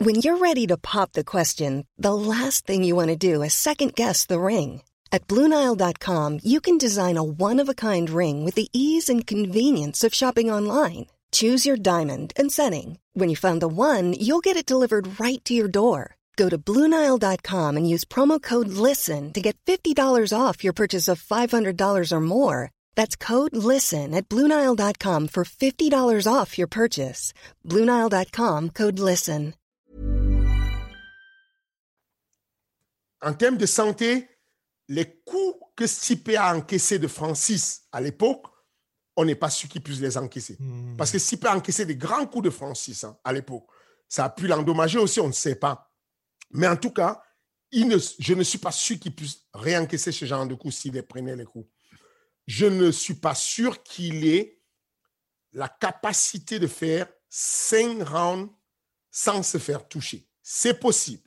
When 0.00 0.16
you're 0.16 0.38
ready 0.38 0.66
to 0.66 0.76
pop 0.76 1.12
the 1.12 1.24
question, 1.24 1.86
the 1.96 2.12
last 2.12 2.66
thing 2.66 2.84
you 2.84 2.94
want 2.96 3.08
to 3.08 3.16
do 3.16 3.42
is 3.42 3.54
second 3.54 3.94
guess 3.94 4.26
the 4.26 4.40
ring. 4.40 4.82
At 5.12 5.28
BlueNile.com, 5.28 6.40
you 6.42 6.60
can 6.60 6.76
design 6.76 7.16
a 7.16 7.22
one-of-a-kind 7.22 8.10
ring 8.10 8.44
with 8.44 8.56
the 8.56 8.68
ease 8.72 9.08
and 9.08 9.26
convenience 9.26 10.02
of 10.02 10.12
shopping 10.12 10.50
online. 10.50 11.06
Choose 11.34 11.66
your 11.66 11.76
diamond 11.76 12.32
and 12.36 12.52
setting. 12.52 12.98
When 13.12 13.28
you 13.28 13.36
find 13.36 13.60
the 13.60 13.66
one, 13.66 14.12
you'll 14.12 14.42
get 14.42 14.56
it 14.56 14.66
delivered 14.66 15.20
right 15.20 15.44
to 15.44 15.54
your 15.54 15.68
door. 15.68 16.16
Go 16.36 16.48
to 16.48 16.58
Bluenile.com 16.58 17.76
and 17.76 17.88
use 17.94 18.04
promo 18.04 18.40
code 18.40 18.68
LISTEN 18.68 19.32
to 19.32 19.40
get 19.40 19.56
$50 19.66 19.96
off 20.32 20.62
your 20.64 20.72
purchase 20.72 21.08
of 21.08 21.22
$500 21.22 22.12
or 22.12 22.20
more. 22.20 22.70
That's 22.96 23.16
code 23.16 23.54
LISTEN 23.54 24.14
at 24.14 24.28
Bluenile.com 24.28 25.28
for 25.28 25.44
$50 25.44 26.32
off 26.32 26.58
your 26.58 26.68
purchase. 26.68 27.32
Bluenile.com 27.64 28.70
code 28.70 28.98
LISTEN. 28.98 29.54
En 33.22 33.32
termes 33.32 33.56
de 33.58 33.66
santé, 33.66 34.28
les 34.90 35.06
coûts 35.24 35.58
que 35.74 35.86
Stipe 35.86 36.36
a 36.36 36.54
encaissé 36.54 36.98
de 36.98 37.08
Francis 37.08 37.80
à 37.90 38.02
l'époque, 38.02 38.53
on 39.16 39.24
n'est 39.24 39.34
pas 39.34 39.50
sûr 39.50 39.68
qu'il 39.68 39.82
puisse 39.82 40.00
les 40.00 40.16
encaisser. 40.16 40.56
Hmm. 40.58 40.96
Parce 40.96 41.10
que 41.10 41.18
Stipe 41.18 41.44
a 41.44 41.56
encaissé 41.56 41.86
des 41.86 41.96
grands 41.96 42.26
coups 42.26 42.44
de 42.44 42.50
Francis 42.50 43.04
hein, 43.04 43.16
à 43.24 43.32
l'époque. 43.32 43.66
Ça 44.08 44.24
a 44.24 44.30
pu 44.30 44.46
l'endommager 44.46 44.98
aussi, 44.98 45.20
on 45.20 45.28
ne 45.28 45.32
sait 45.32 45.54
pas. 45.56 45.92
Mais 46.50 46.68
en 46.68 46.76
tout 46.76 46.90
cas, 46.90 47.22
il 47.70 47.88
ne- 47.88 47.98
je 48.18 48.34
ne 48.34 48.42
suis 48.42 48.58
pas 48.58 48.72
sûr 48.72 48.98
qu'il 48.98 49.14
puisse 49.14 49.42
réencaisser 49.52 50.12
ce 50.12 50.24
genre 50.24 50.46
de 50.46 50.54
coups 50.54 50.74
s'il 50.74 50.94
les 50.94 51.02
prenait 51.02 51.36
les 51.36 51.44
coups. 51.44 51.68
Je 52.46 52.66
ne 52.66 52.90
suis 52.90 53.14
pas 53.14 53.34
sûr 53.34 53.82
qu'il 53.82 54.26
ait 54.26 54.60
la 55.52 55.68
capacité 55.68 56.58
de 56.58 56.66
faire 56.66 57.08
cinq 57.28 58.02
rounds 58.06 58.52
sans 59.10 59.42
se 59.42 59.58
faire 59.58 59.88
toucher. 59.88 60.28
C'est 60.42 60.78
possible. 60.78 61.22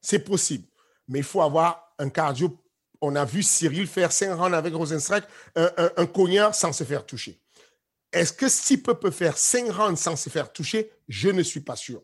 C'est 0.00 0.20
possible. 0.20 0.66
Mais 1.08 1.18
il 1.18 1.24
faut 1.24 1.42
avoir 1.42 1.94
un 1.98 2.08
cardio. 2.08 2.59
On 3.00 3.16
a 3.16 3.24
vu 3.24 3.42
Cyril 3.42 3.86
faire 3.86 4.12
cinq 4.12 4.34
rounds 4.34 4.54
avec 4.54 4.74
Rosenstrike, 4.74 5.24
un, 5.56 6.06
cognard 6.06 6.54
sans 6.54 6.72
se 6.72 6.84
faire 6.84 7.06
toucher. 7.06 7.40
Est-ce 8.12 8.32
que 8.32 8.48
Stipe 8.48 8.92
peut 8.92 9.10
faire 9.10 9.38
cinq 9.38 9.70
rounds 9.70 10.00
sans 10.00 10.16
se 10.16 10.28
faire 10.28 10.52
toucher? 10.52 10.90
Je 11.08 11.28
ne 11.28 11.42
suis 11.42 11.60
pas 11.60 11.76
sûr. 11.76 12.02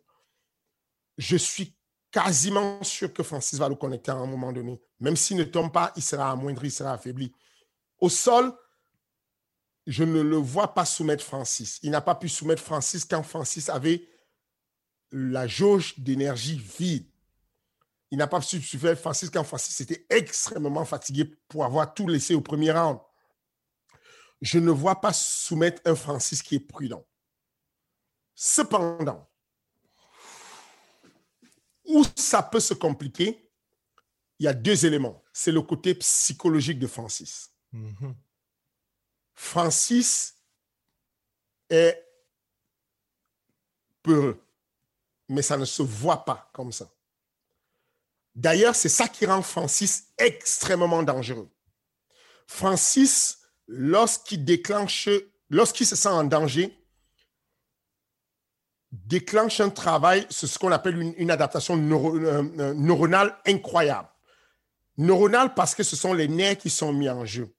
Je 1.18 1.36
suis 1.36 1.76
quasiment 2.10 2.82
sûr 2.82 3.12
que 3.12 3.22
Francis 3.22 3.58
va 3.58 3.68
le 3.68 3.74
connecter 3.74 4.10
à 4.10 4.14
un 4.14 4.26
moment 4.26 4.52
donné. 4.52 4.80
Même 5.00 5.16
s'il 5.16 5.36
ne 5.36 5.44
tombe 5.44 5.72
pas, 5.72 5.92
il 5.96 6.02
sera 6.02 6.30
amoindri, 6.30 6.68
il 6.68 6.72
sera 6.72 6.92
affaibli. 6.92 7.32
Au 7.98 8.08
sol, 8.08 8.54
je 9.86 10.04
ne 10.04 10.20
le 10.20 10.36
vois 10.36 10.74
pas 10.74 10.84
soumettre 10.84 11.24
Francis. 11.24 11.78
Il 11.82 11.90
n'a 11.90 12.00
pas 12.00 12.14
pu 12.14 12.28
soumettre 12.28 12.62
Francis 12.62 13.04
quand 13.04 13.22
Francis 13.22 13.68
avait 13.68 14.08
la 15.12 15.46
jauge 15.46 15.98
d'énergie 15.98 16.58
vide. 16.78 17.06
Il 18.10 18.18
n'a 18.18 18.26
pas 18.26 18.40
pu 18.40 18.62
soumettre 18.62 19.00
Francis 19.00 19.30
quand 19.30 19.44
Francis 19.44 19.80
était 19.80 20.06
extrêmement 20.10 20.84
fatigué 20.84 21.24
pour 21.48 21.64
avoir 21.64 21.92
tout 21.92 22.06
laissé 22.06 22.34
au 22.34 22.40
premier 22.40 22.70
round. 22.70 22.98
Je 24.40 24.58
ne 24.58 24.70
vois 24.70 25.00
pas 25.00 25.12
soumettre 25.12 25.82
un 25.84 25.94
Francis 25.94 26.42
qui 26.42 26.56
est 26.56 26.60
prudent. 26.60 27.04
Cependant, 28.34 29.28
où 31.86 32.04
ça 32.14 32.42
peut 32.42 32.60
se 32.60 32.74
compliquer, 32.74 33.50
il 34.38 34.44
y 34.44 34.48
a 34.48 34.52
deux 34.52 34.84
éléments. 34.84 35.22
C'est 35.32 35.52
le 35.52 35.62
côté 35.62 35.94
psychologique 35.94 36.78
de 36.78 36.86
Francis. 36.86 37.52
Mhm. 37.72 38.14
Francis 39.34 40.36
est 41.70 42.02
peureux, 44.02 44.42
mais 45.28 45.42
ça 45.42 45.56
ne 45.56 45.64
se 45.64 45.82
voit 45.82 46.24
pas 46.24 46.50
comme 46.52 46.72
ça. 46.72 46.90
D'ailleurs, 48.36 48.76
c'est 48.76 48.90
ça 48.90 49.08
qui 49.08 49.24
rend 49.24 49.40
Francis 49.40 50.08
extrêmement 50.18 51.02
dangereux. 51.02 51.50
Francis, 52.46 53.38
lorsqu'il 53.66 54.44
déclenche, 54.44 55.08
lorsqu'il 55.48 55.86
se 55.86 55.96
sent 55.96 56.08
en 56.08 56.22
danger, 56.22 56.78
déclenche 58.92 59.60
un 59.60 59.70
travail, 59.70 60.26
c'est 60.28 60.46
ce 60.46 60.58
qu'on 60.58 60.70
appelle 60.70 61.14
une, 61.16 61.30
adaptation 61.30 61.76
euh, 61.76 62.42
euh, 62.58 62.74
neuronale 62.74 63.38
incroyable. 63.46 64.10
Neuronale 64.98 65.54
parce 65.54 65.74
que 65.74 65.82
ce 65.82 65.96
sont 65.96 66.12
les 66.12 66.28
nerfs 66.28 66.58
qui 66.58 66.70
sont 66.70 66.92
mis 66.92 67.08
en 67.08 67.24
jeu. 67.24 67.54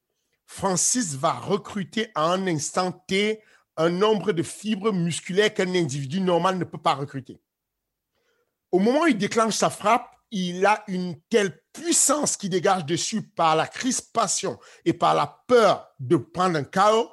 Francis 0.46 1.16
va 1.16 1.34
recruter 1.34 2.12
à 2.14 2.32
un 2.32 2.46
instant 2.46 2.92
T 2.92 3.42
un 3.78 3.90
nombre 3.90 4.32
de 4.32 4.44
fibres 4.44 4.94
musculaires 4.94 5.54
qu'un 5.54 5.74
individu 5.74 6.22
normal 6.22 6.60
ne 6.60 6.64
peut 6.64 6.78
pas 6.78 6.94
recruter. 6.94 7.42
Au 8.72 8.80
moment 8.80 9.02
où 9.02 9.08
il 9.08 9.18
déclenche 9.18 9.56
sa 9.56 9.72
frappe, 9.72 10.17
il 10.32 10.66
a 10.66 10.84
une 10.88 11.22
telle 11.30 11.62
puissance 11.72 12.36
qui 12.38 12.50
dégage 12.50 12.86
dessus 12.86 13.22
par 13.22 13.56
la 13.56 13.68
crispation 13.68 14.60
et 14.84 14.94
par 14.94 15.16
la 15.16 15.44
peur 15.48 15.88
de 16.00 16.18
prendre 16.18 16.58
un 16.58 16.64
chaos. 16.64 17.10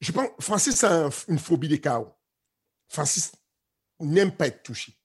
Je 0.00 0.12
pense 0.12 0.28
Francis 0.40 0.82
a 0.84 1.06
un- 1.06 1.10
une 1.28 1.38
phobie 1.38 1.68
des 1.68 1.80
chaos. 1.80 2.12
Francis 2.88 3.32
n'aime 4.00 4.34
pas 4.36 4.46
être 4.48 4.62
touché. 4.62 4.98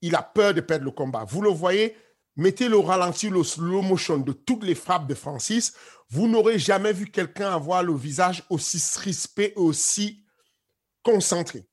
Il 0.00 0.14
a 0.14 0.22
peur 0.22 0.54
de 0.54 0.60
perdre 0.60 0.84
le 0.84 0.90
combat. 0.92 1.24
Vous 1.24 1.42
le 1.42 1.50
voyez, 1.50 1.96
mettez 2.36 2.68
le 2.68 2.78
ralenti, 2.78 3.28
le 3.28 3.42
slow 3.42 3.82
motion 3.82 4.18
de 4.18 4.32
toutes 4.32 4.62
les 4.64 4.74
frappes 4.74 5.08
de 5.08 5.14
Francis. 5.14 5.74
Vous 6.08 6.28
n'aurez 6.28 6.58
jamais 6.58 6.92
vu 6.92 7.10
quelqu'un 7.10 7.52
avoir 7.52 7.82
le 7.82 7.94
visage 7.94 8.44
aussi 8.48 8.80
crispé 8.80 9.52
aussi 9.56 10.24
concentré. 11.02 11.68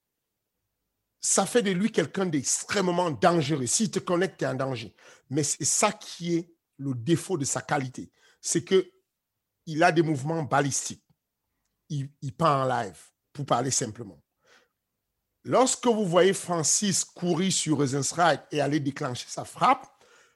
Ça 1.26 1.46
fait 1.46 1.62
de 1.62 1.72
lui 1.72 1.90
quelqu'un 1.90 2.26
d'extrêmement 2.26 3.10
dangereux. 3.10 3.66
S'il 3.66 3.90
te 3.90 4.00
connecte, 4.00 4.40
tu 4.40 4.44
es 4.44 4.48
en 4.48 4.56
danger. 4.56 4.94
Mais 5.30 5.44
c'est 5.44 5.64
ça 5.64 5.94
qui 5.94 6.36
est 6.36 6.54
le 6.78 6.94
défaut 6.94 7.38
de 7.38 7.46
sa 7.46 7.62
qualité. 7.62 8.12
C'est 8.42 8.66
que 8.66 8.92
il 9.66 9.82
a 9.84 9.94
des 9.94 10.02
mouvements 10.02 10.44
balistiques. 10.44 11.06
Il, 11.88 12.10
il 12.22 12.34
part 12.34 12.66
en 12.66 12.68
live, 12.68 13.00
pour 13.32 13.46
parler 13.46 13.72
simplement. 13.72 14.22
Lorsque 15.46 15.86
vous 15.86 16.06
voyez 16.06 16.34
Francis 16.34 17.06
courir 17.06 17.54
sur 17.54 17.78
Rosenstrike 17.78 18.42
et 18.52 18.60
aller 18.60 18.82
déclencher 18.82 19.28
sa 19.30 19.46
frappe, 19.46 19.88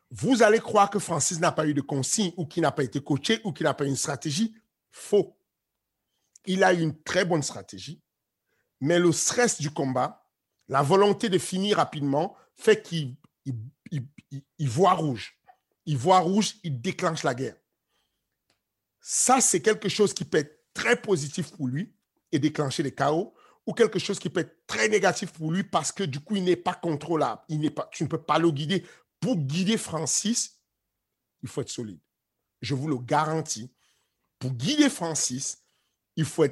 vous 0.10 0.42
allez 0.42 0.60
croire 0.60 0.90
que 0.90 1.00
Francis 1.00 1.40
n'a 1.42 1.52
pas 1.52 1.68
eu 1.68 1.74
de 1.74 1.82
consigne 1.82 2.32
ou 2.38 2.46
qu'il 2.46 2.64
n'a 2.64 2.72
pas 2.72 2.84
été 2.84 3.02
coaché 3.02 3.42
ou 3.44 3.52
qu'il 3.52 3.66
n'a 3.66 3.74
pas 3.74 3.84
eu 3.84 3.90
une 3.90 3.98
stratégie. 3.98 4.56
Faux. 4.90 5.38
Il 6.46 6.64
a 6.64 6.72
une 6.72 7.02
très 7.04 7.26
bonne 7.26 7.44
stratégie, 7.44 8.02
mais 8.80 9.00
le 9.00 9.12
stress 9.12 9.60
du 9.60 9.70
combat, 9.70 10.27
la 10.68 10.82
volonté 10.82 11.30
de 11.30 11.38
finir 11.38 11.78
rapidement, 11.78 12.36
fait 12.56 12.82
qu'il 12.82 13.16
il- 13.46 13.56
il- 13.92 14.08
il- 14.32 14.44
il 14.58 14.70
voit 14.70 14.94
rouge. 14.94 15.38
Il 15.86 15.98
voit 15.98 16.20
rouge, 16.20 16.56
il 16.64 16.82
déclenche 16.82 17.24
la 17.24 17.34
guerre. 17.34 17.56
Ça, 19.00 19.40
c'est 19.40 19.62
quelque 19.62 19.88
chose 19.88 20.14
qui 20.14 20.26
peut 20.26 20.40
être 20.40 20.66
très 20.74 21.02
positif 21.02 21.52
pour 21.52 21.68
lui 21.68 21.96
et 22.32 22.40
déclencher 22.40 22.84
les 22.84 22.94
chaos, 22.94 23.34
ou 23.66 23.74
quelque 23.74 24.00
chose 24.00 24.20
qui 24.20 24.30
peut 24.30 24.42
être 24.42 24.66
très 24.68 24.90
négatif 24.90 25.32
pour 25.32 25.52
lui 25.52 25.64
parce 25.64 25.92
que 25.92 26.04
du 26.04 26.20
coup, 26.20 26.36
il 26.36 26.44
n'est 26.44 26.56
pas 26.58 26.74
contrôlable. 26.74 27.42
Tu 27.92 28.04
ne 28.04 28.10
peux 28.10 28.22
pas 28.22 28.38
le 28.40 28.52
guider. 28.52 28.86
Pour 29.20 29.38
guider 29.38 29.78
Francis, 29.78 30.60
il 31.42 31.50
faut 31.50 31.62
être 31.62 31.70
solide. 31.70 32.00
Je 32.62 32.76
vous 32.76 32.88
le 32.88 32.98
garantis. 32.98 33.72
Pour 34.40 34.52
guider 34.52 34.90
Francis, 34.90 35.64
il 36.16 36.26
faut 36.26 36.44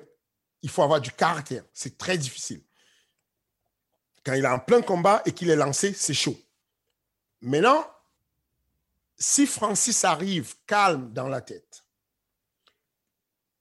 avoir 0.78 1.02
du 1.02 1.12
caractère. 1.12 1.64
C'est 1.74 1.98
très 1.98 2.18
difficile. 2.18 2.64
Quand 4.26 4.34
il 4.34 4.44
est 4.44 4.48
en 4.48 4.60
plein 4.60 4.82
combat 4.82 5.22
et 5.26 5.32
qu'il 5.32 5.50
est 5.50 5.56
lancé, 5.56 5.94
c'est 5.94 6.14
chaud. 6.14 6.38
Maintenant, 7.42 7.86
si 9.18 9.46
Francis 9.46 10.04
arrive 10.04 10.56
calme 10.66 11.14
dans 11.14 11.28
la 11.28 11.42
tête 11.42 11.86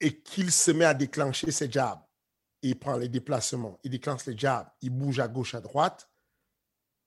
et 0.01 0.21
qu'il 0.21 0.51
se 0.51 0.71
met 0.71 0.87
à 0.87 0.95
déclencher 0.95 1.53
ses 1.53 1.71
jabs, 1.71 2.01
il 2.63 2.79
prend 2.79 2.97
les 2.97 3.09
déplacements, 3.09 3.79
il 3.85 3.91
déclenche 3.91 4.25
les 4.25 4.37
jabs, 4.37 4.67
il 4.81 4.91
bouge 4.91 5.21
à 5.21 5.29
gauche, 5.29 5.55
à 5.55 5.61
droite, 5.61 6.09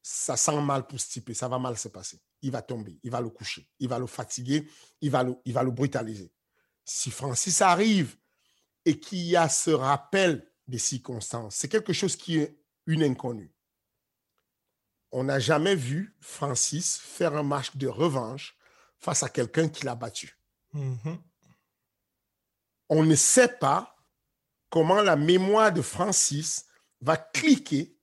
ça 0.03 0.37
sent 0.37 0.61
mal 0.61 0.85
pour 0.85 0.99
ce 0.99 1.09
type, 1.09 1.33
ça 1.33 1.47
va 1.47 1.57
mal 1.57 1.77
se 1.77 1.87
passer. 1.87 2.21
Il 2.43 2.51
va 2.51 2.61
tomber, 2.61 2.99
il 3.03 3.09
va 3.09 3.19
le 3.19 3.29
coucher, 3.29 3.67
il 3.79 3.89
va 3.89 3.97
le 3.97 4.05
fatiguer, 4.05 4.69
il 5.01 5.09
va 5.09 5.23
le, 5.23 5.35
il 5.43 5.53
va 5.53 5.63
le 5.63 5.71
brutaliser. 5.71 6.31
Si 6.85 7.09
Francis 7.09 7.61
arrive 7.61 8.15
et 8.85 8.99
qu'il 8.99 9.23
y 9.23 9.35
a 9.35 9.49
ce 9.49 9.71
rappel 9.71 10.47
des 10.67 10.77
circonstances, 10.77 11.55
c'est 11.55 11.67
quelque 11.67 11.91
chose 11.91 12.15
qui 12.15 12.37
est 12.37 12.55
une 12.87 13.03
inconnue. 13.03 13.53
On 15.11 15.25
n'a 15.25 15.39
jamais 15.39 15.75
vu 15.75 16.15
Francis 16.19 16.97
faire 16.97 17.35
un 17.35 17.43
match 17.43 17.75
de 17.75 17.87
revanche 17.87 18.57
face 18.97 19.23
à 19.23 19.29
quelqu'un 19.29 19.69
qui 19.69 19.85
l'a 19.85 19.95
battu. 19.95 20.37
Mhm. 20.73 21.21
On 22.89 23.03
ne 23.03 23.15
sait 23.15 23.47
pas 23.47 23.95
comment 24.69 25.01
la 25.01 25.15
mémoire 25.15 25.71
de 25.71 25.81
Francis 25.81 26.65
va 27.01 27.17
cliquer 27.17 27.95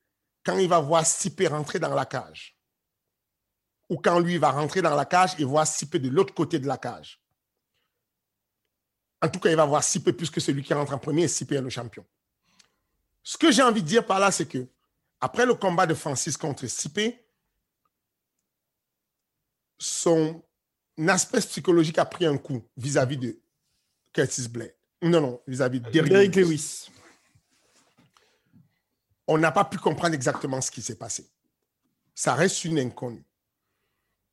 quand 0.45 0.59
il 0.59 0.69
va 0.69 0.79
voir 0.81 1.05
Stipe 1.05 1.49
rentrer 1.49 1.79
dans 1.79 1.95
la 1.95 2.07
cage. 2.07 2.59
Ou 3.89 3.99
quand 3.99 4.19
lui 4.19 4.39
va 4.39 4.51
rentrer 4.51 4.83
dans 4.83 4.95
la 4.95 5.05
cage 5.05 5.39
et 5.39 5.45
voir 5.45 5.67
Stipe 5.67 5.97
de 5.97 6.09
l'autre 6.09 6.35
côté 6.35 6.59
de 6.59 6.67
la 6.67 6.79
cage. 6.79 7.23
En 9.23 9.29
tout 9.29 9.41
cas, 9.41 9.51
il 9.51 9.57
va 9.57 9.65
voir 9.65 9.83
Stipe 9.83 10.11
puisque 10.13 10.41
celui 10.41 10.63
qui 10.63 10.75
rentre 10.75 10.93
en 10.93 10.99
premier, 10.99 11.29
Stipe 11.29 11.53
est 11.53 11.61
le 11.61 11.71
champion. 11.71 12.05
Ce 13.23 13.39
que 13.39 13.51
j'ai 13.51 13.63
envie 13.63 13.83
de 13.83 13.89
dire 13.89 14.07
par 14.07 14.21
là, 14.21 14.31
c'est 14.31 14.47
que 14.47 14.69
après 15.21 15.47
le 15.47 15.55
combat 15.55 15.87
de 15.87 15.95
Francis 15.95 16.37
contre 16.37 16.67
Stipe, 16.67 17.15
son 19.79 20.43
aspect 21.09 21.41
psychologique 21.41 21.99
a 21.99 22.05
pris 22.05 22.27
un 22.27 22.39
coup 22.39 22.63
vis-à-vis 22.77 23.17
de 23.17 23.41
Curtis 24.13 24.49
Blade. 24.49 24.75
Non, 25.03 25.21
non, 25.21 25.41
vis-à-vis 25.47 25.81
de 25.81 25.91
Derrick 25.91 26.13
Derrick 26.13 26.37
Lewis 26.37 26.47
Lewis. 26.47 26.91
on 29.27 29.39
n'a 29.39 29.53
pas 29.53 29.65
pu 29.65 29.79
comprendre 29.79 30.15
exactement 30.15 30.61
ce 30.61 30.71
qui 30.71 30.83
s'est 30.83 30.97
passé. 30.97 31.29
Ça 32.15 32.35
reste 32.35 32.65
une 32.65 32.79
inconnue. 32.79 33.25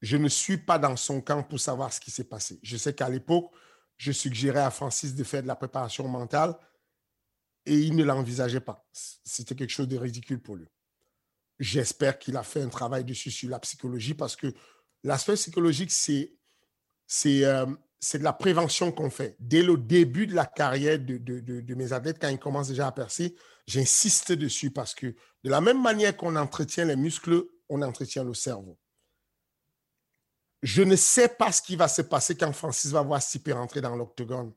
Je 0.01 0.17
ne 0.17 0.27
suis 0.27 0.57
pas 0.57 0.79
dans 0.79 0.95
son 0.95 1.21
camp 1.21 1.43
pour 1.43 1.59
savoir 1.59 1.91
ce 1.91 1.99
qui 1.99 2.11
s'est 2.11 2.23
passé. 2.23 2.59
Je 2.63 2.77
sais 2.77 2.93
qu'à 2.93 3.09
l'époque, 3.09 3.51
je 3.97 4.11
suggérais 4.11 4.61
à 4.61 4.71
Francis 4.71 5.13
de 5.13 5.23
faire 5.23 5.43
de 5.43 5.47
la 5.47 5.55
préparation 5.55 6.07
mentale 6.07 6.55
et 7.65 7.77
il 7.77 7.95
ne 7.95 8.03
l'envisageait 8.03 8.59
pas. 8.59 8.87
C'était 8.91 9.55
quelque 9.55 9.69
chose 9.71 9.87
de 9.87 9.97
ridicule 9.97 10.41
pour 10.41 10.55
lui. 10.55 10.67
J'espère 11.59 12.17
qu'il 12.17 12.37
a 12.37 12.43
fait 12.43 12.61
un 12.61 12.69
travail 12.69 13.03
dessus 13.03 13.31
sur 13.31 13.49
la 13.49 13.59
psychologie 13.59 14.13
parce 14.13 14.35
que 14.35 14.53
l'aspect 15.03 15.35
psychologique, 15.35 15.91
c'est 15.91 16.33
c'est 17.05 17.43
euh, 17.43 17.65
de 17.65 18.23
la 18.23 18.33
prévention 18.33 18.91
qu'on 18.91 19.09
fait. 19.09 19.35
Dès 19.39 19.61
le 19.61 19.77
début 19.77 20.27
de 20.27 20.33
la 20.33 20.45
carrière 20.45 20.97
de, 20.97 21.17
de, 21.17 21.39
de, 21.39 21.75
mes 21.75 21.93
athlètes, 21.93 22.17
quand 22.19 22.29
ils 22.29 22.39
commencent 22.39 22.69
déjà 22.69 22.87
à 22.87 22.91
percer, 22.91 23.35
j'insiste 23.67 24.31
dessus 24.31 24.71
parce 24.71 24.95
que 24.95 25.07
de 25.43 25.49
la 25.49 25.61
même 25.61 25.81
manière 25.81 26.15
qu'on 26.15 26.35
entretient 26.35 26.85
les 26.85 26.95
muscles, 26.95 27.43
on 27.69 27.81
entretient 27.81 28.23
le 28.23 28.33
cerveau. 28.33 28.79
Je 30.63 30.83
ne 30.83 30.95
sais 30.95 31.27
pas 31.27 31.51
ce 31.51 31.61
qui 31.61 31.75
va 31.75 31.87
se 31.87 32.01
passer 32.01 32.35
quand 32.35 32.51
Francis 32.53 32.91
va 32.91 33.01
voir 33.01 33.21
Stipe 33.21 33.51
rentrer 33.51 33.81
dans 33.81 33.95
l'octogone. 33.95 34.53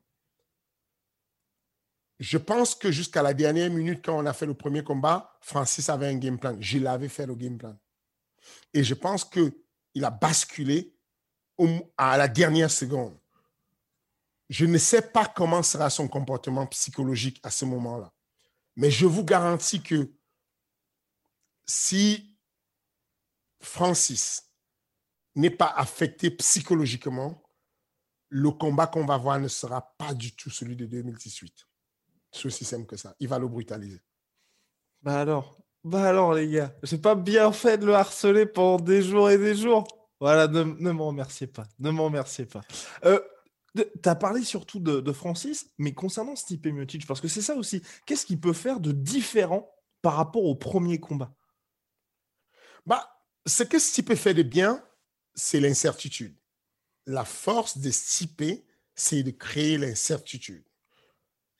Je 2.19 2.37
pense 2.37 2.75
que 2.75 2.91
jusqu'à 2.91 3.21
la 3.21 3.33
dernière 3.33 3.69
minute, 3.69 4.05
quand 4.05 4.17
on 4.17 4.25
a 4.25 4.33
fait 4.33 4.45
le 4.45 4.53
premier 4.53 4.83
combat, 4.83 5.37
Francis 5.41 5.89
avait 5.89 6.07
un 6.07 6.15
game 6.15 6.39
plan. 6.39 6.55
Je 6.59 6.79
l'avais 6.79 7.09
fait 7.09 7.25
le 7.25 7.35
game 7.35 7.57
plan. 7.57 7.77
Et 8.73 8.83
je 8.83 8.93
pense 8.93 9.25
qu'il 9.25 9.53
a 10.03 10.11
basculé 10.11 10.95
à 11.97 12.17
la 12.17 12.27
dernière 12.27 12.71
seconde. 12.71 13.17
Je 14.49 14.65
ne 14.65 14.77
sais 14.77 15.01
pas 15.01 15.25
comment 15.25 15.63
sera 15.63 15.89
son 15.89 16.07
comportement 16.07 16.67
psychologique 16.67 17.39
à 17.43 17.49
ce 17.49 17.65
moment-là. 17.65 18.13
Mais 18.75 18.91
je 18.91 19.05
vous 19.05 19.23
garantis 19.23 19.81
que 19.81 20.13
si 21.65 22.37
Francis 23.59 24.51
n'est 25.35 25.49
pas 25.49 25.73
affecté 25.75 26.29
psychologiquement, 26.31 27.41
le 28.29 28.51
combat 28.51 28.87
qu'on 28.87 29.05
va 29.05 29.17
voir 29.17 29.39
ne 29.39 29.47
sera 29.47 29.95
pas 29.97 30.13
du 30.13 30.35
tout 30.35 30.49
celui 30.49 30.75
de 30.75 30.85
2018. 30.85 31.65
C'est 32.35 32.47
aussi 32.47 32.65
simple 32.65 32.85
que 32.85 32.97
ça. 32.97 33.15
Il 33.19 33.29
va 33.29 33.39
le 33.39 33.47
brutaliser. 33.47 34.01
Bah 35.01 35.21
alors, 35.21 35.57
bah 35.83 36.03
alors 36.03 36.33
les 36.33 36.49
gars, 36.49 36.75
j'ai 36.83 36.97
pas 36.97 37.15
bien 37.15 37.51
fait 37.51 37.77
de 37.77 37.85
le 37.85 37.93
harceler 37.93 38.45
pendant 38.45 38.83
des 38.83 39.01
jours 39.01 39.29
et 39.29 39.37
des 39.37 39.55
jours. 39.55 39.85
Voilà, 40.19 40.47
ne, 40.47 40.63
ne 40.63 40.91
m'en 40.91 41.07
remerciez 41.07 41.47
pas. 41.47 41.65
Ne 41.79 41.91
m'en 41.91 42.05
remerciez 42.05 42.45
pas. 42.45 42.61
Euh, 43.05 43.19
tu 43.75 44.09
as 44.09 44.15
parlé 44.15 44.43
surtout 44.43 44.79
de, 44.79 45.11
Francis, 45.11 45.69
mais 45.77 45.93
concernant 45.93 46.35
Stipe 46.35 46.67
Miocic, 46.67 47.05
parce 47.05 47.21
que 47.21 47.27
c'est 47.27 47.41
ça 47.41 47.55
aussi, 47.55 47.81
qu'est-ce 48.05 48.25
qu'il 48.25 48.39
peut 48.39 48.53
faire 48.53 48.79
de 48.79 48.91
différent 48.91 49.69
par 50.01 50.15
rapport 50.15 50.43
au 50.43 50.55
premier 50.55 50.99
combat? 50.99 51.33
Bah, 52.85 53.21
Ce 53.45 53.63
que 53.63 53.79
Stipe 53.79 54.15
fait 54.15 54.33
de 54.33 54.43
bien, 54.43 54.83
c'est 55.33 55.59
l'incertitude. 55.59 56.35
La 57.05 57.25
force 57.25 57.77
de 57.77 57.91
Stipe, 57.91 58.65
c'est 58.95 59.23
de 59.23 59.31
créer 59.31 59.77
l'incertitude. 59.77 60.65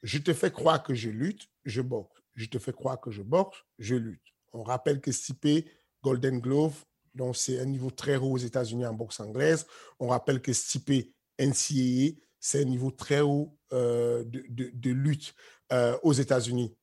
Je 0.03 0.17
te 0.19 0.33
fais 0.33 0.51
croire 0.51 0.83
que 0.83 0.93
je 0.93 1.09
lutte, 1.09 1.49
je 1.65 1.81
boxe. 1.81 2.21
Je 2.35 2.45
te 2.47 2.59
fais 2.59 2.73
croire 2.73 2.99
que 2.99 3.11
je 3.11 3.21
boxe, 3.21 3.57
je 3.79 3.95
lutte. 3.95 4.33
On 4.53 4.63
rappelle 4.63 5.01
que 5.01 5.11
Stipe, 5.11 5.69
Golden 6.03 6.39
Glove, 6.39 6.85
donc 7.13 7.37
c'est 7.37 7.59
un 7.59 7.65
niveau 7.65 7.91
très 7.91 8.17
haut 8.17 8.31
aux 8.31 8.37
États-Unis 8.37 8.85
en 8.85 8.93
boxe 8.93 9.19
anglaise. 9.19 9.65
On 9.99 10.07
rappelle 10.07 10.41
que 10.41 10.53
Stipe 10.53 11.15
NCAA, 11.39 12.19
c'est 12.39 12.61
un 12.61 12.65
niveau 12.65 12.91
très 12.91 13.21
haut 13.21 13.57
euh, 13.73 14.23
de, 14.25 14.89
lutte 14.91 15.33
euh, 15.71 15.97
aux 16.03 16.13
États-Unis. 16.13 16.77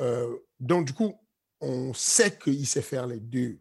Euh, 0.00 0.38
donc, 0.58 0.86
du 0.86 0.94
coup, 0.94 1.20
on 1.60 1.92
sait 1.92 2.38
qu'il 2.38 2.66
sait 2.66 2.80
faire 2.80 3.06
les 3.06 3.20
deux. 3.20 3.60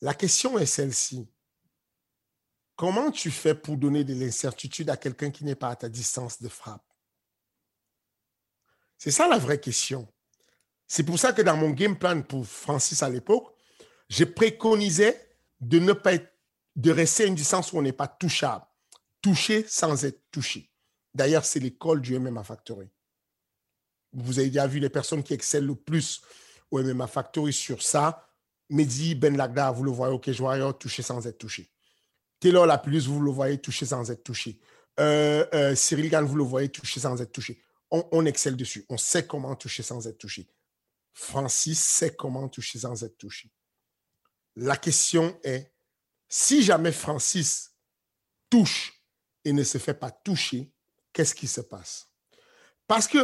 La 0.00 0.14
question 0.14 0.58
est 0.58 0.66
celle-ci. 0.66 1.28
Comment 2.76 3.10
tu 3.10 3.30
fais 3.30 3.54
pour 3.54 3.76
donner 3.76 4.04
de 4.04 4.14
l'incertitude 4.14 4.88
à 4.88 4.96
quelqu'un 4.96 5.30
qui 5.30 5.44
n'est 5.44 5.54
pas 5.54 5.68
à 5.68 5.76
ta 5.76 5.88
distance 5.90 6.40
de 6.40 6.48
frappe? 6.48 6.89
C'est 9.00 9.10
ça 9.10 9.26
la 9.26 9.38
vraie 9.38 9.58
question. 9.58 10.06
C'est 10.86 11.04
pour 11.04 11.18
ça 11.18 11.32
que 11.32 11.40
dans 11.40 11.56
mon 11.56 11.70
game 11.70 11.98
plan 11.98 12.20
pour 12.20 12.46
Francis 12.46 13.02
à 13.02 13.08
l'époque, 13.08 13.50
je 14.10 14.24
préconisais 14.24 15.18
de 15.58 15.78
ne 15.78 15.94
pas 15.94 16.18
de 16.76 16.90
rester 16.90 17.24
à 17.24 17.26
une 17.26 17.34
distance 17.34 17.72
où 17.72 17.78
on 17.78 17.82
n'est 17.82 17.94
pas 17.94 18.08
touchable 18.08 18.66
toucher 19.22 19.64
sans 19.66 20.04
être 20.04 20.20
touché. 20.30 20.70
D'ailleurs, 21.14 21.46
c'est 21.46 21.60
l'école 21.60 22.02
du 22.02 22.18
MMA 22.18 22.44
Factory. 22.44 22.90
Vous 24.12 24.38
avez 24.38 24.48
déjà 24.48 24.66
vu 24.66 24.80
les 24.80 24.90
personnes 24.90 25.22
qui 25.22 25.32
excellent 25.32 25.68
le 25.68 25.74
plus 25.76 26.20
au 26.70 26.82
MMA 26.82 27.06
Factory 27.06 27.54
sur 27.54 27.82
ça. 27.82 28.28
Mehdi 28.68 29.14
Ben 29.14 29.34
Lagda, 29.34 29.70
vous 29.70 29.82
le 29.82 29.90
voyez 29.90 30.14
au 30.14 30.42
Warrior, 30.42 30.76
toucher 30.76 31.02
sans 31.02 31.26
être 31.26 31.38
touché. 31.38 31.70
Taylor 32.38 32.66
Lapulus, 32.66 33.06
vous 33.06 33.20
le 33.20 33.30
voyez 33.30 33.56
toucher 33.56 33.86
sans 33.86 34.10
être 34.10 34.24
touché. 34.24 34.60
Euh, 34.98 35.46
euh, 35.54 35.74
Cyril 35.74 36.10
Gann, 36.10 36.26
vous 36.26 36.36
le 36.36 36.44
voyez 36.44 36.68
toucher 36.68 37.00
sans 37.00 37.18
être 37.22 37.32
touché. 37.32 37.62
On, 37.90 38.24
excelle 38.24 38.56
dessus. 38.56 38.84
On 38.88 38.96
sait 38.96 39.26
comment 39.26 39.56
toucher 39.56 39.82
sans 39.82 40.06
être 40.06 40.18
touché. 40.18 40.48
Francis 41.12 41.80
sait 41.80 42.14
comment 42.14 42.48
toucher 42.48 42.78
sans 42.78 43.02
être 43.02 43.18
touché. 43.18 43.50
La 44.54 44.76
question 44.76 45.38
est, 45.42 45.72
si 46.28 46.62
jamais 46.62 46.92
Francis 46.92 47.72
touche 48.48 49.02
et 49.44 49.52
ne 49.52 49.64
se 49.64 49.78
fait 49.78 49.94
pas 49.94 50.10
toucher, 50.10 50.72
qu'est-ce 51.12 51.34
qui 51.34 51.48
se 51.48 51.60
passe? 51.60 52.08
Parce 52.86 53.08
que 53.08 53.18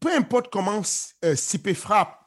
peu 0.00 0.14
importe 0.14 0.50
comment 0.50 0.82
euh, 1.24 1.36
frappe, 1.74 2.18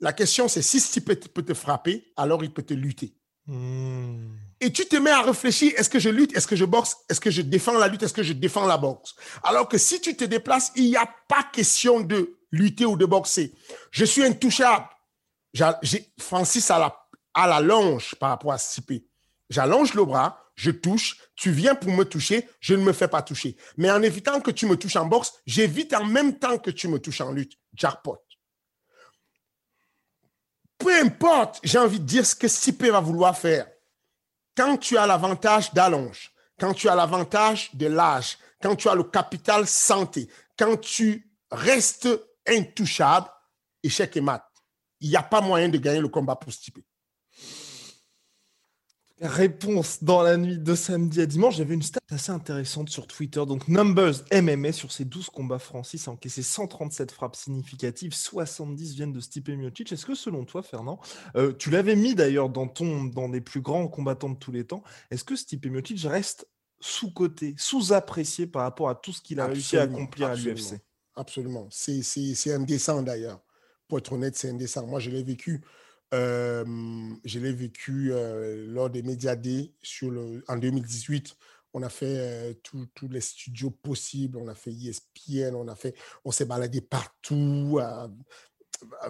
la 0.00 0.12
question 0.12 0.46
c'est 0.46 0.62
si 0.62 0.78
Stipe 0.78 1.12
peut 1.32 1.44
te 1.44 1.54
frapper, 1.54 2.12
alors 2.16 2.44
il 2.44 2.52
peut 2.52 2.62
te 2.62 2.74
lutter. 2.74 3.16
Hmm. 3.46 4.36
Et 4.60 4.72
tu 4.72 4.86
te 4.86 4.96
mets 4.96 5.10
à 5.10 5.22
réfléchir, 5.22 5.72
est-ce 5.76 5.88
que 5.88 6.00
je 6.00 6.08
lutte, 6.08 6.36
est-ce 6.36 6.46
que 6.46 6.56
je 6.56 6.64
boxe, 6.64 6.96
est-ce 7.08 7.20
que 7.20 7.30
je 7.30 7.42
défends 7.42 7.78
la 7.78 7.86
lutte, 7.86 8.02
est-ce 8.02 8.12
que 8.12 8.24
je 8.24 8.32
défends 8.32 8.66
la 8.66 8.76
boxe? 8.76 9.14
Alors 9.44 9.68
que 9.68 9.78
si 9.78 10.00
tu 10.00 10.16
te 10.16 10.24
déplaces, 10.24 10.72
il 10.74 10.86
n'y 10.86 10.96
a 10.96 11.08
pas 11.28 11.44
question 11.52 12.00
de 12.00 12.38
lutter 12.50 12.84
ou 12.84 12.96
de 12.96 13.06
boxer. 13.06 13.54
Je 13.92 14.04
suis 14.04 14.24
intouchable. 14.24 14.86
Francis 16.18 16.70
a 16.70 16.78
la, 16.78 17.08
a 17.34 17.46
la 17.46 17.60
longe 17.60 18.14
par 18.16 18.30
rapport 18.30 18.52
à 18.52 18.58
Stipe. 18.58 19.08
J'allonge 19.48 19.94
le 19.94 20.04
bras, 20.04 20.44
je 20.56 20.72
touche, 20.72 21.16
tu 21.36 21.52
viens 21.52 21.76
pour 21.76 21.92
me 21.92 22.04
toucher, 22.04 22.48
je 22.60 22.74
ne 22.74 22.82
me 22.82 22.92
fais 22.92 23.08
pas 23.08 23.22
toucher. 23.22 23.56
Mais 23.76 23.90
en 23.90 24.02
évitant 24.02 24.40
que 24.40 24.50
tu 24.50 24.66
me 24.66 24.76
touches 24.76 24.96
en 24.96 25.06
boxe, 25.06 25.34
j'évite 25.46 25.94
en 25.94 26.04
même 26.04 26.38
temps 26.38 26.58
que 26.58 26.70
tu 26.70 26.88
me 26.88 26.98
touches 26.98 27.20
en 27.20 27.30
lutte. 27.30 27.52
Jackpot. 27.74 28.18
Peu 30.78 31.00
importe, 31.00 31.60
j'ai 31.62 31.78
envie 31.78 32.00
de 32.00 32.04
dire 32.04 32.26
ce 32.26 32.34
que 32.34 32.48
Stipe 32.48 32.84
va 32.84 33.00
vouloir 33.00 33.38
faire. 33.38 33.68
Quand 34.58 34.76
tu 34.76 34.98
as 34.98 35.06
l'avantage 35.06 35.72
d'allonge, 35.72 36.32
quand 36.58 36.74
tu 36.74 36.88
as 36.88 36.96
l'avantage 36.96 37.70
de 37.74 37.86
l'âge, 37.86 38.38
quand 38.60 38.74
tu 38.74 38.88
as 38.88 38.94
le 38.96 39.04
capital 39.04 39.68
santé, 39.68 40.28
quand 40.58 40.80
tu 40.80 41.30
restes 41.52 42.08
intouchable, 42.44 43.28
échec 43.84 44.16
et 44.16 44.20
mat. 44.20 44.44
Il 44.98 45.10
n'y 45.10 45.16
a 45.16 45.22
pas 45.22 45.40
moyen 45.40 45.68
de 45.68 45.78
gagner 45.78 46.00
le 46.00 46.08
combat 46.08 46.34
pour. 46.34 46.52
Réponse 49.20 50.04
dans 50.04 50.22
la 50.22 50.36
nuit 50.36 50.58
de 50.58 50.74
samedi 50.76 51.20
à 51.20 51.26
dimanche. 51.26 51.56
J'avais 51.56 51.74
une 51.74 51.82
stat 51.82 51.98
assez 52.08 52.30
intéressante 52.30 52.88
sur 52.88 53.08
Twitter. 53.08 53.44
Donc, 53.46 53.66
Numbers 53.66 54.14
MMA, 54.32 54.70
sur 54.70 54.92
ses 54.92 55.04
12 55.04 55.30
combats, 55.30 55.58
Francis 55.58 56.06
a 56.06 56.12
encaissé 56.12 56.42
137 56.42 57.10
frappes 57.10 57.34
significatives, 57.34 58.14
70 58.14 58.94
viennent 58.94 59.12
de 59.12 59.18
Stipe 59.18 59.48
Miocic. 59.48 59.90
Est-ce 59.90 60.06
que 60.06 60.14
selon 60.14 60.44
toi, 60.44 60.62
Fernand, 60.62 61.00
euh, 61.34 61.52
tu 61.52 61.70
l'avais 61.70 61.96
mis 61.96 62.14
d'ailleurs 62.14 62.48
dans, 62.48 62.68
ton, 62.68 63.04
dans 63.04 63.26
les 63.26 63.40
plus 63.40 63.60
grands 63.60 63.88
combattants 63.88 64.30
de 64.30 64.38
tous 64.38 64.52
les 64.52 64.64
temps, 64.64 64.84
est-ce 65.10 65.24
que 65.24 65.34
Stipe 65.34 65.66
Miocic 65.66 66.00
reste 66.02 66.48
sous-coté, 66.78 67.56
sous-apprécié 67.58 68.46
par 68.46 68.62
rapport 68.62 68.88
à 68.88 68.94
tout 68.94 69.12
ce 69.12 69.20
qu'il 69.20 69.40
a 69.40 69.46
réussi 69.46 69.76
à 69.76 69.82
accomplir 69.82 70.28
à 70.28 70.36
l'UFC 70.36 70.80
Absolument. 71.16 71.66
C'est 71.72 72.52
indécent 72.52 73.02
d'ailleurs. 73.02 73.40
Pour 73.88 73.98
être 73.98 74.12
honnête, 74.12 74.36
c'est 74.36 74.50
indécent. 74.50 74.86
Moi, 74.86 75.00
je 75.00 75.10
l'ai 75.10 75.24
vécu 75.24 75.64
je 76.12 77.38
l'ai 77.38 77.52
vécu 77.52 78.12
lors 78.68 78.90
des 78.90 79.74
sur 79.82 80.10
le, 80.10 80.44
en 80.48 80.56
2018. 80.56 81.36
On 81.74 81.82
a 81.82 81.88
fait 81.88 82.58
tous 82.62 83.08
les 83.08 83.20
studios 83.20 83.70
possibles. 83.70 84.38
On 84.38 84.48
a 84.48 84.54
fait 84.54 84.72
ESPN. 84.72 85.54
On 85.54 85.68
a 85.68 85.74
fait, 85.74 85.94
on 86.24 86.30
s'est 86.30 86.46
baladé 86.46 86.80
partout. 86.80 87.78
À, 87.80 88.08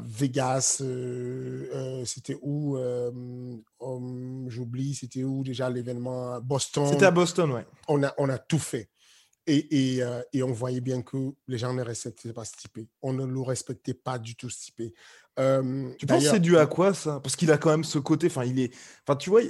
Vegas, 0.00 0.82
c'était 2.04 2.36
où 2.40 2.78
J'oublie, 4.48 4.94
c'était 4.94 5.24
où 5.24 5.42
déjà 5.42 5.68
l'événement 5.68 6.40
Boston? 6.40 6.86
C'était 6.90 7.06
à 7.06 7.10
Boston, 7.10 7.52
ouais. 7.52 7.66
On 7.86 8.02
a, 8.02 8.14
on 8.18 8.28
a 8.28 8.38
tout 8.38 8.58
fait. 8.58 8.88
Et, 9.46 9.96
et, 9.96 10.04
et, 10.34 10.42
on 10.42 10.52
voyait 10.52 10.82
bien 10.82 11.00
que 11.00 11.16
les 11.46 11.56
gens 11.56 11.72
ne 11.72 11.82
respectaient 11.82 12.34
pas 12.34 12.44
Stipe. 12.44 12.80
On 13.00 13.14
ne 13.14 13.24
le 13.24 13.40
respectait 13.40 13.94
pas 13.94 14.18
du 14.18 14.36
tout, 14.36 14.50
Stipe. 14.50 14.94
Euh, 15.38 15.90
tu 15.98 16.06
penses 16.06 16.24
que 16.24 16.30
c'est 16.30 16.40
dû 16.40 16.58
à 16.58 16.66
quoi 16.66 16.94
ça? 16.94 17.20
Parce 17.20 17.36
qu'il 17.36 17.50
a 17.52 17.58
quand 17.58 17.70
même 17.70 17.84
ce 17.84 17.98
côté, 17.98 18.26
enfin 18.26 18.44
il 18.44 18.58
est, 18.58 18.74
enfin 19.06 19.16
tu 19.16 19.30
vois, 19.30 19.42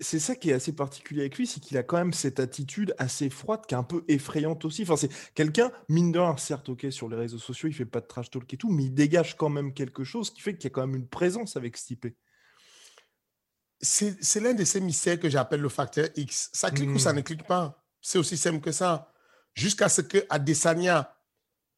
c'est 0.00 0.18
ça 0.18 0.34
qui 0.34 0.50
est 0.50 0.54
assez 0.54 0.72
particulier 0.72 1.20
avec 1.20 1.36
lui, 1.38 1.46
c'est 1.46 1.60
qu'il 1.60 1.78
a 1.78 1.84
quand 1.84 1.98
même 1.98 2.12
cette 2.12 2.40
attitude 2.40 2.94
assez 2.98 3.30
froide 3.30 3.60
qui 3.66 3.74
est 3.74 3.78
un 3.78 3.84
peu 3.84 4.04
effrayante 4.08 4.64
aussi. 4.64 4.82
Enfin 4.82 4.96
c'est 4.96 5.10
quelqu'un 5.34 5.70
mine 5.88 6.10
de 6.10 6.18
rien, 6.18 6.36
certes 6.36 6.68
ok 6.68 6.86
sur 6.90 7.08
les 7.08 7.16
réseaux 7.16 7.38
sociaux 7.38 7.68
il 7.68 7.74
fait 7.74 7.84
pas 7.84 8.00
de 8.00 8.06
trash 8.06 8.30
talk 8.30 8.52
et 8.52 8.56
tout, 8.56 8.70
mais 8.70 8.84
il 8.84 8.94
dégage 8.94 9.36
quand 9.36 9.48
même 9.48 9.72
quelque 9.72 10.02
chose 10.02 10.30
qui 10.30 10.40
fait 10.40 10.54
qu'il 10.54 10.64
y 10.64 10.66
a 10.66 10.70
quand 10.70 10.86
même 10.86 10.96
une 10.96 11.08
présence 11.08 11.56
avec 11.56 11.76
Stipe. 11.76 12.08
C'est 13.82 14.40
l'un 14.40 14.52
de 14.52 14.64
ces 14.64 14.80
mystères 14.80 15.18
que 15.18 15.30
j'appelle 15.30 15.60
le 15.60 15.70
facteur 15.70 16.08
X. 16.16 16.50
Ça 16.52 16.70
clique 16.70 16.90
ou 16.90 16.98
ça 16.98 17.12
hmm. 17.12 17.16
ne 17.16 17.20
clique 17.22 17.46
pas? 17.46 17.82
C'est 18.02 18.18
aussi 18.18 18.36
simple 18.36 18.60
que 18.60 18.72
ça. 18.72 19.10
Jusqu'à 19.54 19.88
ce 19.88 20.02
que 20.02 20.18
Adesanya 20.28 21.16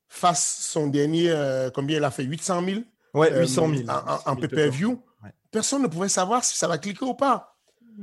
fasse 0.09 0.67
son 0.67 0.89
dernier, 0.89 1.31
euh, 1.31 1.71
combien 1.71 1.99
il 1.99 2.05
a 2.05 2.11
fait? 2.11 2.25
800 2.25 2.65
000 2.65 2.81
Ouais, 3.15 3.41
800 3.41 3.69
000. 3.75 3.91
En, 4.27 4.37
pay-per-view. 4.37 5.03
Personne 5.51 5.83
ne 5.83 5.87
pouvait 5.87 6.09
savoir 6.09 6.45
si 6.45 6.57
ça 6.57 6.67
va 6.67 6.79
cliquer 6.79 7.05
ou 7.05 7.15
pas. 7.15 7.57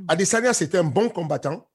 Adesanya, 0.08 0.54
c'était 0.54 0.78
un 0.78 0.84
bon 0.84 1.08
combattant, 1.08 1.68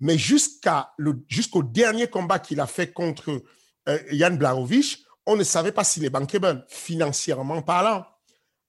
Mais 0.00 0.18
jusqu'à 0.18 0.92
jusqu'au 1.26 1.62
dernier 1.62 2.06
combat 2.06 2.38
qu'il 2.38 2.60
a 2.60 2.66
fait 2.66 2.92
contre 2.92 3.42
euh, 3.88 3.98
Yann 4.12 4.36
Blaovic, 4.36 5.06
on 5.24 5.36
ne 5.36 5.42
savait 5.42 5.72
pas 5.72 5.84
s'il 5.84 6.04
est 6.04 6.10
bankable, 6.10 6.64
financièrement 6.68 7.62
parlant. 7.62 8.04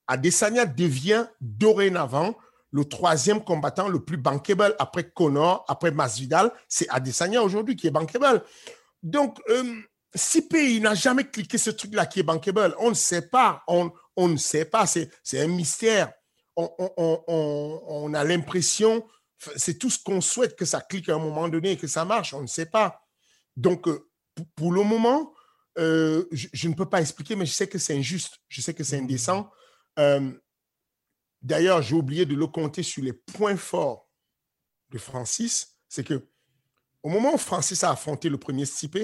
Adesanya 0.07 0.65
devient 0.65 1.25
dorénavant 1.41 2.35
le 2.71 2.85
troisième 2.85 3.43
combattant 3.43 3.89
le 3.89 4.03
plus 4.03 4.17
bankable 4.17 4.75
après 4.79 5.09
Connor, 5.09 5.65
après 5.67 5.91
Masvidal. 5.91 6.51
C'est 6.67 6.87
Adesanya 6.89 7.41
aujourd'hui 7.43 7.75
qui 7.75 7.87
est 7.87 7.91
bankable. 7.91 8.43
Donc, 9.03 9.39
euh, 9.49 9.75
Sipe, 10.15 10.53
il 10.53 10.81
n'a 10.81 10.95
jamais 10.95 11.29
cliqué 11.29 11.57
ce 11.57 11.69
truc-là 11.69 12.05
qui 12.05 12.19
est 12.19 12.23
bankable. 12.23 12.75
On 12.79 12.89
ne 12.89 12.95
sait 12.95 13.29
pas. 13.29 13.63
On, 13.67 13.91
on 14.15 14.27
ne 14.27 14.37
sait 14.37 14.65
pas. 14.65 14.85
C'est 14.87 15.09
un 15.33 15.47
mystère. 15.47 16.11
On, 16.55 16.69
on, 16.79 17.23
on, 17.27 17.81
on 17.87 18.13
a 18.15 18.23
l'impression, 18.23 19.05
c'est 19.55 19.77
tout 19.77 19.89
ce 19.89 19.99
qu'on 20.03 20.21
souhaite 20.21 20.55
que 20.55 20.65
ça 20.65 20.81
clique 20.81 21.09
à 21.09 21.15
un 21.15 21.19
moment 21.19 21.47
donné 21.47 21.71
et 21.71 21.77
que 21.77 21.87
ça 21.87 22.03
marche. 22.03 22.33
On 22.33 22.41
ne 22.41 22.47
sait 22.47 22.65
pas. 22.65 23.01
Donc, 23.55 23.87
euh, 23.87 24.09
pour 24.55 24.71
le 24.71 24.83
moment, 24.83 25.33
euh, 25.77 26.25
je, 26.31 26.67
ne 26.67 26.73
peux 26.73 26.89
pas 26.89 27.01
expliquer, 27.01 27.35
mais 27.35 27.45
je 27.45 27.53
sais 27.53 27.67
que 27.67 27.77
c'est 27.77 27.95
injuste. 27.95 28.39
Je 28.47 28.61
sais 28.61 28.73
que 28.73 28.83
c'est 28.83 28.97
indécent. 28.97 29.51
Euh, 29.99 30.31
d'ailleurs, 31.41 31.81
j'ai 31.81 31.95
oublié 31.95 32.25
de 32.25 32.35
le 32.35 32.47
compter 32.47 32.83
sur 32.83 33.03
les 33.03 33.13
points 33.13 33.57
forts 33.57 34.09
de 34.89 34.97
Francis. 34.97 35.79
C'est 35.87 36.03
que 36.03 36.27
au 37.03 37.09
moment 37.09 37.35
où 37.35 37.37
Francis 37.37 37.83
a 37.83 37.91
affronté 37.91 38.29
le 38.29 38.37
premier 38.37 38.65
Stipe, 38.65 38.97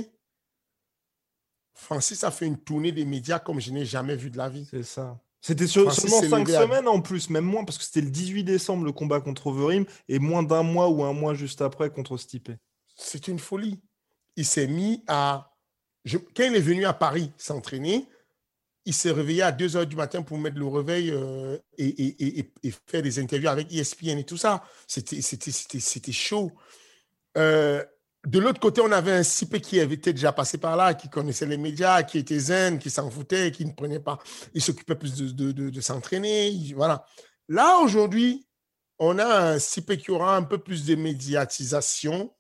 Francis 1.74 2.24
a 2.24 2.32
fait 2.32 2.46
une 2.46 2.58
tournée 2.58 2.92
des 2.92 3.06
médias 3.06 3.40
comme 3.40 3.60
je 3.60 3.72
n'ai 3.72 3.86
jamais 3.86 4.16
vu 4.16 4.30
de 4.30 4.38
la 4.38 4.50
vie. 4.50 4.68
C'est 4.70 4.84
ça. 4.84 5.20
C'était 5.42 5.68
seulement 5.68 5.92
cinq 5.92 6.48
semaines 6.48 6.88
en 6.88 7.02
plus, 7.02 7.30
même 7.30 7.44
moins, 7.44 7.66
parce 7.66 7.78
que 7.78 7.84
c'était 7.84 8.00
le 8.00 8.10
18 8.10 8.46
décembre 8.46 8.86
le 8.86 8.94
combat 8.94 9.20
contre 9.20 9.48
Overeem 9.48 9.86
et 10.08 10.18
moins 10.18 10.42
d'un 10.42 10.64
mois 10.64 10.88
ou 10.88 11.04
un 11.04 11.12
mois 11.12 11.34
juste 11.34 11.62
après 11.62 11.90
contre 11.90 12.16
Stipe. 12.16 12.50
C'est 12.96 13.28
une 13.28 13.40
folie. 13.40 13.82
Il 14.38 14.46
s'est 14.46 14.68
mis 14.68 15.04
à. 15.08 15.52
quand 16.06 16.44
il 16.44 16.56
est 16.56 16.62
venu 16.62 16.86
à 16.86 16.94
Paris 16.94 17.30
s'entraîner, 17.38 18.08
il 18.86 18.94
s'est 18.94 19.12
réveillé 19.12 19.42
à 19.42 19.52
2 19.52 19.68
h 19.68 19.86
du 19.86 19.98
matin 19.98 20.22
pour 20.22 20.38
mettre 20.38 20.58
le 20.58 20.68
réveil 20.68 21.12
euh, 21.12 21.58
et, 21.78 22.50
faire 22.88 23.02
des 23.02 23.20
interviews 23.20 23.50
avec 23.50 23.72
ESPN 23.74 24.18
et 24.20 24.26
tout 24.26 24.38
ça. 24.38 24.64
C'était 24.88 26.12
chaud. 26.14 26.54
Euh, 27.38 27.84
de 28.26 28.40
l'autre 28.40 28.60
côté, 28.60 28.80
on 28.82 28.92
avait 28.92 29.12
un 29.12 29.24
CP 29.24 29.60
qui 29.60 29.80
avait 29.82 29.96
été 29.96 30.14
déjà 30.14 30.32
passé 30.32 30.58
par 30.58 30.78
là, 30.78 30.94
qui 30.94 31.10
connaissait 31.10 31.46
les 31.46 31.58
médias, 31.58 32.04
qui 32.04 32.20
était 32.20 32.40
zen, 32.40 32.80
qui 32.80 32.90
s'en 32.90 33.10
foutait, 33.10 33.52
qui 33.52 33.66
ne 33.66 33.74
prenait 33.74 34.00
pas. 34.00 34.18
Il 34.54 34.62
s'occupait 34.62 34.96
plus 34.96 35.14
de, 35.16 35.82
s'entraîner. 35.82 36.54
Voilà. 36.74 37.06
Là, 37.50 37.80
aujourd'hui, 37.80 38.48
on 38.98 39.20
a 39.20 39.54
un 39.54 39.60
CP 39.60 39.98
qui 39.98 40.12
aura 40.12 40.38
un 40.38 40.44
peu 40.44 40.58
plus 40.58 40.86
de 40.86 40.96
médiatisation. 40.96 42.34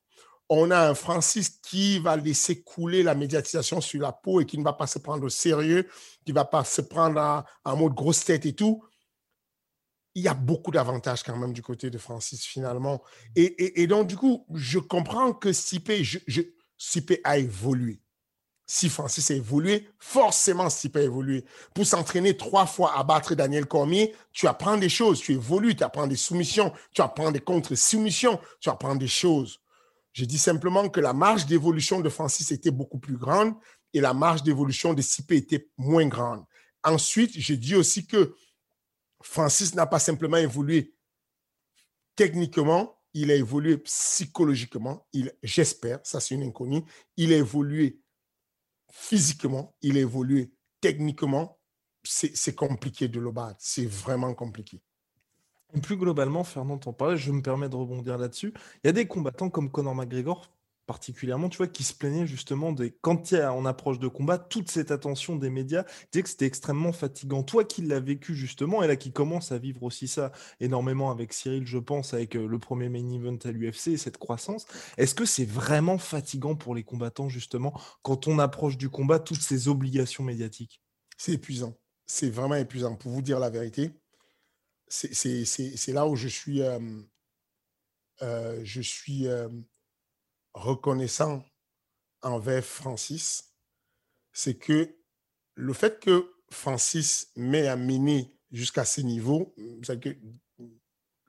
On 0.47 0.71
a 0.71 0.89
un 0.89 0.95
Francis 0.95 1.49
qui 1.49 1.99
va 1.99 2.15
laisser 2.15 2.61
couler 2.61 3.03
la 3.03 3.15
médiatisation 3.15 3.81
sur 3.81 4.01
la 4.01 4.13
peau 4.13 4.39
et 4.39 4.45
qui 4.45 4.57
ne 4.57 4.63
va 4.63 4.73
pas 4.73 4.87
se 4.87 4.99
prendre 4.99 5.25
au 5.25 5.29
sérieux, 5.29 5.89
qui 6.25 6.31
ne 6.31 6.35
va 6.35 6.45
pas 6.45 6.63
se 6.63 6.81
prendre 6.81 7.43
en 7.65 7.75
mode 7.75 7.93
grosse 7.93 8.23
tête 8.23 8.45
et 8.45 8.53
tout 8.53 8.83
il 10.15 10.23
y 10.23 10.27
a 10.27 10.33
beaucoup 10.33 10.71
d'avantages 10.71 11.23
quand 11.23 11.35
même 11.35 11.53
du 11.53 11.61
côté 11.61 11.89
de 11.89 11.97
Francis 11.97 12.45
finalement. 12.45 13.01
Et, 13.35 13.87
donc, 13.87 14.07
du 14.07 14.15
coup, 14.15 14.45
je 14.53 14.79
comprends 14.79 15.33
que 15.33 15.51
Stipe, 15.51 15.91
je, 16.01 16.19
a 17.23 17.37
évolué. 17.37 17.99
Si 18.65 18.89
Francis 18.89 19.29
a 19.31 19.35
évolué, 19.35 19.89
forcément 19.99 20.69
Stipe 20.69 20.97
a 20.97 21.01
évolué. 21.01 21.45
Pour 21.73 21.85
s'entraîner 21.85 22.37
trois 22.37 22.65
fois 22.65 22.97
à 22.97 23.03
battre 23.03 23.35
Daniel 23.35 23.65
Cormier, 23.65 24.15
tu 24.31 24.47
apprends 24.47 24.77
des 24.77 24.89
choses, 24.89 25.19
tu 25.19 25.33
évolues, 25.33 25.75
tu 25.75 25.83
apprends 25.83 26.07
des 26.07 26.15
soumissions, 26.15 26.71
tu 26.93 27.01
apprends 27.01 27.31
des 27.31 27.41
contre-soumissions, 27.41 28.39
tu 28.59 28.69
apprends 28.69 28.95
des 28.95 29.07
choses. 29.07 29.59
Je 30.13 30.25
dis 30.25 30.37
simplement 30.37 30.89
que 30.89 30.99
la 30.99 31.13
marge 31.13 31.47
d'évolution 31.47 31.99
de 31.99 32.09
Francis 32.09 32.51
était 32.51 32.71
beaucoup 32.71 32.99
plus 32.99 33.17
grande 33.17 33.55
et 33.93 33.99
la 33.99 34.13
marge 34.13 34.43
d'évolution 34.43 34.93
de 34.93 35.01
Stipe 35.01 35.31
était 35.31 35.67
moins 35.77 36.07
grande. 36.07 36.43
Ensuite, 36.83 37.31
je 37.35 37.53
dis 37.53 37.75
aussi 37.75 38.05
que 38.05 38.35
Francis 39.23 39.73
n'a 39.73 39.85
pas 39.87 39.99
simplement 39.99 40.37
évolué 40.37 40.93
techniquement, 42.15 42.99
il 43.13 43.31
a 43.31 43.35
évolué 43.35 43.77
psychologiquement, 43.79 45.07
j'espère, 45.41 45.99
ça 46.03 46.19
c'est 46.19 46.35
une 46.35 46.43
inconnue, 46.43 46.83
il 47.17 47.33
a 47.33 47.37
évolué 47.37 47.99
physiquement, 48.91 49.75
il 49.81 49.97
a 49.97 50.01
évolué 50.01 50.51
techniquement. 50.81 51.59
C'est 52.03 52.53
compliqué 52.53 53.07
de 53.07 53.19
le 53.19 53.31
battre, 53.31 53.59
c'est 53.59 53.85
vraiment 53.85 54.33
compliqué. 54.33 54.81
plus 55.81 55.95
globalement, 55.95 56.43
Fernand 56.43 56.77
t'en 56.77 56.91
parlait, 56.91 57.17
je 57.17 57.31
me 57.31 57.41
permets 57.41 57.69
de 57.69 57.75
rebondir 57.75 58.17
là-dessus. 58.17 58.53
Il 58.83 58.87
y 58.87 58.89
a 58.89 58.91
des 58.91 59.07
combattants 59.07 59.49
comme 59.49 59.71
Conor 59.71 59.95
McGregor 59.95 60.52
particulièrement, 60.85 61.49
tu 61.49 61.57
vois, 61.57 61.67
qui 61.67 61.83
se 61.83 61.93
plaignait 61.93 62.27
justement 62.27 62.71
des 62.71 62.91
quand 63.01 63.31
il 63.31 63.35
y 63.35 63.37
a, 63.39 63.53
on 63.53 63.65
approche 63.65 63.99
de 63.99 64.07
combat, 64.07 64.37
toute 64.37 64.69
cette 64.69 64.91
attention 64.91 65.35
des 65.35 65.49
médias, 65.49 65.85
disait 66.11 66.23
que 66.23 66.29
c'était 66.29 66.45
extrêmement 66.45 66.91
fatigant. 66.91 67.43
Toi 67.43 67.63
qui 67.63 67.81
l'as 67.81 67.99
vécu 67.99 68.35
justement, 68.35 68.83
et 68.83 68.87
là 68.87 68.95
qui 68.95 69.11
commence 69.11 69.51
à 69.51 69.57
vivre 69.57 69.83
aussi 69.83 70.07
ça 70.07 70.31
énormément 70.59 71.11
avec 71.11 71.33
Cyril, 71.33 71.65
je 71.65 71.77
pense, 71.77 72.13
avec 72.13 72.35
euh, 72.35 72.47
le 72.47 72.59
premier 72.59 72.89
main 72.89 73.09
event 73.09 73.37
à 73.43 73.51
l'UFC 73.51 73.89
et 73.89 73.97
cette 73.97 74.17
croissance, 74.17 74.65
est-ce 74.97 75.15
que 75.15 75.25
c'est 75.25 75.45
vraiment 75.45 75.97
fatigant 75.97 76.55
pour 76.55 76.75
les 76.75 76.83
combattants 76.83 77.29
justement 77.29 77.79
quand 78.01 78.27
on 78.27 78.39
approche 78.39 78.77
du 78.77 78.89
combat, 78.89 79.19
toutes 79.19 79.41
ces 79.41 79.67
obligations 79.67 80.23
médiatiques? 80.23 80.81
C'est 81.17 81.33
épuisant. 81.33 81.77
C'est 82.05 82.29
vraiment 82.29 82.55
épuisant. 82.55 82.95
Pour 82.95 83.11
vous 83.11 83.21
dire 83.21 83.39
la 83.39 83.49
vérité, 83.49 83.91
c'est 84.87 85.93
là 85.93 86.05
où 86.05 86.15
je 86.15 86.27
suis, 86.27 86.61
euh, 86.61 86.79
euh, 88.21 88.59
je 88.63 88.81
suis 88.81 89.27
reconnaissant 90.53 91.43
envers 92.21 92.63
Francis, 92.63 93.53
c'est 94.31 94.55
que 94.55 94.95
le 95.55 95.73
fait 95.73 95.99
que 95.99 96.33
Francis 96.49 97.31
m'ait 97.35 97.67
amené 97.67 98.37
jusqu'à 98.51 98.85
ce 98.85 99.01
niveau, 99.01 99.53
que 100.01 100.17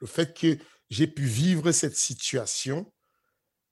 le 0.01 0.07
fait 0.07 0.37
que 0.37 0.59
j'ai 0.91 1.07
pu 1.07 1.25
vivre 1.25 1.73
cette 1.73 1.97
situation 1.97 2.93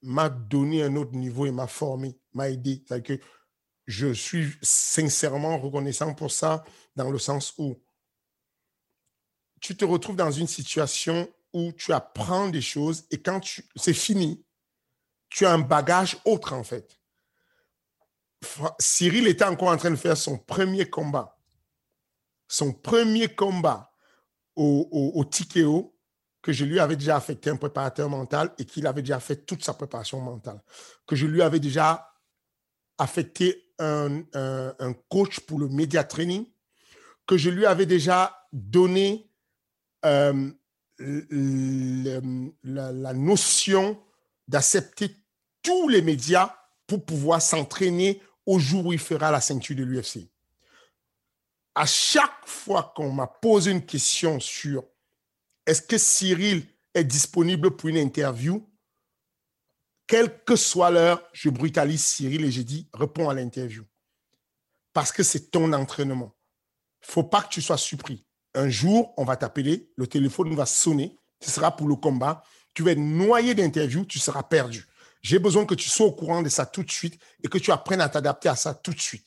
m'a 0.02 0.28
donné 0.28 0.82
un 0.82 0.96
autre 0.96 1.12
niveau 1.12 1.46
et 1.46 1.52
m'a 1.52 1.66
formé, 1.66 2.18
m'a 2.32 2.50
aidé. 2.50 2.82
que 3.04 3.18
je 3.86 4.12
suis 4.12 4.52
sincèrement 4.62 5.58
reconnaissant 5.58 6.14
pour 6.14 6.30
ça, 6.30 6.64
dans 6.96 7.10
le 7.10 7.18
sens 7.18 7.54
où 7.58 7.76
tu 9.60 9.76
te 9.76 9.84
retrouves 9.84 10.16
dans 10.16 10.30
une 10.30 10.46
situation 10.46 11.32
où 11.52 11.72
tu 11.72 11.92
apprends 11.92 12.48
des 12.48 12.62
choses 12.62 13.04
et 13.10 13.20
quand 13.20 13.40
c'est 13.76 13.94
fini, 13.94 14.44
tu 15.32 15.46
as 15.46 15.52
un 15.52 15.58
bagage 15.58 16.18
autre 16.24 16.52
en 16.52 16.62
fait. 16.62 16.98
Cyril 18.78 19.28
était 19.28 19.44
encore 19.44 19.68
en 19.68 19.76
train 19.76 19.90
de 19.90 19.96
faire 19.96 20.16
son 20.16 20.36
premier 20.36 20.90
combat. 20.90 21.38
Son 22.48 22.72
premier 22.72 23.28
combat 23.28 23.92
au, 24.56 25.12
au, 25.14 25.24
TKO, 25.24 25.96
que 26.42 26.52
je 26.52 26.64
lui 26.64 26.78
avais 26.78 26.96
déjà 26.96 27.16
affecté 27.16 27.48
un 27.48 27.56
préparateur 27.56 28.10
mental 28.10 28.52
et 28.58 28.66
qu'il 28.66 28.86
avait 28.86 29.00
déjà 29.00 29.20
fait 29.20 29.46
toute 29.46 29.64
sa 29.64 29.72
préparation 29.72 30.20
mentale. 30.20 30.60
Que 31.06 31.16
je 31.16 31.26
lui 31.26 31.40
avais 31.40 31.60
déjà 31.60 32.12
affecté 32.98 33.72
un, 33.78 34.24
coach 35.08 35.40
pour 35.40 35.58
le 35.58 35.68
media 35.68 36.04
training. 36.04 36.44
Que 37.26 37.38
je 37.38 37.48
lui 37.48 37.64
avais 37.64 37.86
déjà 37.86 38.46
donné 38.52 39.30
euh, 40.04 40.50
la, 40.98 42.92
la 42.92 43.12
notion 43.14 43.98
d'accepter 44.46 45.21
tous 45.62 45.88
les 45.88 46.02
médias 46.02 46.54
pour 46.86 47.04
pouvoir 47.04 47.40
s'entraîner 47.40 48.20
au 48.46 48.58
jour 48.58 48.86
où 48.86 48.92
il 48.92 48.98
fera 48.98 49.30
la 49.30 49.40
ceinture 49.40 49.76
de 49.76 49.84
l'UFC. 49.84 50.28
À 51.74 51.86
chaque 51.86 52.46
fois 52.46 52.92
qu'on 52.94 53.12
m'a 53.12 53.26
posé 53.26 53.70
une 53.70 53.84
question 53.84 54.40
sur 54.40 54.84
est-ce 55.66 55.82
que 55.82 55.96
Cyril 55.96 56.66
est 56.94 57.04
disponible 57.04 57.76
pour 57.76 57.88
une 57.88 57.96
interview, 57.96 58.68
quelle 60.06 60.44
que 60.44 60.56
soit 60.56 60.90
l'heure, 60.90 61.22
je 61.32 61.48
brutalise 61.48 62.04
Cyril 62.04 62.44
et 62.44 62.50
je 62.50 62.62
dis 62.62 62.88
réponds 62.92 63.30
à 63.30 63.34
l'interview. 63.34 63.84
Parce 64.92 65.12
que 65.12 65.22
c'est 65.22 65.50
ton 65.50 65.72
entraînement. 65.72 66.34
Faut 67.00 67.24
pas 67.24 67.42
que 67.42 67.48
tu 67.48 67.62
sois 67.62 67.78
surpris. 67.78 68.26
Un 68.54 68.68
jour, 68.68 69.14
on 69.16 69.24
va 69.24 69.36
t'appeler, 69.36 69.90
le 69.96 70.06
téléphone 70.06 70.54
va 70.54 70.66
sonner, 70.66 71.16
ce 71.40 71.50
sera 71.50 71.74
pour 71.74 71.88
le 71.88 71.96
combat. 71.96 72.42
Tu 72.74 72.82
vas 72.82 72.90
être 72.92 72.98
noyé 72.98 73.54
d'interview, 73.54 74.04
tu 74.04 74.18
seras 74.18 74.42
perdu. 74.42 74.86
J'ai 75.22 75.38
besoin 75.38 75.64
que 75.64 75.74
tu 75.74 75.88
sois 75.88 76.06
au 76.06 76.12
courant 76.12 76.42
de 76.42 76.48
ça 76.48 76.66
tout 76.66 76.82
de 76.82 76.90
suite 76.90 77.18
et 77.42 77.48
que 77.48 77.58
tu 77.58 77.70
apprennes 77.70 78.00
à 78.00 78.08
t'adapter 78.08 78.48
à 78.48 78.56
ça 78.56 78.74
tout 78.74 78.92
de 78.92 79.00
suite. 79.00 79.26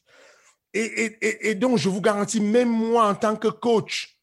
Et, 0.73 1.55
donc, 1.55 1.77
je 1.77 1.87
vous 1.87 2.01
garantis, 2.01 2.41
même 2.41 2.69
moi, 2.69 3.07
en 3.07 3.15
tant 3.15 3.37
que 3.37 3.47
coach, 3.47 4.19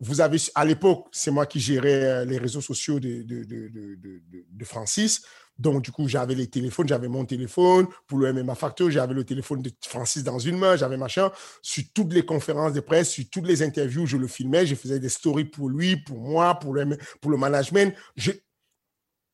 vous 0.00 0.22
avez, 0.22 0.38
à 0.54 0.64
l'époque, 0.64 1.08
c'est 1.12 1.30
moi 1.30 1.44
qui 1.44 1.60
gérais 1.60 2.04
euh, 2.04 2.24
les 2.24 2.38
réseaux 2.38 2.62
sociaux 2.62 2.98
de, 2.98 3.22
de, 3.22 4.64
Francis. 4.64 5.20
Donc, 5.58 5.82
du 5.82 5.92
coup, 5.92 6.08
j'avais 6.08 6.34
les 6.34 6.46
téléphones, 6.46 6.88
j'avais 6.88 7.08
mon 7.08 7.26
téléphone 7.26 7.86
pour 8.06 8.16
le 8.16 8.32
MMA 8.32 8.54
Factor, 8.54 8.90
j'avais 8.90 9.12
le 9.12 9.24
téléphone 9.24 9.60
de 9.60 9.70
Francis 9.86 10.24
dans 10.24 10.38
une 10.38 10.56
main, 10.56 10.74
j'avais 10.74 10.96
machin. 10.96 11.30
Sur 11.60 11.84
toutes 11.92 12.14
les 12.14 12.24
conférences 12.24 12.72
de 12.72 12.80
presse, 12.80 13.10
sur 13.10 13.24
toutes 13.30 13.46
les 13.46 13.62
interviews, 13.62 14.06
je 14.06 14.16
le 14.16 14.26
filmais, 14.26 14.64
je 14.64 14.74
faisais 14.74 15.00
des 15.00 15.10
stories 15.10 15.44
pour 15.44 15.68
lui, 15.68 15.98
pour 15.98 16.18
moi, 16.18 16.58
pour 16.58 16.72
le, 16.72 16.96
pour 17.20 17.30
le 17.30 17.36
management. 17.36 17.94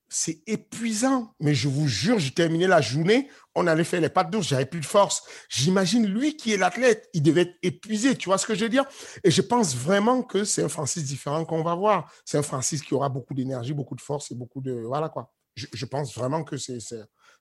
C'est 0.09 0.43
épuisant. 0.47 1.35
Mais 1.41 1.55
je 1.55 1.69
vous 1.69 1.89
jure, 1.89 2.19
j'ai 2.19 2.31
terminé 2.31 2.67
la 2.67 2.81
journée, 2.81 3.31
on 3.55 3.67
allait 3.67 3.85
faire 3.85 4.01
les 4.01 4.09
pattes 4.09 4.31
d'ours, 4.31 4.47
j'avais 4.49 4.67
plus 4.67 4.81
de 4.81 4.87
force. 4.87 5.23
J'imagine 5.49 6.07
lui 6.07 6.37
qui 6.37 6.53
est 6.53 6.57
l'athlète, 6.57 7.09
il 7.13 7.23
devait 7.23 7.43
être 7.43 7.57
épuisé, 7.63 8.17
tu 8.17 8.29
vois 8.29 8.39
ce 8.39 8.47
que 8.47 8.55
je 8.55 8.65
veux 8.65 8.71
dire? 8.71 8.85
Et 9.25 9.31
je 9.31 9.43
pense 9.43 9.77
vraiment 9.77 10.23
que 10.23 10.45
c'est 10.45 10.63
un 10.63 10.69
Francis 10.69 11.05
différent 11.05 11.45
qu'on 11.45 11.63
va 11.63 11.75
voir. 11.75 12.13
C'est 12.25 12.39
un 12.39 12.43
Francis 12.43 12.83
qui 12.83 12.95
aura 12.95 13.09
beaucoup 13.09 13.35
d'énergie, 13.35 13.73
beaucoup 13.73 13.97
de 13.97 14.01
force 14.01 14.31
et 14.31 14.35
beaucoup 14.35 14.61
de... 14.61 14.73
Voilà 14.73 15.09
quoi. 15.09 15.33
Je, 15.55 15.87
pense 15.87 16.15
vraiment 16.15 16.45
que 16.45 16.59
c'est 16.59 16.79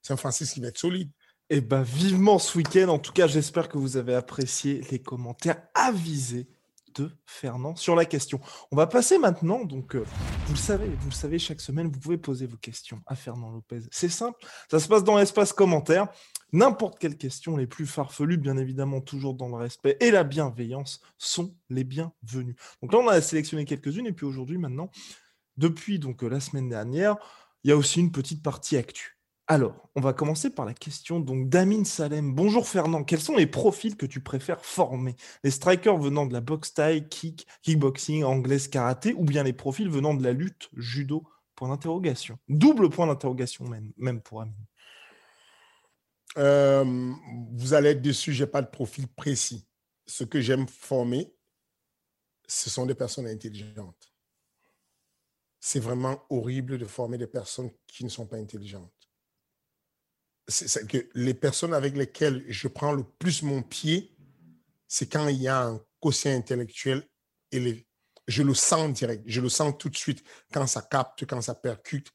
un 0.09 0.15
Francis 0.15 0.53
qui 0.53 0.61
va 0.61 0.67
être 0.67 0.77
solide. 0.77 1.11
Eh 1.49 1.59
bien, 1.59 1.81
vivement 1.81 2.39
ce 2.39 2.57
week-end. 2.57 2.87
En 2.87 2.97
tout 2.97 3.11
cas, 3.11 3.27
j'espère 3.27 3.67
que 3.67 3.77
vous 3.77 3.97
avez 3.97 4.15
apprécié 4.15 4.81
les 4.89 4.99
commentaires 4.99 5.61
avisés 5.73 6.47
de 6.95 7.11
Fernand 7.25 7.75
sur 7.75 7.95
la 7.95 8.05
question. 8.05 8.39
On 8.71 8.75
va 8.75 8.87
passer 8.87 9.17
maintenant, 9.17 9.63
donc 9.63 9.95
euh, 9.95 10.05
vous 10.47 10.55
savez, 10.55 10.89
vous 10.99 11.11
savez, 11.11 11.39
chaque 11.39 11.61
semaine, 11.61 11.87
vous 11.87 11.99
pouvez 11.99 12.17
poser 12.17 12.45
vos 12.45 12.57
questions 12.57 13.01
à 13.05 13.15
Fernand 13.15 13.51
Lopez. 13.51 13.81
C'est 13.91 14.09
simple, 14.09 14.45
ça 14.69 14.79
se 14.79 14.87
passe 14.87 15.03
dans 15.03 15.17
l'espace 15.17 15.53
commentaire. 15.53 16.07
N'importe 16.51 16.99
quelle 16.99 17.17
question, 17.17 17.57
les 17.57 17.67
plus 17.67 17.85
farfelues, 17.85 18.37
bien 18.37 18.57
évidemment, 18.57 19.01
toujours 19.01 19.33
dans 19.33 19.49
le 19.49 19.55
respect 19.55 19.97
et 19.99 20.11
la 20.11 20.23
bienveillance, 20.23 21.01
sont 21.17 21.53
les 21.69 21.83
bienvenues. 21.83 22.55
Donc 22.81 22.93
là, 22.93 22.99
on 22.99 23.07
a 23.07 23.21
sélectionné 23.21 23.65
quelques-unes, 23.65 24.07
et 24.07 24.13
puis 24.13 24.25
aujourd'hui, 24.25 24.57
maintenant, 24.57 24.89
depuis 25.57 25.99
donc 25.99 26.23
euh, 26.23 26.29
la 26.29 26.39
semaine 26.39 26.69
dernière, 26.69 27.17
il 27.63 27.69
y 27.69 27.71
a 27.71 27.77
aussi 27.77 27.99
une 27.99 28.11
petite 28.11 28.43
partie 28.43 28.77
actu. 28.77 29.14
Alors, 29.47 29.89
on 29.93 30.01
va 30.01 30.13
commencer 30.13 30.49
par 30.49 30.65
la 30.65 30.73
question 30.73 31.19
donc 31.19 31.49
d'Amin 31.49 31.83
Salem. 31.83 32.33
Bonjour 32.33 32.67
Fernand, 32.67 33.03
quels 33.03 33.21
sont 33.21 33.35
les 33.35 33.45
profils 33.45 33.95
que 33.95 34.07
tu 34.07 34.19
préfères 34.19 34.65
former? 34.65 35.15
Les 35.43 35.51
strikers 35.51 35.99
venant 35.99 36.25
de 36.25 36.33
la 36.33 36.41
boxe 36.41 36.73
taille, 36.73 37.07
kick, 37.09 37.45
kickboxing, 37.61 38.23
anglaise, 38.23 38.67
karaté 38.67 39.13
ou 39.13 39.23
bien 39.23 39.43
les 39.43 39.53
profils 39.53 39.87
venant 39.87 40.15
de 40.15 40.23
la 40.23 40.33
lutte, 40.33 40.69
judo? 40.75 41.27
Point 41.53 41.69
d'interrogation. 41.69 42.39
Double 42.49 42.89
point 42.89 43.05
d'interrogation 43.05 43.65
même, 43.97 44.21
pour 44.21 44.41
Amin. 44.41 44.51
Euh, 46.37 47.13
vous 47.53 47.75
allez 47.75 47.89
être 47.89 48.01
dessus, 48.01 48.33
je 48.33 48.43
n'ai 48.43 48.49
pas 48.49 48.63
de 48.63 48.67
profil 48.67 49.07
précis. 49.07 49.67
Ce 50.07 50.23
que 50.23 50.41
j'aime 50.41 50.67
former, 50.67 51.33
ce 52.47 52.71
sont 52.71 52.87
des 52.87 52.95
personnes 52.95 53.27
intelligentes. 53.27 54.11
C'est 55.59 55.79
vraiment 55.79 56.25
horrible 56.31 56.79
de 56.79 56.85
former 56.85 57.19
des 57.19 57.27
personnes 57.27 57.69
qui 57.87 58.03
ne 58.03 58.09
sont 58.09 58.25
pas 58.25 58.37
intelligentes 58.37 58.94
c'est 60.47 60.87
que 60.87 61.09
les 61.15 61.33
personnes 61.33 61.73
avec 61.73 61.95
lesquelles 61.95 62.43
je 62.47 62.67
prends 62.67 62.93
le 62.93 63.03
plus 63.03 63.41
mon 63.41 63.63
pied, 63.63 64.15
c'est 64.87 65.11
quand 65.11 65.27
il 65.27 65.41
y 65.41 65.47
a 65.47 65.63
un 65.63 65.81
quotient 65.99 66.35
intellectuel 66.35 67.07
élevé. 67.51 67.87
Je 68.27 68.43
le 68.43 68.53
sens 68.53 68.91
direct, 68.93 69.23
je 69.25 69.41
le 69.41 69.49
sens 69.49 69.73
tout 69.77 69.89
de 69.89 69.95
suite 69.95 70.23
quand 70.51 70.65
ça 70.67 70.81
capte, 70.81 71.25
quand 71.25 71.41
ça 71.41 71.55
percute, 71.55 72.11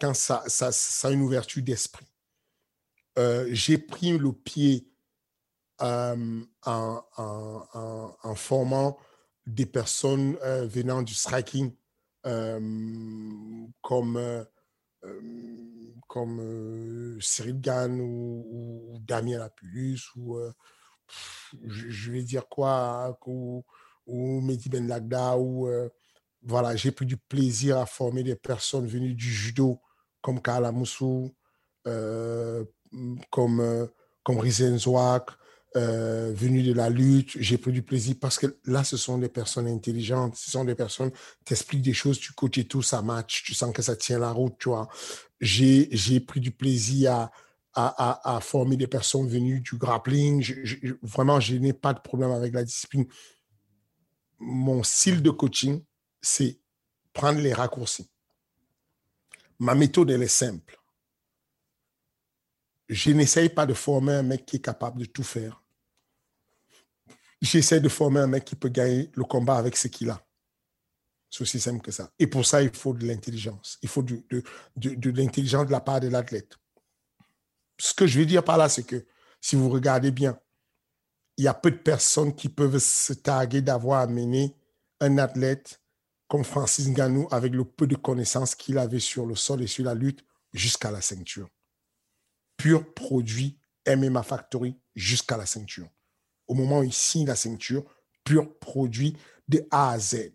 quand 0.00 0.14
ça, 0.14 0.44
a 0.44 1.10
une 1.10 1.22
ouverture 1.22 1.62
d'esprit. 1.62 2.06
Euh, 3.18 3.46
j'ai 3.50 3.78
pris 3.78 4.16
le 4.16 4.32
pied 4.32 4.88
euh, 5.82 6.42
en, 6.64 7.04
en, 8.22 8.34
formant 8.34 8.98
des 9.46 9.66
personnes 9.66 10.36
euh, 10.42 10.66
venant 10.66 11.02
du 11.02 11.14
striking 11.14 11.72
comme 13.82 14.46
comme 16.06 16.40
euh, 16.40 17.18
Cyril 17.20 17.60
Gann 17.60 18.00
ou, 18.00 18.98
Damien 19.00 19.38
Lapulus 19.38 20.10
ou 20.16 20.36
euh, 20.36 20.52
je, 21.66 22.10
vais 22.10 22.22
dire 22.22 22.48
quoi 22.48 23.18
ou, 23.26 23.64
Mehdi 24.40 24.68
Ben 24.68 24.86
Lagda 24.86 25.36
ou 25.36 25.68
euh, 25.68 25.88
voilà 26.42 26.76
j'ai 26.76 26.92
pris 26.92 27.06
du 27.06 27.16
plaisir 27.16 27.78
à 27.78 27.86
former 27.86 28.22
des 28.22 28.36
personnes 28.36 28.86
venues 28.86 29.14
du 29.14 29.30
judo 29.30 29.80
comme 30.20 30.40
Kala 30.40 30.72
Moussou 30.72 31.34
comme 31.84 33.88
comme 34.22 34.38
Rizen 34.38 34.78
Zouak 34.78 35.30
euh, 35.76 36.32
venus 36.34 36.64
de 36.64 36.72
la 36.72 36.88
lutte, 36.88 37.32
j'ai 37.38 37.58
pris 37.58 37.70
du 37.70 37.82
plaisir 37.82 38.14
parce 38.18 38.38
que 38.38 38.58
là, 38.64 38.82
ce 38.82 38.96
sont 38.96 39.18
des 39.18 39.28
personnes 39.28 39.66
intelligentes, 39.66 40.34
ce 40.34 40.50
sont 40.50 40.64
des 40.64 40.74
personnes 40.74 41.10
qui 41.10 41.44
t'expliquent 41.44 41.82
des 41.82 41.92
choses, 41.92 42.18
tu 42.18 42.32
coaches 42.32 42.66
tout, 42.66 42.80
ça 42.80 43.02
match, 43.02 43.42
tu 43.44 43.52
sens 43.52 43.74
que 43.74 43.82
ça 43.82 43.94
tient 43.94 44.18
la 44.18 44.30
route, 44.30 44.54
tu 44.58 44.70
vois. 44.70 44.88
J'ai, 45.38 45.86
pris 46.20 46.40
du 46.40 46.50
plaisir 46.50 47.28
à, 47.74 48.36
à, 48.36 48.40
former 48.40 48.78
des 48.78 48.86
personnes 48.86 49.28
venues 49.28 49.60
du 49.60 49.76
grappling. 49.76 50.42
vraiment, 51.02 51.40
je 51.40 51.56
n'ai 51.56 51.74
pas 51.74 51.92
de 51.92 52.00
problème 52.00 52.30
avec 52.30 52.54
la 52.54 52.64
discipline. 52.64 53.04
Mon 54.38 54.82
style 54.82 55.20
de 55.20 55.30
coaching, 55.30 55.82
c'est 56.22 56.58
prendre 57.12 57.40
les 57.40 57.52
raccourcis. 57.52 58.08
Ma 59.58 59.74
méthode, 59.74 60.10
elle 60.10 60.22
est 60.22 60.28
simple. 60.28 60.80
Je 62.88 63.10
n'essaye 63.10 63.50
pas 63.50 63.66
de 63.66 63.74
former 63.74 64.14
un 64.14 64.22
mec 64.22 64.46
qui 64.46 64.56
est 64.56 64.64
capable 64.64 65.00
de 65.00 65.04
tout 65.04 65.22
faire 65.22 65.62
j'essaie 67.46 67.80
de 67.80 67.88
former 67.88 68.20
un 68.20 68.26
mec 68.26 68.44
qui 68.44 68.56
peut 68.56 68.68
gagner 68.68 69.10
le 69.14 69.24
combat 69.24 69.56
avec 69.56 69.76
ce 69.76 69.88
qu'il 69.88 70.10
a. 70.10 70.22
C'est 71.30 71.42
aussi 71.42 71.60
simple 71.60 71.82
que 71.82 71.90
ça. 71.90 72.10
Et 72.18 72.26
pour 72.26 72.46
ça, 72.46 72.62
il 72.62 72.74
faut 72.74 72.94
de 72.94 73.06
l'intelligence. 73.06 73.78
Il 73.82 73.88
faut 73.88 74.02
de, 74.02 74.22
l'intelligence 75.10 75.66
de 75.66 75.72
la 75.72 75.80
part 75.80 76.00
de 76.00 76.08
l'athlète. 76.08 76.56
Ce 77.78 77.94
que 77.94 78.06
je 78.06 78.18
veux 78.18 78.26
dire 78.26 78.44
par 78.44 78.56
là, 78.56 78.68
c'est 78.68 78.84
que 78.84 79.06
si 79.40 79.56
vous 79.56 79.68
regardez 79.68 80.10
bien, 80.10 80.38
il 81.36 81.44
y 81.44 81.48
a 81.48 81.54
peu 81.54 81.70
de 81.70 81.76
personnes 81.76 82.34
qui 82.34 82.48
peuvent 82.48 82.78
se 82.78 83.12
targuer 83.12 83.60
d'avoir 83.60 84.00
amené 84.00 84.56
un 85.00 85.18
athlète 85.18 85.82
comme 86.28 86.44
Francis 86.44 86.88
Ngannou 86.88 87.28
avec 87.30 87.52
le 87.52 87.64
peu 87.64 87.86
de 87.86 87.96
connaissances 87.96 88.54
qu'il 88.54 88.78
avait 88.78 88.98
sur 88.98 89.26
le 89.26 89.34
sol 89.34 89.62
et 89.62 89.66
sur 89.66 89.84
la 89.84 89.94
lutte 89.94 90.24
jusqu'à 90.52 90.90
la 90.90 91.02
ceinture. 91.02 91.48
Pur 92.56 92.94
produit 92.94 93.58
MMA 93.86 94.22
Factory 94.22 94.80
jusqu'à 94.94 95.36
la 95.36 95.44
ceinture 95.44 95.88
au 96.48 96.54
moment 96.54 96.80
où 96.80 96.84
il 96.84 96.92
signe 96.92 97.26
la 97.26 97.36
ceinture, 97.36 97.84
pur 98.24 98.58
produit 98.58 99.16
de 99.48 99.66
A 99.70 99.90
à 99.90 99.98
Z. 99.98 100.32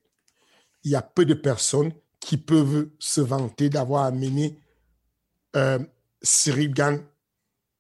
Il 0.84 0.92
y 0.92 0.96
a 0.96 1.02
peu 1.02 1.26
de 1.26 1.34
personnes 1.34 1.94
qui 2.20 2.38
peuvent 2.38 2.90
se 3.00 3.22
vanter 3.22 3.70
d'avoir 3.70 4.06
amené 4.06 4.58
euh, 5.56 5.80
Cyril 6.22 6.74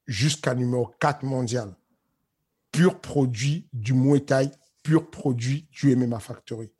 jusqu'à 0.07 0.55
numéro 0.55 0.91
4 0.99 1.23
mondial. 1.23 1.75
Pur 2.71 2.99
produit 2.99 3.67
du 3.73 3.93
Muay 3.93 4.21
Thai, 4.21 4.51
pur 4.83 5.09
produit 5.09 5.67
du 5.71 5.95
MMA 5.95 6.19
Factory. 6.19 6.71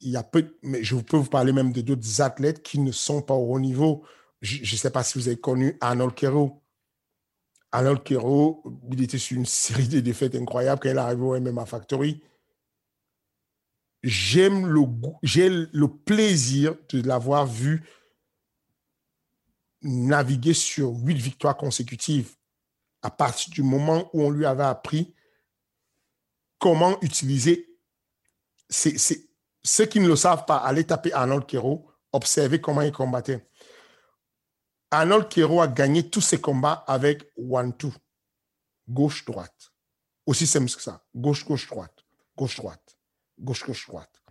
Il 0.00 0.10
y 0.10 0.16
a 0.16 0.22
peu, 0.22 0.56
mais 0.62 0.82
je 0.82 0.96
peux 0.96 1.16
vous 1.16 1.30
parler 1.30 1.52
même 1.52 1.72
de 1.72 1.80
d'autres 1.80 2.20
athlètes 2.20 2.62
qui 2.62 2.78
ne 2.78 2.92
sont 2.92 3.22
pas 3.22 3.34
au 3.34 3.54
haut 3.54 3.60
niveau. 3.60 4.04
Je 4.42 4.60
ne 4.60 4.78
sais 4.78 4.90
pas 4.90 5.02
si 5.02 5.18
vous 5.18 5.28
avez 5.28 5.38
connu 5.38 5.78
Arnold 5.80 6.14
Kero. 6.14 6.63
Arnold 7.74 8.04
Kero, 8.04 8.62
il 8.92 9.02
était 9.02 9.18
sur 9.18 9.36
une 9.36 9.46
série 9.46 9.88
de 9.88 9.98
défaites 9.98 10.36
incroyables 10.36 10.80
quand 10.80 10.90
il 10.90 10.96
est 10.96 11.00
arrivé 11.00 11.22
au 11.22 11.40
MMA 11.40 11.66
Factory. 11.66 12.22
J'aime 14.04 14.68
le 14.68 14.82
j'ai 15.24 15.48
le 15.48 15.88
plaisir 15.88 16.76
de 16.90 17.02
l'avoir 17.02 17.46
vu 17.46 17.82
naviguer 19.82 20.54
sur 20.54 20.90
huit 20.90 21.16
victoires 21.16 21.56
consécutives 21.56 22.36
à 23.02 23.10
partir 23.10 23.52
du 23.52 23.64
moment 23.64 24.08
où 24.12 24.22
on 24.22 24.30
lui 24.30 24.46
avait 24.46 24.62
appris 24.62 25.12
comment 26.60 26.96
utiliser. 27.02 27.76
C'est, 28.68 28.96
ceux 29.64 29.86
qui 29.86 29.98
ne 29.98 30.06
le 30.06 30.14
savent 30.14 30.44
pas, 30.44 30.58
allez 30.58 30.84
taper 30.84 31.12
Arnold 31.12 31.46
Kero, 31.46 31.90
observez 32.12 32.60
comment 32.60 32.82
il 32.82 32.92
combattait. 32.92 33.48
Arnold 34.94 35.28
Kero 35.28 35.60
a 35.60 35.66
gagné 35.66 36.08
tous 36.08 36.20
ses 36.20 36.40
combats 36.40 36.84
avec 36.86 37.28
one-two, 37.36 37.92
gauche-droite. 38.88 39.72
Aussi 40.24 40.46
simple 40.46 40.70
que 40.70 40.80
ça. 40.80 41.04
Gauche-gauche-droite, 41.14 42.04
gauche-droite, 42.36 42.96
gauche-gauche-droite. 43.38 44.22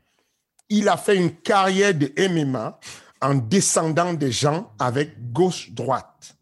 Il 0.69 0.87
a 0.87 0.95
fait 0.95 1.17
une 1.17 1.35
carrière 1.35 1.93
de 1.93 2.11
MMA 2.17 2.79
en 3.21 3.35
descendant 3.35 4.13
des 4.13 4.31
gens 4.31 4.73
avec 4.79 5.33
gauche-droite. 5.33 6.35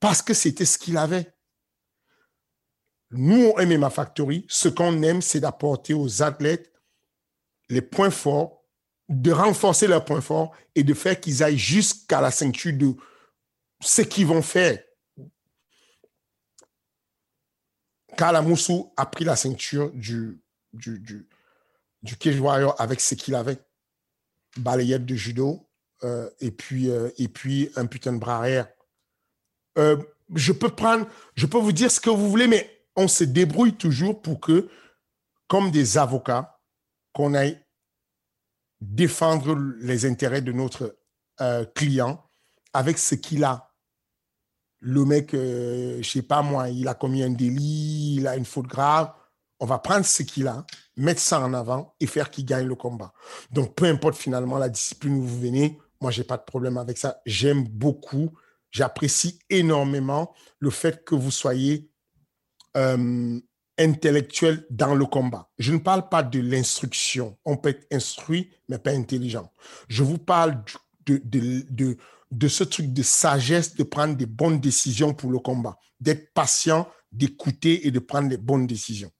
Parce 0.00 0.22
que 0.22 0.32
c'était 0.32 0.64
ce 0.64 0.78
qu'il 0.78 0.96
avait. 0.96 1.32
Nous, 3.10 3.48
au 3.48 3.62
MMA 3.64 3.90
Factory, 3.90 4.46
ce 4.48 4.68
qu'on 4.68 5.02
aime, 5.02 5.20
c'est 5.20 5.40
d'apporter 5.40 5.92
aux 5.92 6.22
athlètes 6.22 6.72
les 7.68 7.82
points 7.82 8.10
forts, 8.10 8.64
de 9.10 9.30
renforcer 9.30 9.86
leurs 9.86 10.06
points 10.06 10.22
forts 10.22 10.52
et 10.74 10.82
de 10.82 10.94
faire 10.94 11.20
qu'ils 11.20 11.42
aillent 11.42 11.58
jusqu'à 11.58 12.22
la 12.22 12.30
ceinture 12.30 12.72
de, 12.72 12.96
ce 13.82 14.02
qu'ils 14.02 14.26
vont 14.26 14.42
faire. 14.42 14.78
Kalamoussou 18.16 18.92
a 18.96 19.06
pris 19.06 19.24
la 19.24 19.36
ceinture 19.36 19.90
du, 19.92 20.40
du, 20.72 21.00
du, 21.00 22.16
Cage 22.16 22.40
avec 22.78 23.00
ce 23.00 23.14
qu'il 23.14 23.34
avait. 23.34 23.58
Balayette 24.56 25.06
de 25.06 25.14
judo 25.14 25.66
euh, 26.04 26.28
et, 26.40 26.50
puis, 26.50 26.90
euh, 26.90 27.10
et 27.16 27.28
puis 27.28 27.70
un 27.76 27.86
putain 27.86 28.12
de 28.12 28.18
bras 28.18 28.36
arrière. 28.36 28.68
Euh, 29.78 29.96
je 30.34 30.52
peux 30.52 30.68
prendre, 30.68 31.06
je 31.34 31.46
peux 31.46 31.58
vous 31.58 31.72
dire 31.72 31.90
ce 31.90 32.00
que 32.00 32.10
vous 32.10 32.28
voulez, 32.28 32.46
mais 32.46 32.84
on 32.96 33.08
se 33.08 33.24
débrouille 33.24 33.76
toujours 33.76 34.20
pour 34.20 34.40
que, 34.40 34.68
comme 35.48 35.70
des 35.70 35.96
avocats, 35.96 36.60
qu'on 37.12 37.34
aille 37.34 37.58
défendre 38.80 39.54
les 39.80 40.04
intérêts 40.04 40.42
de 40.42 40.52
notre 40.52 40.98
client 41.74 42.24
avec 42.72 42.98
ce 42.98 43.14
qu'il 43.14 43.42
a. 43.44 43.71
Le 44.84 45.04
mec, 45.04 45.32
euh, 45.32 46.02
je 46.02 46.10
sais 46.10 46.22
pas 46.22 46.42
moi, 46.42 46.68
il 46.68 46.88
a 46.88 46.94
commis 46.94 47.22
un 47.22 47.30
délit, 47.30 48.16
il 48.16 48.26
a 48.26 48.36
une 48.36 48.44
faute 48.44 48.66
grave. 48.66 49.12
On 49.60 49.66
va 49.66 49.78
prendre 49.78 50.04
ce 50.04 50.24
qu'il 50.24 50.48
a, 50.48 50.66
mettre 50.96 51.20
ça 51.20 51.40
en 51.40 51.54
avant 51.54 51.94
et 52.00 52.06
faire 52.08 52.30
qu'il 52.30 52.44
gagne 52.44 52.66
le 52.66 52.74
combat. 52.74 53.12
Donc, 53.52 53.76
peu 53.76 53.84
importe 53.84 54.16
finalement 54.16 54.58
la 54.58 54.68
discipline 54.68 55.14
où 55.14 55.22
vous 55.22 55.40
venez, 55.40 55.78
moi, 56.00 56.10
j'ai 56.10 56.24
pas 56.24 56.36
de 56.36 56.42
problème 56.42 56.78
avec 56.78 56.98
ça. 56.98 57.20
J'aime 57.26 57.62
beaucoup, 57.62 58.32
j'apprécie 58.72 59.38
énormément 59.48 60.34
le 60.58 60.70
fait 60.70 61.04
que 61.04 61.14
vous 61.14 61.30
soyez 61.30 61.92
euh, 62.76 63.38
intellectuel 63.78 64.66
dans 64.68 64.96
le 64.96 65.06
combat. 65.06 65.48
Je 65.58 65.72
ne 65.72 65.78
parle 65.78 66.08
pas 66.08 66.24
de 66.24 66.40
l'instruction. 66.40 67.38
On 67.44 67.56
peut 67.56 67.68
être 67.68 67.86
instruit, 67.92 68.50
mais 68.68 68.78
pas 68.78 68.90
intelligent. 68.90 69.52
Je 69.86 70.02
vous 70.02 70.18
parle 70.18 70.64
de, 71.06 71.96
de, 72.32 72.48
ce 72.48 72.64
truc 72.64 72.92
de 72.92 73.02
sagesse, 73.02 73.74
de 73.74 73.82
prendre 73.82 74.16
des 74.16 74.26
bonnes 74.26 74.60
décisions 74.60 75.14
pour 75.14 75.30
le 75.30 75.38
combat, 75.38 75.78
d'être 76.00 76.32
patient, 76.32 76.88
d'écouter 77.12 77.86
et 77.86 77.90
de 77.90 77.98
prendre 77.98 78.28
les 78.28 78.38
bonnes 78.38 78.66
décisions. 78.66 79.12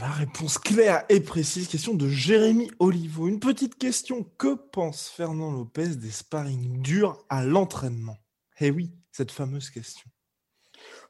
La 0.00 0.08
réponse 0.08 0.56
claire 0.56 1.04
et 1.10 1.20
précise. 1.20 1.68
Question 1.68 1.92
de 1.92 2.08
Jérémy 2.08 2.70
Olivo. 2.78 3.28
Une 3.28 3.40
petite 3.40 3.76
question. 3.76 4.24
Que 4.38 4.54
pense 4.54 5.08
Fernand 5.08 5.50
Lopez 5.50 5.96
des 5.96 6.10
sparring 6.10 6.80
durs 6.80 7.18
à 7.28 7.44
l'entraînement? 7.44 8.16
Eh 8.60 8.70
oui, 8.70 8.94
cette 9.10 9.30
fameuse 9.30 9.68
question. 9.68 10.08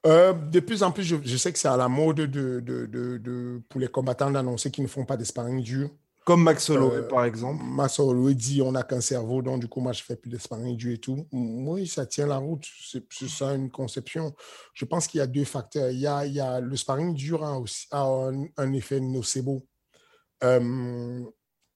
Euh, 0.04 0.32
de 0.32 0.58
plus 0.58 0.82
en 0.82 0.90
plus, 0.90 1.04
je, 1.04 1.36
sais 1.36 1.52
que 1.52 1.58
c'est 1.58 1.68
à 1.68 1.76
la 1.76 1.88
mode 1.88 2.16
de, 2.16 2.58
de, 2.58 2.86
de, 2.88 3.62
pour 3.68 3.80
les 3.80 3.86
combattants 3.86 4.32
d'annoncer 4.32 4.72
qu'ils 4.72 4.82
ne 4.82 4.88
font 4.88 5.04
pas 5.04 5.16
des 5.16 5.24
sparring 5.24 5.62
durs. 5.62 5.90
Comme 6.24 6.44
Max 6.44 6.70
Holloway, 6.70 6.98
euh, 6.98 7.08
par 7.08 7.24
exemple. 7.24 7.64
Max 7.64 7.98
Holloway 7.98 8.34
dit 8.34 8.62
on 8.62 8.72
n'a 8.72 8.84
qu'un 8.84 9.00
cerveau, 9.00 9.42
donc 9.42 9.60
du 9.60 9.68
coup, 9.68 9.80
moi, 9.80 9.92
je 9.92 10.02
fais 10.02 10.16
plus 10.16 10.30
de 10.30 10.38
sparring 10.38 10.76
durs 10.76 10.94
et 10.94 10.98
tout. 10.98 11.26
Oui, 11.32 11.86
ça 11.86 12.06
tient 12.06 12.26
la 12.26 12.36
route. 12.36 12.64
C'est 12.84 13.28
ça 13.28 13.54
une 13.54 13.70
conception. 13.70 14.34
Je 14.72 14.84
pense 14.84 15.08
qu'il 15.08 15.18
y 15.18 15.20
a 15.20 15.26
deux 15.26 15.44
facteurs. 15.44 15.90
Il 15.90 15.98
y 15.98 16.06
a, 16.06 16.24
il 16.24 16.34
y 16.34 16.40
a 16.40 16.60
le 16.60 16.76
sparring 16.76 17.14
dur 17.14 17.44
a, 17.44 17.58
aussi, 17.58 17.86
a 17.90 18.04
un, 18.04 18.72
effet 18.72 19.00
nocebo. 19.00 19.66
Euh, 20.44 21.24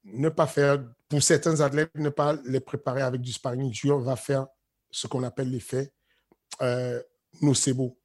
ne 0.04 0.28
pas 0.28 0.46
faire, 0.46 0.84
pour 1.08 1.22
certains 1.22 1.60
athlètes, 1.60 1.90
ne 1.96 2.10
pas 2.10 2.36
les 2.44 2.60
préparer 2.60 3.02
avec 3.02 3.20
du 3.20 3.32
sparring 3.32 3.70
dur 3.70 3.98
va 3.98 4.14
faire 4.14 4.46
ce 4.90 5.08
qu'on 5.08 5.24
appelle 5.24 5.50
l'effet 5.50 5.92
nocebo. 7.40 7.98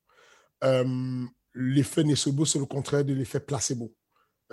Euh, 0.64 1.26
l'effet 1.54 2.04
nocebo, 2.04 2.46
c'est 2.46 2.60
le 2.60 2.66
contraire 2.66 3.06
de 3.06 3.14
l'effet 3.14 3.39
placebo. 3.39 3.94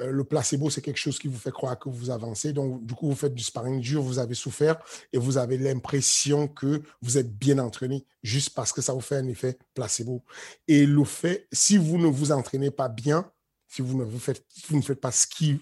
Euh, 0.00 0.10
le 0.10 0.24
placebo, 0.24 0.70
c'est 0.70 0.80
quelque 0.80 0.98
chose 0.98 1.18
qui 1.18 1.28
vous 1.28 1.38
fait 1.38 1.50
croire 1.50 1.78
que 1.78 1.88
vous 1.88 2.10
avancez. 2.10 2.52
Donc, 2.52 2.84
du 2.84 2.94
coup, 2.94 3.08
vous 3.08 3.16
faites 3.16 3.34
du 3.34 3.42
sparring 3.42 3.80
dur, 3.80 4.02
vous 4.02 4.18
avez 4.18 4.34
souffert 4.34 4.78
et 5.12 5.18
vous 5.18 5.38
avez 5.38 5.58
l'impression 5.58 6.48
que 6.48 6.82
vous 7.02 7.18
êtes 7.18 7.36
bien 7.36 7.58
entraîné 7.58 8.06
juste 8.22 8.50
parce 8.50 8.72
que 8.72 8.82
ça 8.82 8.92
vous 8.92 9.00
fait 9.00 9.16
un 9.16 9.28
effet 9.28 9.58
placebo. 9.74 10.24
Et 10.66 10.86
le 10.86 11.04
fait, 11.04 11.48
si 11.52 11.78
vous 11.78 11.98
ne 11.98 12.06
vous 12.06 12.32
entraînez 12.32 12.70
pas 12.70 12.88
bien, 12.88 13.30
si 13.66 13.82
vous 13.82 13.98
ne, 13.98 14.18
faites, 14.18 15.00
pas 15.00 15.12
ce 15.12 15.26
qui 15.26 15.60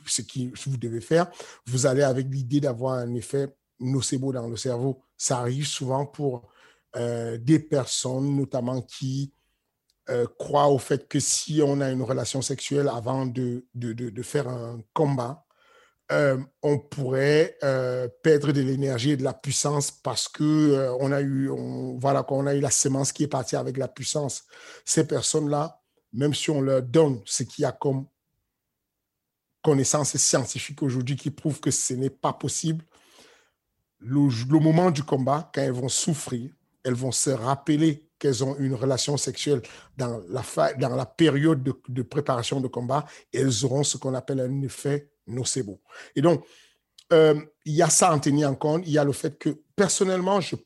vous 0.66 0.76
devez 0.76 1.00
faire, 1.00 1.28
vous 1.66 1.86
allez 1.86 2.02
avec 2.02 2.28
l'idée 2.30 2.60
d'avoir 2.60 2.94
un 2.94 3.12
effet 3.14 3.48
nocebo 3.80 4.32
dans 4.32 4.48
le 4.48 4.56
cerveau. 4.56 5.02
Ça 5.16 5.38
arrive 5.38 5.66
souvent 5.66 6.06
pour 6.06 6.48
euh, 6.96 7.36
des 7.36 7.58
personnes, 7.58 8.36
notamment 8.36 8.80
qui 8.80 9.32
euh, 10.08 10.26
croit 10.38 10.68
au 10.68 10.78
fait 10.78 11.08
que 11.08 11.18
si 11.18 11.60
on 11.64 11.80
a 11.80 11.90
une 11.90 12.02
relation 12.02 12.40
sexuelle 12.40 12.88
avant 12.88 13.26
de, 13.26 13.66
de, 13.74 13.92
de, 13.92 14.22
faire 14.22 14.46
un 14.46 14.80
combat, 14.92 15.44
euh, 16.12 16.38
on 16.62 16.78
pourrait 16.78 17.58
euh, 17.64 18.06
perdre 18.22 18.52
de 18.52 18.60
l'énergie 18.60 19.10
et 19.10 19.16
de 19.16 19.24
la 19.24 19.34
puissance 19.34 19.90
parce 19.90 20.28
que 20.28 20.94
on 21.00 21.10
a 21.10 21.20
eu, 21.20 21.50
on, 21.50 21.98
voilà, 21.98 22.22
qu'on 22.22 22.46
a 22.46 22.54
eu 22.54 22.60
la 22.60 22.70
sémence 22.70 23.10
qui 23.10 23.24
est 23.24 23.28
partie 23.28 23.56
avec 23.56 23.76
la 23.76 23.88
puissance. 23.88 24.44
Ces 24.84 25.08
personnes-là, 25.08 25.82
même 26.12 26.34
si 26.34 26.50
on 26.50 26.60
leur 26.60 26.82
donne 26.82 27.20
ce 27.24 27.42
qu'il 27.42 27.62
y 27.62 27.64
a 27.64 27.72
comme 27.72 28.06
connaissance 29.60 30.16
scientifique 30.16 30.84
aujourd'hui 30.84 31.16
qui 31.16 31.32
prouve 31.32 31.58
que 31.58 31.72
ce 31.72 31.94
n'est 31.94 32.10
pas 32.10 32.32
possible, 32.32 32.84
le, 33.98 34.28
le 34.48 34.60
moment 34.60 34.92
du 34.92 35.02
combat, 35.02 35.50
quand 35.52 35.62
elles 35.62 35.72
vont 35.72 35.88
souffrir, 35.88 36.52
elles 36.84 36.94
vont 36.94 37.10
se 37.10 37.30
rappeler 37.30 38.05
qu'elles 38.18 38.44
ont 38.44 38.56
une 38.58 38.74
relation 38.74 39.16
sexuelle 39.16 39.62
dans 39.96 40.22
la, 40.28 41.06
période 41.06 41.62
de, 41.62 42.02
préparation 42.02 42.60
de 42.60 42.68
combat, 42.68 43.06
elles 43.32 43.64
auront 43.64 43.84
ce 43.84 43.96
qu'on 43.96 44.14
appelle 44.14 44.40
un 44.40 44.62
effet 44.62 45.10
nocebo. 45.26 45.80
Et 46.14 46.22
donc, 46.22 46.44
euh, 47.12 47.40
il 47.64 47.74
y 47.74 47.82
a 47.82 47.90
ça 47.90 48.10
à 48.10 48.14
en 48.14 48.18
tenir 48.18 48.50
en 48.50 48.54
compte. 48.54 48.82
Il 48.86 48.92
y 48.92 48.98
a 48.98 49.04
le 49.04 49.12
fait 49.12 49.38
que, 49.38 49.62
personnellement, 49.74 50.40
je, 50.40 50.56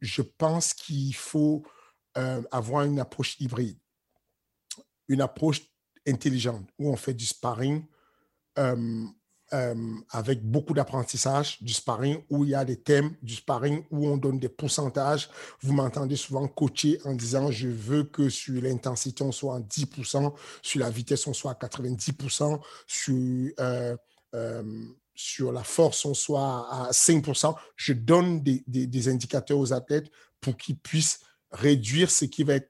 je 0.00 0.22
pense 0.22 0.74
qu'il 0.74 1.14
faut 1.14 1.64
euh, 2.16 2.42
avoir 2.50 2.84
une 2.84 3.00
approche 3.00 3.38
hybride, 3.40 3.78
une 5.08 5.20
approche 5.20 5.62
intelligente, 6.06 6.68
où 6.78 6.90
on 6.90 6.96
fait 6.96 7.14
du 7.14 7.26
sparring 7.26 7.84
euh, 8.58 9.04
euh, 9.52 9.74
avec 10.10 10.44
beaucoup 10.44 10.74
d'apprentissage 10.74 11.60
du 11.60 11.72
sparring 11.72 12.22
où 12.30 12.44
il 12.44 12.50
y 12.50 12.54
a 12.54 12.64
des 12.64 12.80
thèmes 12.80 13.16
du 13.20 13.34
sparring 13.34 13.82
où 13.90 14.06
on 14.06 14.16
donne 14.16 14.38
des 14.38 14.48
pourcentages. 14.48 15.28
Vous 15.60 15.72
m'entendez 15.72 16.14
souvent 16.14 16.46
coacher 16.46 17.00
en 17.04 17.14
disant 17.14 17.50
je 17.50 17.68
veux 17.68 18.04
que 18.04 18.28
sur 18.28 18.62
l'intensité 18.62 19.24
on 19.24 19.32
soit 19.32 19.56
à 19.56 19.60
10%, 19.60 20.32
sur 20.62 20.80
la 20.80 20.88
vitesse 20.90 21.26
on 21.26 21.32
soit 21.32 21.50
à 21.50 21.66
90%, 21.66 22.60
sur, 22.86 23.52
euh, 23.58 23.96
euh, 24.34 24.84
sur 25.16 25.50
la 25.50 25.64
force 25.64 26.04
on 26.04 26.14
soit 26.14 26.68
à 26.70 26.90
5%. 26.92 27.56
Je 27.74 27.92
donne 27.92 28.42
des, 28.42 28.62
des, 28.68 28.86
des 28.86 29.08
indicateurs 29.08 29.58
aux 29.58 29.72
athlètes 29.72 30.10
pour 30.40 30.56
qu'ils 30.56 30.78
puissent 30.78 31.20
réduire 31.50 32.10
ce 32.10 32.24
qui 32.24 32.44
va 32.44 32.54
être 32.54 32.69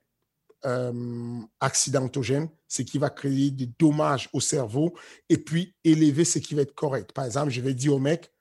euh, 0.64 1.40
accidentogène, 1.60 2.48
ce 2.68 2.82
qui 2.82 2.98
va 2.98 3.10
créer 3.10 3.50
des 3.50 3.66
dommages 3.78 4.28
au 4.32 4.40
cerveau, 4.40 4.94
et 5.28 5.38
puis 5.38 5.74
élever 5.84 6.24
ce 6.24 6.38
qui 6.38 6.54
va 6.54 6.62
être 6.62 6.74
correct. 6.74 7.12
Par 7.12 7.24
exemple, 7.24 7.50
je 7.50 7.60
vais 7.60 7.74
dire 7.74 7.94
au 7.94 7.98
mec, 7.98 8.32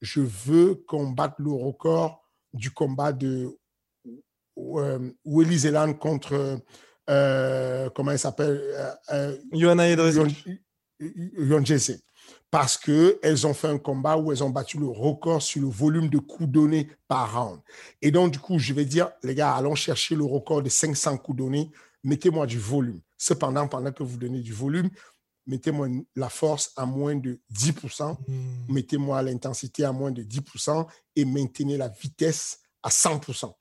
je 0.00 0.20
veux 0.20 0.74
combattre 0.74 1.36
le 1.38 1.52
record 1.52 2.22
du 2.52 2.70
combat 2.70 3.12
de 3.12 3.56
euh, 4.58 5.10
Willy 5.24 5.58
Zeland 5.58 5.94
contre, 5.94 6.60
euh, 7.08 7.90
comment 7.90 8.12
il 8.12 8.18
s'appelle 8.18 8.60
euh, 9.12 9.36
Johanna 9.52 9.88
Jesse 11.64 12.02
parce 12.50 12.76
qu'elles 12.76 13.46
ont 13.46 13.54
fait 13.54 13.68
un 13.68 13.78
combat 13.78 14.16
où 14.16 14.32
elles 14.32 14.42
ont 14.42 14.50
battu 14.50 14.78
le 14.78 14.88
record 14.88 15.40
sur 15.40 15.62
le 15.62 15.68
volume 15.68 16.08
de 16.08 16.18
coups 16.18 16.48
donnés 16.48 16.88
par 17.06 17.34
round. 17.34 17.60
Et 18.02 18.10
donc, 18.10 18.32
du 18.32 18.38
coup, 18.38 18.58
je 18.58 18.72
vais 18.72 18.84
dire, 18.84 19.10
les 19.22 19.34
gars, 19.34 19.54
allons 19.54 19.74
chercher 19.74 20.16
le 20.16 20.24
record 20.24 20.62
de 20.62 20.68
500 20.68 21.18
coups 21.18 21.38
donnés, 21.38 21.70
mettez-moi 22.02 22.46
du 22.46 22.58
volume. 22.58 23.00
Cependant, 23.16 23.68
pendant 23.68 23.92
que 23.92 24.02
vous 24.02 24.16
donnez 24.16 24.40
du 24.40 24.52
volume, 24.52 24.90
mettez-moi 25.46 25.88
la 26.16 26.28
force 26.28 26.72
à 26.76 26.86
moins 26.86 27.14
de 27.14 27.40
10%, 27.52 28.16
hmm. 28.26 28.72
mettez-moi 28.72 29.22
l'intensité 29.22 29.84
à 29.84 29.92
moins 29.92 30.10
de 30.10 30.22
10% 30.22 30.86
et 31.16 31.24
maintenez 31.24 31.76
la 31.76 31.88
vitesse 31.88 32.60
à 32.82 32.88
100%. 32.88 33.52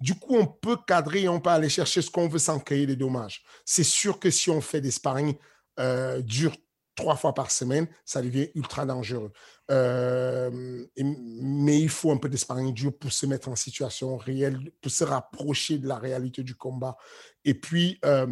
Du 0.00 0.14
coup, 0.14 0.36
on 0.36 0.46
peut 0.46 0.76
cadrer 0.86 1.22
et 1.22 1.28
on 1.28 1.40
peut 1.40 1.50
aller 1.50 1.68
chercher 1.68 2.02
ce 2.02 2.10
qu'on 2.10 2.28
veut 2.28 2.38
sans 2.38 2.60
créer 2.60 2.86
des 2.86 2.96
dommages. 2.96 3.42
C'est 3.64 3.84
sûr 3.84 4.20
que 4.20 4.30
si 4.30 4.48
on 4.48 4.60
fait 4.60 4.80
des 4.80 4.92
sparring 4.92 5.34
euh, 5.80 6.22
durs 6.22 6.56
trois 6.98 7.16
fois 7.16 7.32
par 7.32 7.52
semaine, 7.52 7.86
ça 8.04 8.20
devient 8.20 8.48
ultra 8.56 8.84
dangereux. 8.84 9.30
Euh, 9.70 10.50
mais 10.96 11.78
il 11.78 11.88
faut 11.88 12.10
un 12.10 12.16
peu 12.16 12.28
d'espagne 12.28 12.72
dur 12.72 12.92
pour 12.98 13.12
se 13.12 13.24
mettre 13.26 13.48
en 13.48 13.56
situation 13.56 14.16
réelle, 14.16 14.58
pour 14.82 14.90
se 14.90 15.04
rapprocher 15.04 15.78
de 15.78 15.86
la 15.86 15.96
réalité 15.96 16.42
du 16.42 16.54
combat. 16.56 16.96
Et 17.44 17.54
puis, 17.54 17.98
euh, 18.04 18.26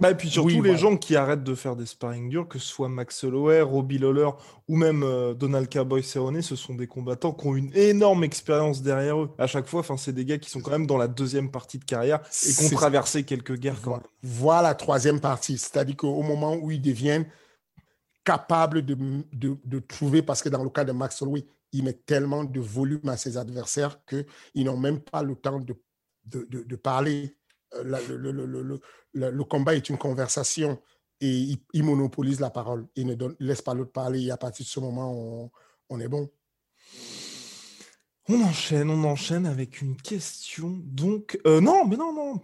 bah, 0.00 0.12
et 0.12 0.14
puis 0.14 0.30
surtout 0.30 0.62
les 0.62 0.76
gens 0.78 0.96
qui 0.96 1.16
arrêtent 1.16 1.44
de 1.44 1.54
faire 1.54 1.76
des 1.76 1.84
sparring 1.84 2.30
durs, 2.30 2.48
que 2.48 2.58
ce 2.58 2.66
soit 2.66 2.88
Max 2.88 3.22
Holloway, 3.24 3.60
Robbie 3.60 3.98
Lawler 3.98 4.30
ou 4.68 4.76
même 4.76 5.02
euh, 5.02 5.34
Donald 5.34 5.68
Cowboy 5.70 6.02
Cerrone, 6.02 6.40
ce 6.40 6.56
sont 6.56 6.74
des 6.74 6.86
combattants 6.86 7.32
qui 7.32 7.46
ont 7.46 7.56
une 7.56 7.76
énorme 7.76 8.24
expérience 8.24 8.80
derrière 8.80 9.20
eux. 9.20 9.30
À 9.36 9.46
chaque 9.46 9.66
fois, 9.66 9.80
enfin, 9.80 9.96
c'est 9.98 10.14
des 10.14 10.24
gars 10.24 10.38
qui 10.38 10.48
sont 10.48 10.60
quand 10.60 10.70
même 10.70 10.86
dans 10.86 10.98
la 10.98 11.08
deuxième 11.08 11.50
partie 11.50 11.78
de 11.78 11.84
carrière 11.84 12.20
et 12.48 12.52
qui 12.52 12.64
ont 12.64 12.76
traversé 12.76 13.24
quelques 13.24 13.58
guerres. 13.58 13.82
Quand 13.82 14.00
Voilà 14.22 14.62
la 14.62 14.74
troisième 14.74 15.20
partie, 15.20 15.58
c'est-à-dire 15.58 15.96
qu'au 15.96 16.22
moment 16.22 16.54
où 16.54 16.70
ils 16.70 16.80
deviennent 16.80 17.26
capable 18.28 18.84
de, 18.84 18.94
de, 19.32 19.78
trouver, 19.78 20.20
parce 20.20 20.42
que 20.42 20.50
dans 20.50 20.62
le 20.62 20.68
cas 20.68 20.84
de 20.84 20.92
Max 20.92 21.22
Holloway, 21.22 21.46
il 21.72 21.82
met 21.82 21.94
tellement 21.94 22.44
de 22.44 22.60
volume 22.60 23.08
à 23.08 23.16
ses 23.16 23.38
adversaires 23.38 24.04
qu'ils 24.04 24.66
n'ont 24.66 24.76
même 24.76 25.00
pas 25.00 25.22
le 25.22 25.34
temps 25.34 25.60
de, 25.60 25.74
de 26.26 26.76
parler. 26.76 27.34
Euh, 27.74 27.84
le, 27.84 28.32
le, 28.32 28.44
le, 28.44 29.30
le, 29.30 29.44
combat 29.44 29.74
est 29.74 29.88
une 29.88 29.96
conversation 29.96 30.78
et 31.22 31.58
il, 31.72 31.82
monopolise 31.82 32.38
la 32.38 32.50
parole. 32.50 32.86
Il 32.96 33.06
ne 33.06 33.16
laisse 33.40 33.62
pas 33.62 33.72
l'autre 33.72 33.92
parler 33.92 34.24
et 34.24 34.30
à 34.30 34.36
partir 34.36 34.66
de 34.66 34.68
ce 34.68 34.78
moment, 34.78 35.10
on, 35.10 35.50
on 35.88 35.98
est 35.98 36.08
bon. 36.08 36.30
On 38.28 38.42
enchaîne, 38.42 38.90
on 38.90 39.04
enchaîne 39.04 39.46
avec 39.46 39.80
une 39.80 39.96
question. 39.96 40.82
Donc, 40.84 41.40
euh, 41.46 41.62
non, 41.62 41.86
mais 41.86 41.96
non, 41.96 42.12
non. 42.12 42.42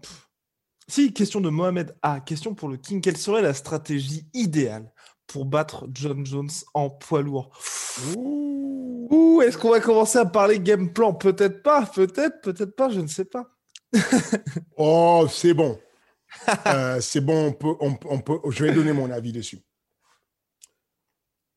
Si, 0.89 1.13
question 1.13 1.43
de 1.43 1.51
Mohamed 1.51 1.95
A. 2.01 2.21
Question 2.21 2.55
pour 2.55 2.71
le 2.71 2.79
King. 2.79 3.03
Quelle 3.03 3.19
serait 3.19 3.43
la 3.43 3.53
stratégie 3.53 4.27
idéale 4.33 4.91
pour 5.27 5.45
battre 5.45 5.87
John 5.93 6.25
Jones 6.25 6.51
en 6.75 6.91
poids 6.91 7.23
lourd. 7.23 7.51
Ouh, 8.17 9.09
Ouh, 9.11 9.43
est-ce 9.43 9.59
qu'on 9.59 9.71
va 9.71 9.81
commencer 9.81 10.19
à 10.19 10.27
parler 10.27 10.59
game 10.61 10.93
plan? 10.93 11.15
Peut-être 11.15 11.63
pas, 11.63 11.87
peut-être, 11.87 12.41
peut-être 12.41 12.75
pas, 12.75 12.91
je 12.91 13.01
ne 13.01 13.07
sais 13.07 13.25
pas. 13.25 13.51
oh, 14.77 15.27
c'est 15.31 15.55
bon. 15.55 15.79
Euh, 16.67 17.01
c'est 17.01 17.21
bon, 17.21 17.47
on 17.47 17.53
peut, 17.53 17.75
on, 17.81 18.21
peut, 18.21 18.39
je 18.51 18.65
vais 18.65 18.73
donner 18.73 18.93
mon 18.93 19.11
avis 19.11 19.33
dessus. 19.33 19.61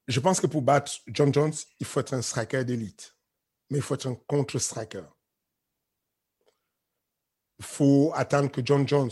Je 0.07 0.19
pense 0.19 0.39
que 0.39 0.47
pour 0.47 0.61
battre 0.61 0.91
John 1.07 1.33
Jones, 1.33 1.53
il 1.79 1.85
faut 1.85 1.99
être 1.99 2.13
un 2.13 2.21
striker 2.21 2.63
d'élite, 2.63 3.15
mais 3.69 3.79
il 3.79 3.81
faut 3.81 3.95
être 3.95 4.07
un 4.07 4.15
contre-striker. 4.27 5.03
Il 7.59 7.65
faut 7.65 8.11
attendre 8.13 8.51
que 8.51 8.61
John 8.63 8.87
Jones 8.87 9.11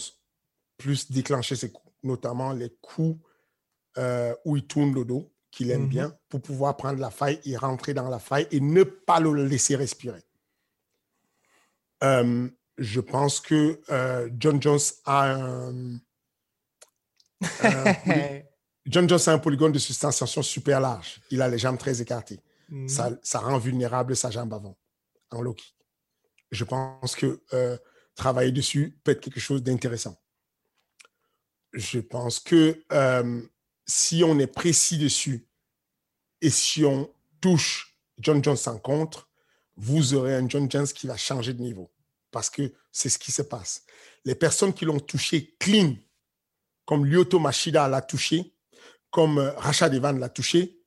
puisse 0.77 1.11
déclencher 1.11 1.55
ses 1.55 1.71
coups, 1.71 1.93
notamment 2.03 2.53
les 2.53 2.69
coups 2.81 3.19
euh, 3.97 4.35
où 4.45 4.57
il 4.57 4.65
tourne 4.65 4.93
le 4.93 5.05
dos, 5.05 5.31
qu'il 5.51 5.71
aime 5.71 5.83
mhm. 5.83 5.89
bien, 5.89 6.17
pour 6.29 6.41
pouvoir 6.41 6.75
prendre 6.75 6.99
la 6.99 7.09
faille 7.09 7.39
et 7.45 7.55
rentrer 7.55 7.93
dans 7.93 8.09
la 8.09 8.19
faille 8.19 8.47
et 8.51 8.59
ne 8.59 8.83
pas 8.83 9.19
le 9.19 9.45
laisser 9.45 9.75
respirer. 9.75 10.21
Euh, 12.03 12.49
je 12.77 12.99
pense 12.99 13.39
que 13.39 13.79
euh, 13.89 14.29
John 14.37 14.61
Jones 14.61 14.79
a 15.05 15.31
un, 15.33 15.97
John 18.85 19.07
Jones 19.07 19.19
a 19.27 19.31
un 19.31 19.39
polygone 19.39 19.71
de 19.71 19.79
substantiation 19.79 20.41
super 20.41 20.81
large. 20.81 21.21
Il 21.31 21.41
a 21.41 21.47
les 21.47 21.57
jambes 21.57 21.77
très 21.77 22.01
écartées. 22.01 22.41
Mhm. 22.69 22.89
Ça, 22.89 23.11
ça, 23.23 23.39
rend 23.39 23.57
vulnérable 23.57 24.15
sa 24.15 24.29
jambe 24.29 24.53
avant 24.53 24.77
en 25.31 25.41
low 25.41 25.53
kick. 25.53 25.73
Je 26.51 26.63
pense 26.63 27.15
que 27.15 27.41
euh, 27.53 27.77
travailler 28.13 28.51
dessus 28.51 28.99
peut 29.03 29.11
être 29.11 29.21
quelque 29.21 29.39
chose 29.39 29.63
d'intéressant. 29.63 30.17
Je 31.73 31.99
pense 31.99 32.39
que 32.39 32.83
si 33.85 34.23
on 34.23 34.39
est 34.39 34.47
précis 34.47 34.97
dessus 34.97 35.47
et 36.41 36.49
si 36.49 36.83
on 36.83 37.11
touche 37.41 37.97
John 38.19 38.43
Jones 38.43 38.57
en 38.65 38.77
contre, 38.77 39.29
vous 39.77 40.13
aurez 40.13 40.35
un 40.35 40.47
John 40.47 40.69
Jones 40.69 40.87
qui 40.87 41.07
va 41.07 41.17
changer 41.17 41.53
de 41.53 41.61
niveau 41.61 41.91
parce 42.31 42.49
que 42.49 42.73
c'est 42.91 43.09
ce 43.09 43.17
qui 43.17 43.31
se 43.31 43.41
passe. 43.41 43.85
Les 44.25 44.35
personnes 44.35 44.73
qui 44.73 44.85
l'ont 44.85 44.99
touché 44.99 45.55
clean, 45.59 45.95
comme 46.85 47.05
Lyoto 47.05 47.39
Machida 47.39 47.87
l'a 47.87 48.01
touché, 48.01 48.53
comme 49.09 49.37
euh, 49.37 49.51
Rachad 49.53 49.93
Evan 49.93 50.19
l'a 50.19 50.29
touché, 50.29 50.81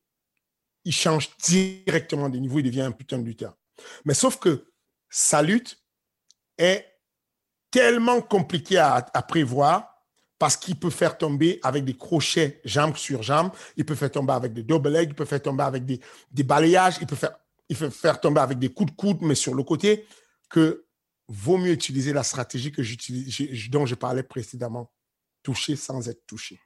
il 0.85 0.93
change 0.93 1.31
directement 1.39 2.29
de 2.29 2.39
niveau, 2.39 2.59
il 2.59 2.65
devient 2.65 2.83
un 2.83 2.93
putain 2.93 3.19
de 3.19 3.25
lutteur. 3.25 3.57
Mais 4.05 4.15
sauf 4.15 4.39
que 4.39 4.71
sa 5.09 5.43
lutte 5.43 5.83
est 6.59 6.87
tellement 7.71 8.21
compliquée 8.21 8.79
à, 8.79 9.03
prévoir 9.27 9.98
parce 10.39 10.57
qu'il 10.57 10.79
peut 10.79 10.91
faire 10.91 11.19
tomber 11.19 11.59
avec 11.63 11.85
des 11.85 11.97
crochets 11.97 12.61
jambe 12.65 12.97
sur 12.97 13.23
jambe, 13.23 13.51
il 13.77 13.85
peut 13.85 13.95
faire 13.95 14.11
tomber 14.11 14.33
avec 14.33 14.53
des 14.53 14.63
double 14.63 14.91
legs, 14.91 15.11
il 15.11 15.15
peut 15.15 15.25
faire 15.25 15.43
tomber 15.43 15.65
avec 15.65 15.85
des, 15.85 16.01
des 16.31 16.45
balayages, 16.45 16.99
il 17.01 17.07
peut, 17.07 17.17
faire, 17.17 17.37
il 17.69 17.77
peut 17.77 17.91
faire 17.91 18.21
tomber 18.21 18.41
avec 18.41 18.59
des 18.59 18.69
coups 18.69 18.93
de 18.93 18.97
coude, 18.97 19.19
mais 19.23 19.35
sur 19.35 19.55
le 19.55 19.65
côté, 19.65 20.07
que 20.49 20.87
vaut 21.29 21.59
mieux 21.59 21.73
utiliser 21.73 22.13
la 22.13 22.23
stratégie 22.23 22.73
que 22.73 22.83
dont 23.69 23.85
je 23.85 23.95
parlais 23.95 24.23
précédemment, 24.23 24.93
toucher 25.43 25.77
sans 25.77 26.09
être 26.09 26.25
touché. 26.27 26.61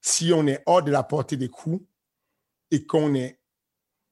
Si 0.00 0.32
on 0.32 0.46
est 0.46 0.62
hors 0.66 0.82
de 0.82 0.90
la 0.90 1.02
portée 1.02 1.36
des 1.36 1.48
coups 1.48 1.84
et 2.70 2.84
qu'on 2.84 3.14
est 3.14 3.40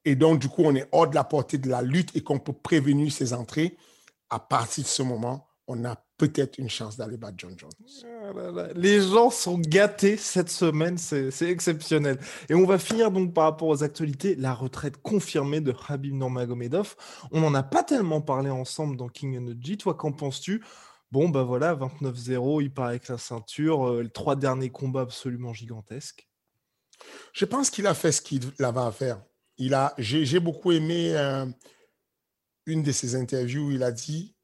et 0.07 0.15
donc 0.15 0.39
du 0.39 0.47
coup 0.47 0.61
on 0.63 0.75
est 0.75 0.87
hors 0.91 1.09
de 1.09 1.15
la 1.15 1.23
portée 1.23 1.57
de 1.57 1.67
la 1.67 1.81
lutte 1.81 2.15
et 2.15 2.21
qu'on 2.21 2.39
peut 2.39 2.53
prévenir 2.53 3.11
ses 3.11 3.33
entrées, 3.33 3.75
à 4.29 4.39
partir 4.39 4.83
de 4.83 4.89
ce 4.89 5.01
moment, 5.01 5.47
on 5.67 5.83
a 5.83 6.04
peut-être 6.17 6.57
une 6.57 6.69
chance 6.69 6.97
d'aller 6.97 7.17
battre 7.17 7.35
John 7.37 7.55
Jones. 7.57 7.71
Ah 8.05 8.67
Les 8.75 9.01
gens 9.01 9.29
sont 9.29 9.57
gâtés 9.57 10.17
cette 10.17 10.49
semaine, 10.49 10.97
c'est 10.97 11.49
exceptionnel. 11.49 12.19
Et 12.49 12.55
on 12.55 12.65
va 12.65 12.77
finir 12.77 13.11
donc 13.11 13.33
par 13.33 13.45
rapport 13.45 13.67
aux 13.67 13.83
actualités, 13.83 14.35
la 14.35 14.53
retraite 14.53 14.97
confirmée 14.97 15.61
de 15.61 15.73
Habib 15.87 16.13
Nurmagomedov. 16.13 16.95
On 17.31 17.41
n'en 17.41 17.53
a 17.53 17.63
pas 17.63 17.83
tellement 17.83 18.21
parlé 18.21 18.49
ensemble 18.49 18.95
dans 18.97 19.09
King 19.09 19.37
Energy. 19.37 19.77
Toi, 19.77 19.93
qu'en 19.93 20.11
penses-tu? 20.11 20.63
Bon, 21.11 21.29
bah 21.29 21.43
voilà, 21.43 21.75
29-0, 21.75 22.63
il 22.63 22.73
part 22.73 22.87
avec 22.87 23.07
la 23.07 23.17
ceinture, 23.17 23.87
euh, 23.87 24.03
les 24.03 24.09
trois 24.09 24.35
derniers 24.35 24.71
combats 24.71 25.01
absolument 25.01 25.53
gigantesques. 25.53 26.27
Je 27.33 27.45
pense 27.45 27.69
qu'il 27.69 27.87
a 27.87 27.93
fait 27.93 28.11
ce 28.11 28.21
qu'il 28.21 28.41
avait 28.59 28.79
à 28.79 28.91
faire. 28.91 29.21
J'ai 29.97 30.39
beaucoup 30.39 30.71
aimé 30.71 31.15
euh, 31.15 31.45
une 32.65 32.83
de 32.83 32.91
ses 32.91 33.15
interviews 33.15 33.67
où 33.67 33.71
il 33.71 33.83
a 33.83 33.91
dit 33.91 34.34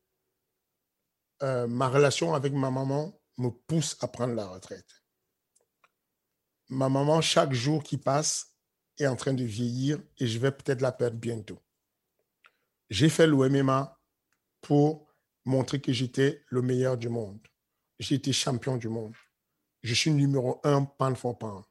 euh, 1.43 1.67
ma 1.67 1.87
relation 1.87 2.33
avec 2.33 2.53
ma 2.53 2.69
maman 2.69 3.19
me 3.37 3.49
pousse 3.49 3.97
à 4.01 4.07
prendre 4.07 4.33
la 4.33 4.47
retraite. 4.47 5.03
Ma 6.69 6.89
maman, 6.89 7.21
chaque 7.21 7.53
jour 7.53 7.83
qui 7.83 7.97
passe, 7.97 8.55
est 8.97 9.07
en 9.07 9.15
train 9.15 9.33
de 9.33 9.43
vieillir 9.43 9.99
et 10.19 10.27
je 10.27 10.39
vais 10.39 10.51
peut-être 10.51 10.81
la 10.81 10.91
perdre 10.91 11.17
bientôt. 11.17 11.59
J'ai 12.89 13.09
fait 13.09 13.25
l'OMMA 13.25 13.99
pour 14.61 15.07
montrer 15.45 15.81
que 15.81 15.91
j'étais 15.91 16.43
le 16.49 16.61
meilleur 16.61 16.97
du 16.97 17.09
monde. 17.09 17.39
J'ai 17.99 18.15
été 18.15 18.31
champion 18.31 18.77
du 18.77 18.89
monde. 18.89 19.15
Je 19.81 19.93
suis 19.93 20.11
numéro 20.11 20.59
un 20.63 20.85
pound 20.85 21.17
for 21.17 21.37
pound. 21.37 21.63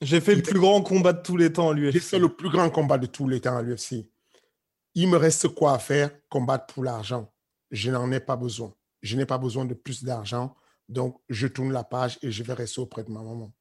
J'ai 0.00 0.20
fait 0.20 0.34
le 0.34 0.42
plus 0.42 0.58
grand 0.58 0.82
combat 0.82 1.12
de 1.12 1.22
tous 1.22 1.36
les 1.36 1.52
temps 1.52 1.70
à 1.70 1.74
l'UFC. 1.74 1.92
J'ai 1.92 2.00
fait 2.00 2.18
le 2.18 2.34
plus 2.34 2.50
grand 2.50 2.68
combat 2.70 2.98
de 2.98 3.06
tous 3.06 3.28
les 3.28 3.40
temps 3.40 3.56
à 3.56 3.62
l'UFC. 3.62 4.10
Il 4.94 5.08
me 5.08 5.16
reste 5.16 5.48
quoi 5.48 5.74
à 5.74 5.78
faire? 5.78 6.10
Combattre 6.28 6.74
pour 6.74 6.84
l'argent 6.84 7.32
je 7.70 7.90
n'en 7.90 8.10
ai 8.12 8.20
pas 8.20 8.36
besoin. 8.36 8.74
Je 9.02 9.16
n'ai 9.16 9.26
pas 9.26 9.38
besoin 9.38 9.64
de 9.64 9.74
plus 9.74 10.04
d'argent. 10.04 10.56
Donc, 10.88 11.20
je 11.28 11.46
tourne 11.46 11.72
la 11.72 11.84
page 11.84 12.18
et 12.22 12.30
je 12.30 12.42
vais 12.42 12.52
rester 12.52 12.80
auprès 12.80 13.04
de 13.04 13.10
ma 13.10 13.22
maman. 13.22 13.52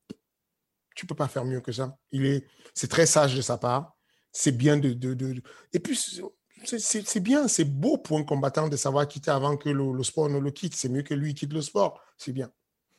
Tu 0.96 1.06
ne 1.06 1.10
peux 1.10 1.16
pas 1.16 1.28
faire 1.28 1.46
mieux 1.46 1.62
que 1.62 1.72
ça. 1.72 1.98
Il 2.12 2.26
est, 2.26 2.48
c'est 2.74 2.88
très 2.88 3.06
sage 3.06 3.36
de 3.36 3.42
sa 3.42 3.58
part. 3.58 3.98
C'est 4.32 4.52
bien 4.52 4.78
de, 4.78 4.94
de, 4.94 5.42
Et 5.74 5.80
puis, 5.80 5.98
c'est, 6.66 7.20
bien, 7.20 7.48
c'est 7.48 7.66
beau 7.66 7.98
pour 7.98 8.18
un 8.18 8.24
combattant 8.24 8.68
de 8.68 8.78
savoir 8.78 9.08
quitter 9.08 9.32
avant 9.32 9.58
que 9.58 9.70
le, 9.70 9.94
le 9.94 10.04
sport 10.04 10.30
ne 10.30 10.40
le 10.40 10.52
quitte. 10.52 10.76
C'est 10.76 10.90
mieux 10.90 11.04
que 11.04 11.14
lui 11.14 11.34
quitte 11.34 11.54
le 11.54 11.62
sport. 11.62 12.02
C'est 12.18 12.34
bien. 12.34 12.52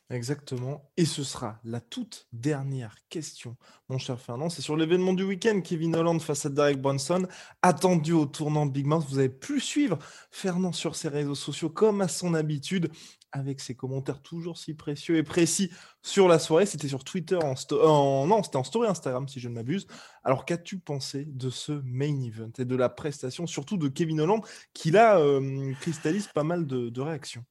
Exactement. 0.09 0.89
Et 0.95 1.03
ce 1.03 1.21
sera 1.21 1.59
la 1.65 1.81
toute 1.81 2.27
dernière 2.31 2.95
question, 3.09 3.57
mon 3.89 3.97
cher 3.97 4.17
Fernand. 4.17 4.49
C'est 4.49 4.61
sur 4.61 4.77
l'événement 4.77 5.11
du 5.11 5.23
week-end, 5.23 5.59
Kevin 5.61 5.97
Holland 5.97 6.21
face 6.21 6.45
à 6.45 6.49
Derek 6.49 6.81
Bronson, 6.81 7.27
attendu 7.61 8.13
au 8.13 8.25
tournant 8.25 8.65
Big 8.65 8.85
Mouth. 8.85 9.05
Vous 9.09 9.19
avez 9.19 9.27
pu 9.27 9.59
suivre 9.59 9.99
Fernand 10.31 10.71
sur 10.71 10.95
ses 10.95 11.09
réseaux 11.09 11.35
sociaux 11.35 11.69
comme 11.69 11.99
à 11.99 12.07
son 12.07 12.35
habitude, 12.35 12.89
avec 13.33 13.59
ses 13.59 13.75
commentaires 13.75 14.21
toujours 14.21 14.57
si 14.57 14.73
précieux 14.73 15.17
et 15.17 15.23
précis 15.23 15.71
sur 16.01 16.29
la 16.29 16.39
soirée. 16.39 16.65
C'était 16.65 16.87
sur 16.87 17.03
Twitter, 17.03 17.37
en, 17.43 17.55
en 17.83 18.27
non, 18.27 18.43
c'était 18.43 18.55
en 18.55 18.63
story 18.63 18.87
Instagram 18.87 19.27
si 19.27 19.41
je 19.41 19.49
ne 19.49 19.55
m'abuse. 19.55 19.87
Alors 20.23 20.45
qu'as-tu 20.45 20.79
pensé 20.79 21.25
de 21.25 21.49
ce 21.49 21.73
main 21.83 22.21
event 22.21 22.51
et 22.57 22.63
de 22.65 22.75
la 22.77 22.87
prestation, 22.87 23.45
surtout 23.45 23.75
de 23.75 23.89
Kevin 23.89 24.21
Holland, 24.21 24.41
qui 24.73 24.89
là 24.89 25.19
euh, 25.19 25.73
cristallise 25.81 26.27
pas 26.27 26.45
mal 26.45 26.65
de 26.65 27.01
réactions? 27.01 27.43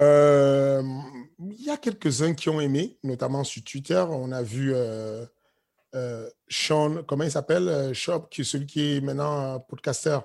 Euh, 0.00 0.82
il 1.38 1.64
y 1.64 1.70
a 1.70 1.76
quelques-uns 1.76 2.34
qui 2.34 2.48
ont 2.48 2.60
aimé, 2.60 2.98
notamment 3.02 3.44
sur 3.44 3.62
Twitter. 3.62 4.02
On 4.08 4.32
a 4.32 4.42
vu 4.42 4.72
euh, 4.74 5.24
euh, 5.94 6.28
Sean, 6.48 7.02
comment 7.06 7.24
il 7.24 7.30
s'appelle 7.30 7.92
Shop, 7.94 8.26
qui 8.30 8.42
est 8.42 8.44
celui 8.44 8.66
qui 8.66 8.96
est 8.96 9.00
maintenant 9.00 9.60
podcaster. 9.60 10.18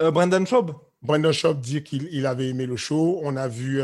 Brendan 0.00 0.46
Shop. 0.46 0.66
Brendan 1.02 1.32
Shop 1.32 1.54
dit 1.54 1.82
qu'il 1.82 2.26
avait 2.26 2.48
aimé 2.48 2.66
le 2.66 2.76
show. 2.76 3.20
On 3.22 3.36
a 3.36 3.48
vu, 3.48 3.80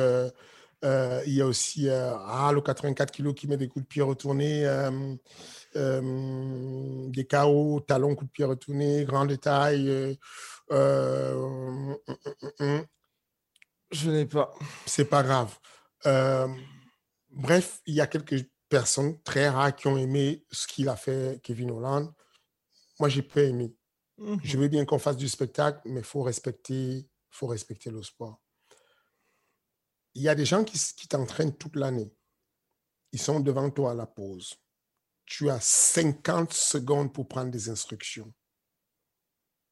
il 0.82 1.32
y 1.32 1.42
a 1.42 1.46
aussi 1.46 1.88
ah, 1.90 2.50
le 2.52 2.60
84 2.60 3.12
kg 3.12 3.34
qui 3.34 3.48
met 3.48 3.56
des 3.56 3.68
coups 3.68 3.84
de 3.84 3.88
pied 3.88 4.02
retournés, 4.02 4.64
des 5.74 7.24
KO, 7.24 7.80
talons, 7.86 8.14
coups 8.14 8.30
de 8.30 8.32
pied 8.32 8.44
retournés, 8.44 9.04
grand 9.04 9.26
détail. 9.26 10.18
Je 13.90 14.10
n'ai 14.10 14.26
pas. 14.26 14.52
C'est 14.86 15.04
pas 15.04 15.22
grave. 15.22 15.58
Euh, 16.06 16.48
bref, 17.30 17.80
il 17.86 17.94
y 17.94 18.00
a 18.00 18.06
quelques 18.06 18.48
personnes 18.68 19.20
très 19.22 19.48
rares 19.48 19.74
qui 19.74 19.86
ont 19.86 19.96
aimé 19.96 20.44
ce 20.50 20.66
qu'il 20.66 20.88
a 20.88 20.96
fait, 20.96 21.40
Kevin 21.42 21.70
Holland. 21.70 22.12
Moi, 22.98 23.08
j'ai 23.08 23.22
pas 23.22 23.42
aimé. 23.42 23.74
Mhm. 24.18 24.40
Je 24.42 24.58
veux 24.58 24.68
bien 24.68 24.84
qu'on 24.84 24.98
fasse 24.98 25.16
du 25.16 25.28
spectacle, 25.28 25.80
mais 25.84 26.00
il 26.00 26.06
faut 26.06 26.22
respecter, 26.22 27.08
faut 27.30 27.46
respecter 27.46 27.90
le 27.90 28.02
sport. 28.02 28.42
Il 30.14 30.22
y 30.22 30.28
a 30.28 30.34
des 30.34 30.46
gens 30.46 30.64
qui, 30.64 30.78
qui 30.96 31.06
t'entraînent 31.06 31.56
toute 31.56 31.76
l'année. 31.76 32.12
Ils 33.12 33.20
sont 33.20 33.40
devant 33.40 33.70
toi 33.70 33.92
à 33.92 33.94
la 33.94 34.06
pause. 34.06 34.54
Tu 35.26 35.50
as 35.50 35.60
50 35.60 36.52
secondes 36.52 37.12
pour 37.12 37.28
prendre 37.28 37.50
des 37.50 37.68
instructions. 37.68 38.32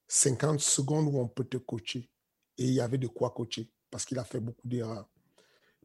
50 0.09 0.61
secondes 0.61 1.09
où 1.09 1.19
on 1.19 1.29
peut 1.29 1.45
te 1.45 1.57
coacher. 1.57 2.11
Et 2.59 2.65
il 2.65 2.75
y 2.75 2.81
avait 2.81 2.99
de 2.99 3.07
quoi 3.07 3.31
coacher 3.31 3.74
parce 3.95 4.07
qu'il 4.07 4.19
a 4.19 4.25
fait 4.25 4.41
beaucoup 4.41 4.67
d'erreurs. 4.67 5.09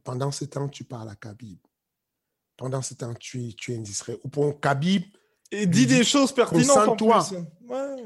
Pendant 0.02 0.32
ce 0.32 0.44
temps, 0.44 0.68
tu 0.68 0.82
parles 0.82 1.10
à 1.10 1.14
Khabib. 1.14 1.60
Pendant 2.56 2.82
ce 2.82 2.94
temps, 2.94 3.14
tu 3.14 3.46
es, 3.46 3.52
tu 3.52 3.72
es 3.72 3.76
indiscret. 3.76 4.18
Ou 4.24 4.28
pour 4.28 4.58
Khabib. 4.58 5.04
Et 5.52 5.64
dis 5.64 5.86
des 5.86 6.02
choses 6.02 6.34
pertinentes. 6.34 6.98
toi 6.98 7.24
Ouais. 7.68 8.04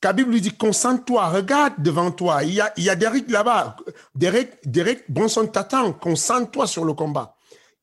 Khabib 0.00 0.28
lui 0.28 0.40
dit 0.40 0.56
concentre-toi, 0.56 1.30
regarde 1.30 1.82
devant 1.82 2.12
toi. 2.12 2.44
Il 2.44 2.54
y 2.54 2.60
a, 2.60 2.72
il 2.76 2.84
y 2.84 2.90
a 2.90 2.94
Derek 2.94 3.28
là-bas. 3.28 3.74
Derek, 4.14 4.60
Derek 4.70 5.10
Bronson 5.10 5.48
t'attend. 5.48 5.94
Concentre-toi 5.94 6.68
sur 6.68 6.84
le 6.84 6.94
combat. 6.94 7.36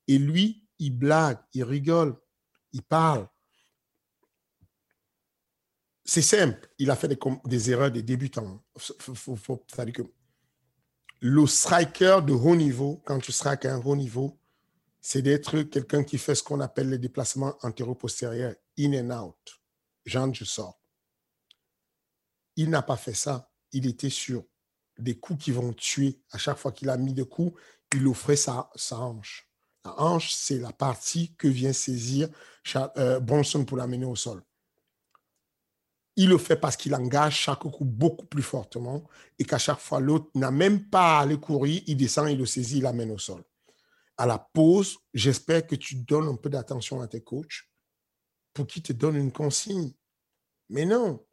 Et 0.08 0.18
lui, 0.18 0.66
il 0.80 0.98
blague, 0.98 1.40
il 1.54 1.66
rigole, 1.66 2.16
il 2.72 2.82
parle. 2.82 3.28
c'est 6.08 6.22
simple. 6.22 6.70
Il 6.80 6.90
a 6.90 6.96
fait 6.96 7.10
des, 7.10 7.20
des 7.44 7.72
erreurs 7.72 7.92
des 7.92 8.02
débutants. 8.02 8.64
C'est-à-dire 8.78 9.94
que 9.94 10.02
le 11.20 11.48
striker 11.48 12.20
de 12.26 12.34
haut 12.34 12.56
niveau, 12.56 13.02
quand 13.06 13.20
tu 13.20 13.32
strikes 13.32 13.66
à 13.66 13.74
un 13.74 13.82
haut 13.82 13.96
niveau, 13.96 14.38
c'est 15.02 15.22
d'être 15.22 15.62
quelqu'un 15.64 16.04
qui 16.04 16.18
fait 16.18 16.36
ce 16.36 16.44
qu'on 16.44 16.60
appelle 16.60 16.90
les 16.90 16.98
déplacements 16.98 17.56
antéro-postérieurs, 17.62 18.56
in 18.78 18.94
and 18.94 19.26
out. 19.26 19.62
Jean, 20.06 20.34
je 20.34 20.44
sors. 20.44 20.80
Il 22.56 22.70
n'a 22.70 22.82
pas 22.82 22.98
fait 22.98 23.14
ça. 23.14 23.52
Il 23.72 23.88
était 23.88 24.10
sur 24.10 24.44
des 24.98 25.18
coups 25.18 25.46
qui 25.46 25.52
vont 25.52 25.74
tuer. 25.74 26.22
À 26.32 26.38
chaque 26.38 26.58
fois 26.58 26.72
qu'il 26.72 26.90
a 26.90 26.98
mis 26.98 27.14
des 27.14 27.26
coups, 27.26 27.60
il 27.96 28.08
offrait 28.08 28.36
sa, 28.36 28.70
sa 28.76 28.98
hanche. 29.00 29.50
La 29.86 30.00
hanche, 30.02 30.34
c'est 30.34 30.60
la 30.60 30.74
partie 30.74 31.36
que 31.36 31.48
vient 31.48 31.74
saisir 31.74 32.30
euh, 32.76 33.20
Bronson 33.20 33.64
pour 33.64 33.78
l'amener 33.78 34.06
au 34.06 34.16
sol. 34.16 34.44
Il 36.20 36.30
le 36.30 36.40
fait 36.40 36.56
parce 36.56 36.76
qu'il 36.76 36.96
engage 36.96 37.36
chaque 37.36 37.60
coup 37.60 37.86
beaucoup 37.86 38.26
plus 38.26 38.42
fortement 38.42 39.08
et 39.38 39.46
qu'à 39.46 39.60
chaque 39.60 39.80
fois, 39.80 40.00
l'autre 40.00 40.30
n'a 40.34 40.50
même 40.50 40.90
pas 40.90 41.20
à 41.20 41.22
aller 41.22 41.40
courir, 41.40 41.82
il 41.86 41.96
descend, 41.96 42.30
il 42.30 42.40
le 42.40 42.46
saisit, 42.48 42.78
il 42.78 42.84
l'amène 42.84 43.12
au 43.12 43.20
sol. 43.20 43.44
À 44.18 44.26
la 44.26 44.40
pause, 44.40 44.98
j'espère 45.14 45.68
que 45.68 45.76
tu 45.76 45.94
donnes 45.94 46.28
un 46.28 46.36
peu 46.36 46.50
d'attention 46.50 47.02
à 47.02 47.08
tes 47.08 47.22
coachs 47.22 47.70
pour 48.52 48.66
qu'ils 48.66 48.82
te 48.82 48.94
donnent 48.94 49.16
une 49.16 49.32
consigne. 49.32 49.94
Mais 50.70 50.86
non. 50.86 51.24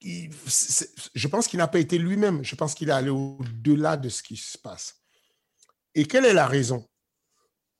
je 0.00 1.28
pense 1.28 1.46
qu'il 1.46 1.58
n'a 1.58 1.68
pas 1.68 1.78
été 1.78 1.98
lui-même. 1.98 2.42
Je 2.42 2.54
pense 2.56 2.74
qu'il 2.74 2.88
est 2.88 2.92
allé 2.92 3.10
au-delà 3.10 3.98
de 3.98 4.08
ce 4.08 4.22
qui 4.22 4.38
se 4.38 4.56
passe. 4.56 5.02
Et 5.94 6.06
quelle 6.06 6.24
est 6.24 6.32
la 6.32 6.46
raison? 6.46 6.88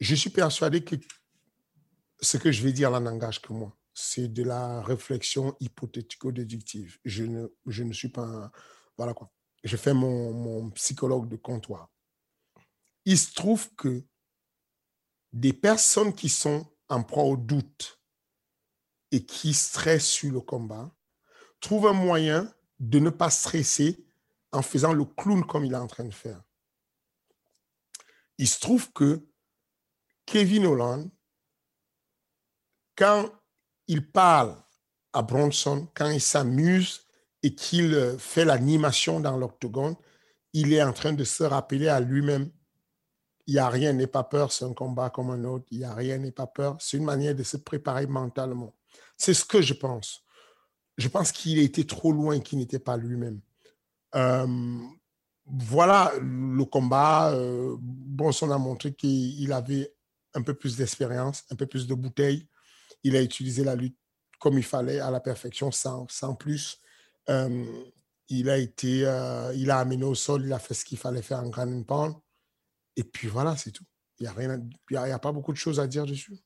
Je 0.00 0.14
suis 0.14 0.30
persuadé 0.30 0.84
que 0.84 0.96
ce 2.20 2.36
que 2.36 2.52
je 2.52 2.62
vais 2.62 2.72
dire 2.72 2.90
là 2.90 3.00
n'engage 3.00 3.40
que 3.40 3.54
moi 3.54 3.74
c'est 3.94 4.28
de 4.28 4.42
la 4.42 4.82
réflexion 4.82 5.56
hypothético-déductive. 5.60 6.98
Je 7.04 7.24
ne, 7.24 7.46
je 7.66 7.84
ne 7.84 7.92
suis 7.92 8.08
pas. 8.08 8.50
voilà 8.96 9.14
quoi. 9.14 9.30
Je 9.62 9.76
fais 9.76 9.94
mon, 9.94 10.32
mon 10.32 10.70
psychologue 10.70 11.28
de 11.28 11.36
comptoir. 11.36 11.90
Il 13.04 13.18
se 13.18 13.32
trouve 13.32 13.72
que 13.76 14.04
des 15.32 15.52
personnes 15.52 16.12
qui 16.12 16.28
sont 16.28 16.66
en 16.88 17.02
proie 17.02 17.24
au 17.24 17.36
doute 17.36 18.00
et 19.10 19.24
qui 19.24 19.54
stressent 19.54 20.08
sur 20.08 20.32
le 20.32 20.40
combat 20.40 20.94
trouvent 21.60 21.86
un 21.86 21.92
moyen 21.92 22.52
de 22.78 22.98
ne 22.98 23.10
pas 23.10 23.30
stresser 23.30 24.04
en 24.52 24.62
faisant 24.62 24.92
le 24.92 25.04
clown 25.04 25.46
comme 25.46 25.64
il 25.64 25.72
est 25.72 25.76
en 25.76 25.86
train 25.86 26.04
de 26.04 26.12
faire. 26.12 26.42
Il 28.38 28.48
se 28.48 28.60
trouve 28.60 28.92
que 28.92 29.26
Kevin 30.26 30.66
Holland, 30.66 31.10
quand 32.96 33.30
il 33.88 34.10
parle 34.10 34.56
à 35.12 35.22
Bronson 35.22 35.88
quand 35.94 36.10
il 36.10 36.20
s'amuse 36.20 37.02
et 37.42 37.54
qu'il 37.54 37.94
euh, 37.94 38.18
fait 38.18 38.44
l'animation 38.44 39.20
dans 39.20 39.36
l'octogone, 39.36 39.96
il 40.52 40.72
est 40.72 40.82
en 40.82 40.92
train 40.92 41.12
de 41.12 41.24
se 41.24 41.44
rappeler 41.44 41.88
à 41.88 42.00
lui-même, 42.00 42.50
il 43.46 43.54
n'y 43.54 43.60
a 43.60 43.68
rien, 43.68 43.92
n'est 43.92 44.06
pas 44.06 44.24
peur, 44.24 44.52
c'est 44.52 44.64
un 44.64 44.72
combat 44.72 45.10
comme 45.10 45.30
un 45.30 45.44
autre, 45.44 45.66
il 45.70 45.78
n'y 45.78 45.84
a 45.84 45.94
rien, 45.94 46.16
n'est 46.18 46.32
pas 46.32 46.46
peur, 46.46 46.76
c'est 46.80 46.96
une 46.96 47.04
manière 47.04 47.34
de 47.34 47.42
se 47.42 47.56
préparer 47.56 48.06
mentalement. 48.06 48.74
C'est 49.16 49.34
ce 49.34 49.44
que 49.44 49.60
je 49.60 49.74
pense. 49.74 50.22
Je 50.96 51.08
pense 51.08 51.32
qu'il 51.32 51.58
était 51.58 51.84
trop 51.84 52.12
loin, 52.12 52.40
qu'il 52.40 52.58
n'était 52.58 52.78
pas 52.78 52.96
lui-même. 52.96 53.40
Euh, 54.14 54.78
voilà 55.46 56.12
le 56.20 56.64
combat. 56.64 57.32
Euh, 57.32 57.76
Bronson 57.80 58.50
a 58.50 58.58
montré 58.58 58.94
qu'il 58.94 59.52
avait 59.52 59.92
un 60.34 60.42
peu 60.42 60.54
plus 60.54 60.76
d'expérience, 60.76 61.44
un 61.50 61.56
peu 61.56 61.66
plus 61.66 61.86
de 61.86 61.94
bouteilles 61.94 62.48
il 63.04 63.16
a 63.16 63.22
utilisé 63.22 63.62
la 63.62 63.76
lutte 63.76 63.96
comme 64.40 64.58
il 64.58 64.64
fallait, 64.64 65.00
à 65.00 65.10
la 65.10 65.20
perfection, 65.20 65.70
sans, 65.70 66.06
plus. 66.38 66.78
Euh, 67.30 67.64
il 68.28 68.50
a 68.50 68.58
été, 68.58 69.06
euh, 69.06 69.54
il 69.54 69.70
a 69.70 69.78
amené 69.78 70.04
au 70.04 70.14
sol, 70.14 70.44
il 70.44 70.52
a 70.52 70.58
fait 70.58 70.74
ce 70.74 70.84
qu'il 70.84 70.98
fallait 70.98 71.22
faire 71.22 71.38
en 71.38 71.48
grand 71.48 71.82
pound. 71.84 72.14
Et 72.96 73.04
puis 73.04 73.26
voilà, 73.26 73.56
c'est 73.56 73.70
tout. 73.70 73.84
Il 74.18 74.28
n'y 74.28 74.46
a, 74.46 75.06
il 75.06 75.12
a 75.12 75.18
pas 75.18 75.32
beaucoup 75.32 75.52
de 75.52 75.56
choses 75.56 75.80
à 75.80 75.86
dire 75.86 76.04
dessus. 76.04 76.43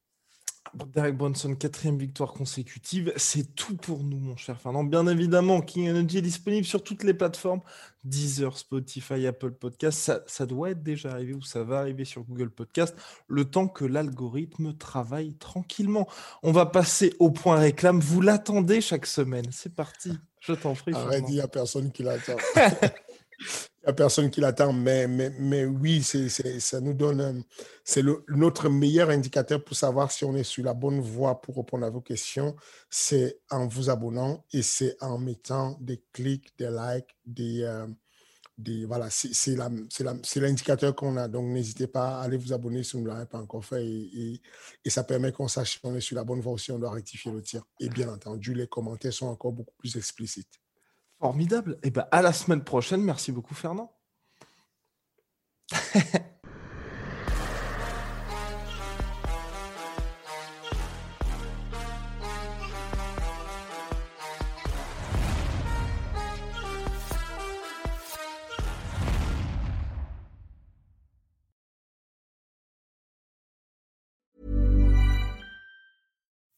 Derek 0.75 1.17
Bronson, 1.17 1.55
quatrième 1.55 1.99
victoire 1.99 2.33
consécutive, 2.33 3.13
c'est 3.17 3.55
tout 3.55 3.77
pour 3.77 4.03
nous, 4.03 4.19
mon 4.19 4.37
cher 4.37 4.61
Fernand. 4.61 4.85
Bien 4.85 5.07
évidemment, 5.07 5.61
King 5.61 5.91
Energy 5.91 6.19
est 6.19 6.23
disponible 6.23 6.67
sur 6.67 6.83
toutes 6.83 7.05
les 7.05 7.15
plateformes 7.15 7.61
Deezer, 8.05 8.57
Spotify, 8.57 9.27
Apple 9.27 9.53
Podcast. 9.53 9.99
Ça, 9.99 10.23
ça, 10.27 10.47
doit 10.47 10.71
être 10.71 10.83
déjà 10.83 11.13
arrivé 11.13 11.35
ou 11.35 11.43
ça 11.43 11.65
va 11.65 11.81
arriver 11.81 12.05
sur 12.05 12.23
Google 12.23 12.51
Podcast 12.51 12.97
le 13.27 13.45
temps 13.45 13.69
que 13.69 13.85
l'algorithme 13.85 14.77
travaille 14.77 15.35
tranquillement. 15.35 16.09
On 16.43 16.53
va 16.53 16.67
passer 16.67 17.15
au 17.19 17.31
point 17.31 17.59
réclame. 17.59 18.01
Vous 18.01 18.21
l'attendez 18.21 18.81
chaque 18.81 19.07
semaine. 19.07 19.47
C'est 19.51 19.75
parti. 19.75 20.13
Je 20.41 20.53
t'en 20.53 20.75
prie. 20.75 20.95
Arrête, 20.95 21.25
il 21.29 21.35
n'y 21.35 21.41
a 21.41 21.49
personne 21.49 21.91
qui 21.93 22.03
l'attend. 22.03 22.37
Il 23.89 23.93
n'y 23.93 23.95
a 23.95 24.05
personne 24.05 24.29
qui 24.31 24.43
l'attend, 24.43 24.75
mais, 24.75 25.65
oui, 25.65 26.03
ça 26.03 26.79
nous 26.79 26.93
donne, 26.93 27.43
c'est 27.85 28.03
notre 28.29 28.69
meilleur 28.69 29.09
indicateur 29.09 29.65
pour 29.65 29.75
savoir 29.75 30.13
si 30.13 30.27
on 30.27 30.37
est 30.37 30.45
sur 30.45 30.63
la 30.63 30.75
bonne 30.75 31.01
voie 31.01 31.41
pour 31.41 31.57
répondre 31.57 31.87
à 31.87 31.91
vos 31.91 32.03
questions. 32.03 32.55
C'est 32.91 33.41
en 33.49 33.67
vous 33.67 33.89
abonnant 33.89 34.45
et 34.53 34.61
c'est 34.61 34.95
en 35.01 35.17
mettant 35.17 35.79
des 35.81 36.05
clics, 36.13 36.53
des 36.59 36.69
likes, 36.69 37.17
des, 37.25 37.63
euh, 37.63 37.87
des 38.59 38.85
voilà, 38.85 39.09
c'est, 39.09 39.33
c'est, 39.33 39.57
la, 39.57 39.71
c'est, 39.89 40.05
la, 40.05 40.15
l'indicateur 40.37 40.95
qu'on 40.95 41.17
a. 41.17 41.27
Donc, 41.27 41.47
n'hésitez 41.47 41.87
pas 41.87 42.19
à 42.19 42.25
aller 42.25 42.37
vous 42.37 42.53
abonner 42.53 42.83
si 42.83 42.99
vous 42.99 43.05
ne 43.05 43.09
l'avez 43.09 43.25
pas 43.25 43.39
encore 43.39 43.65
fait 43.65 43.87
et, 43.87 44.43
et, 44.85 44.91
ça 44.91 45.03
permet 45.03 45.33
qu'on 45.33 45.49
sache 45.49 45.79
si 45.79 45.81
on 45.85 45.97
est 45.97 46.03
sur 46.03 46.17
la 46.17 46.25
bonne 46.25 46.41
voie 46.41 46.53
ou 46.53 46.59
si 46.59 46.73
on 46.73 46.79
doit 46.79 46.91
rectifier 46.91 47.33
le 47.33 47.41
tir. 47.41 47.63
Et 47.81 47.89
bien 47.89 48.11
entendu, 48.13 48.53
les 48.53 48.67
commentaires 48.67 49.15
sont 49.15 49.29
encore 49.29 49.53
beaucoup 49.53 49.75
plus 49.79 49.97
explicites. 49.97 50.61
Formidable. 51.21 51.79
Et 51.83 51.89
eh 51.89 51.91
ben 51.91 52.07
à 52.13 52.23
la 52.23 52.33
semaine 52.33 52.63
prochaine. 52.63 53.03
Merci 53.03 53.33
beaucoup, 53.33 53.55
Fernand. 53.55 53.91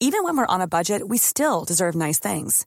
Even 0.02 0.24
when 0.24 0.36
we're 0.36 0.46
on 0.46 0.62
a 0.62 0.66
budget, 0.66 1.08
we 1.08 1.18
still 1.18 1.64
deserve 1.64 1.94
nice 1.94 2.18
things. 2.18 2.66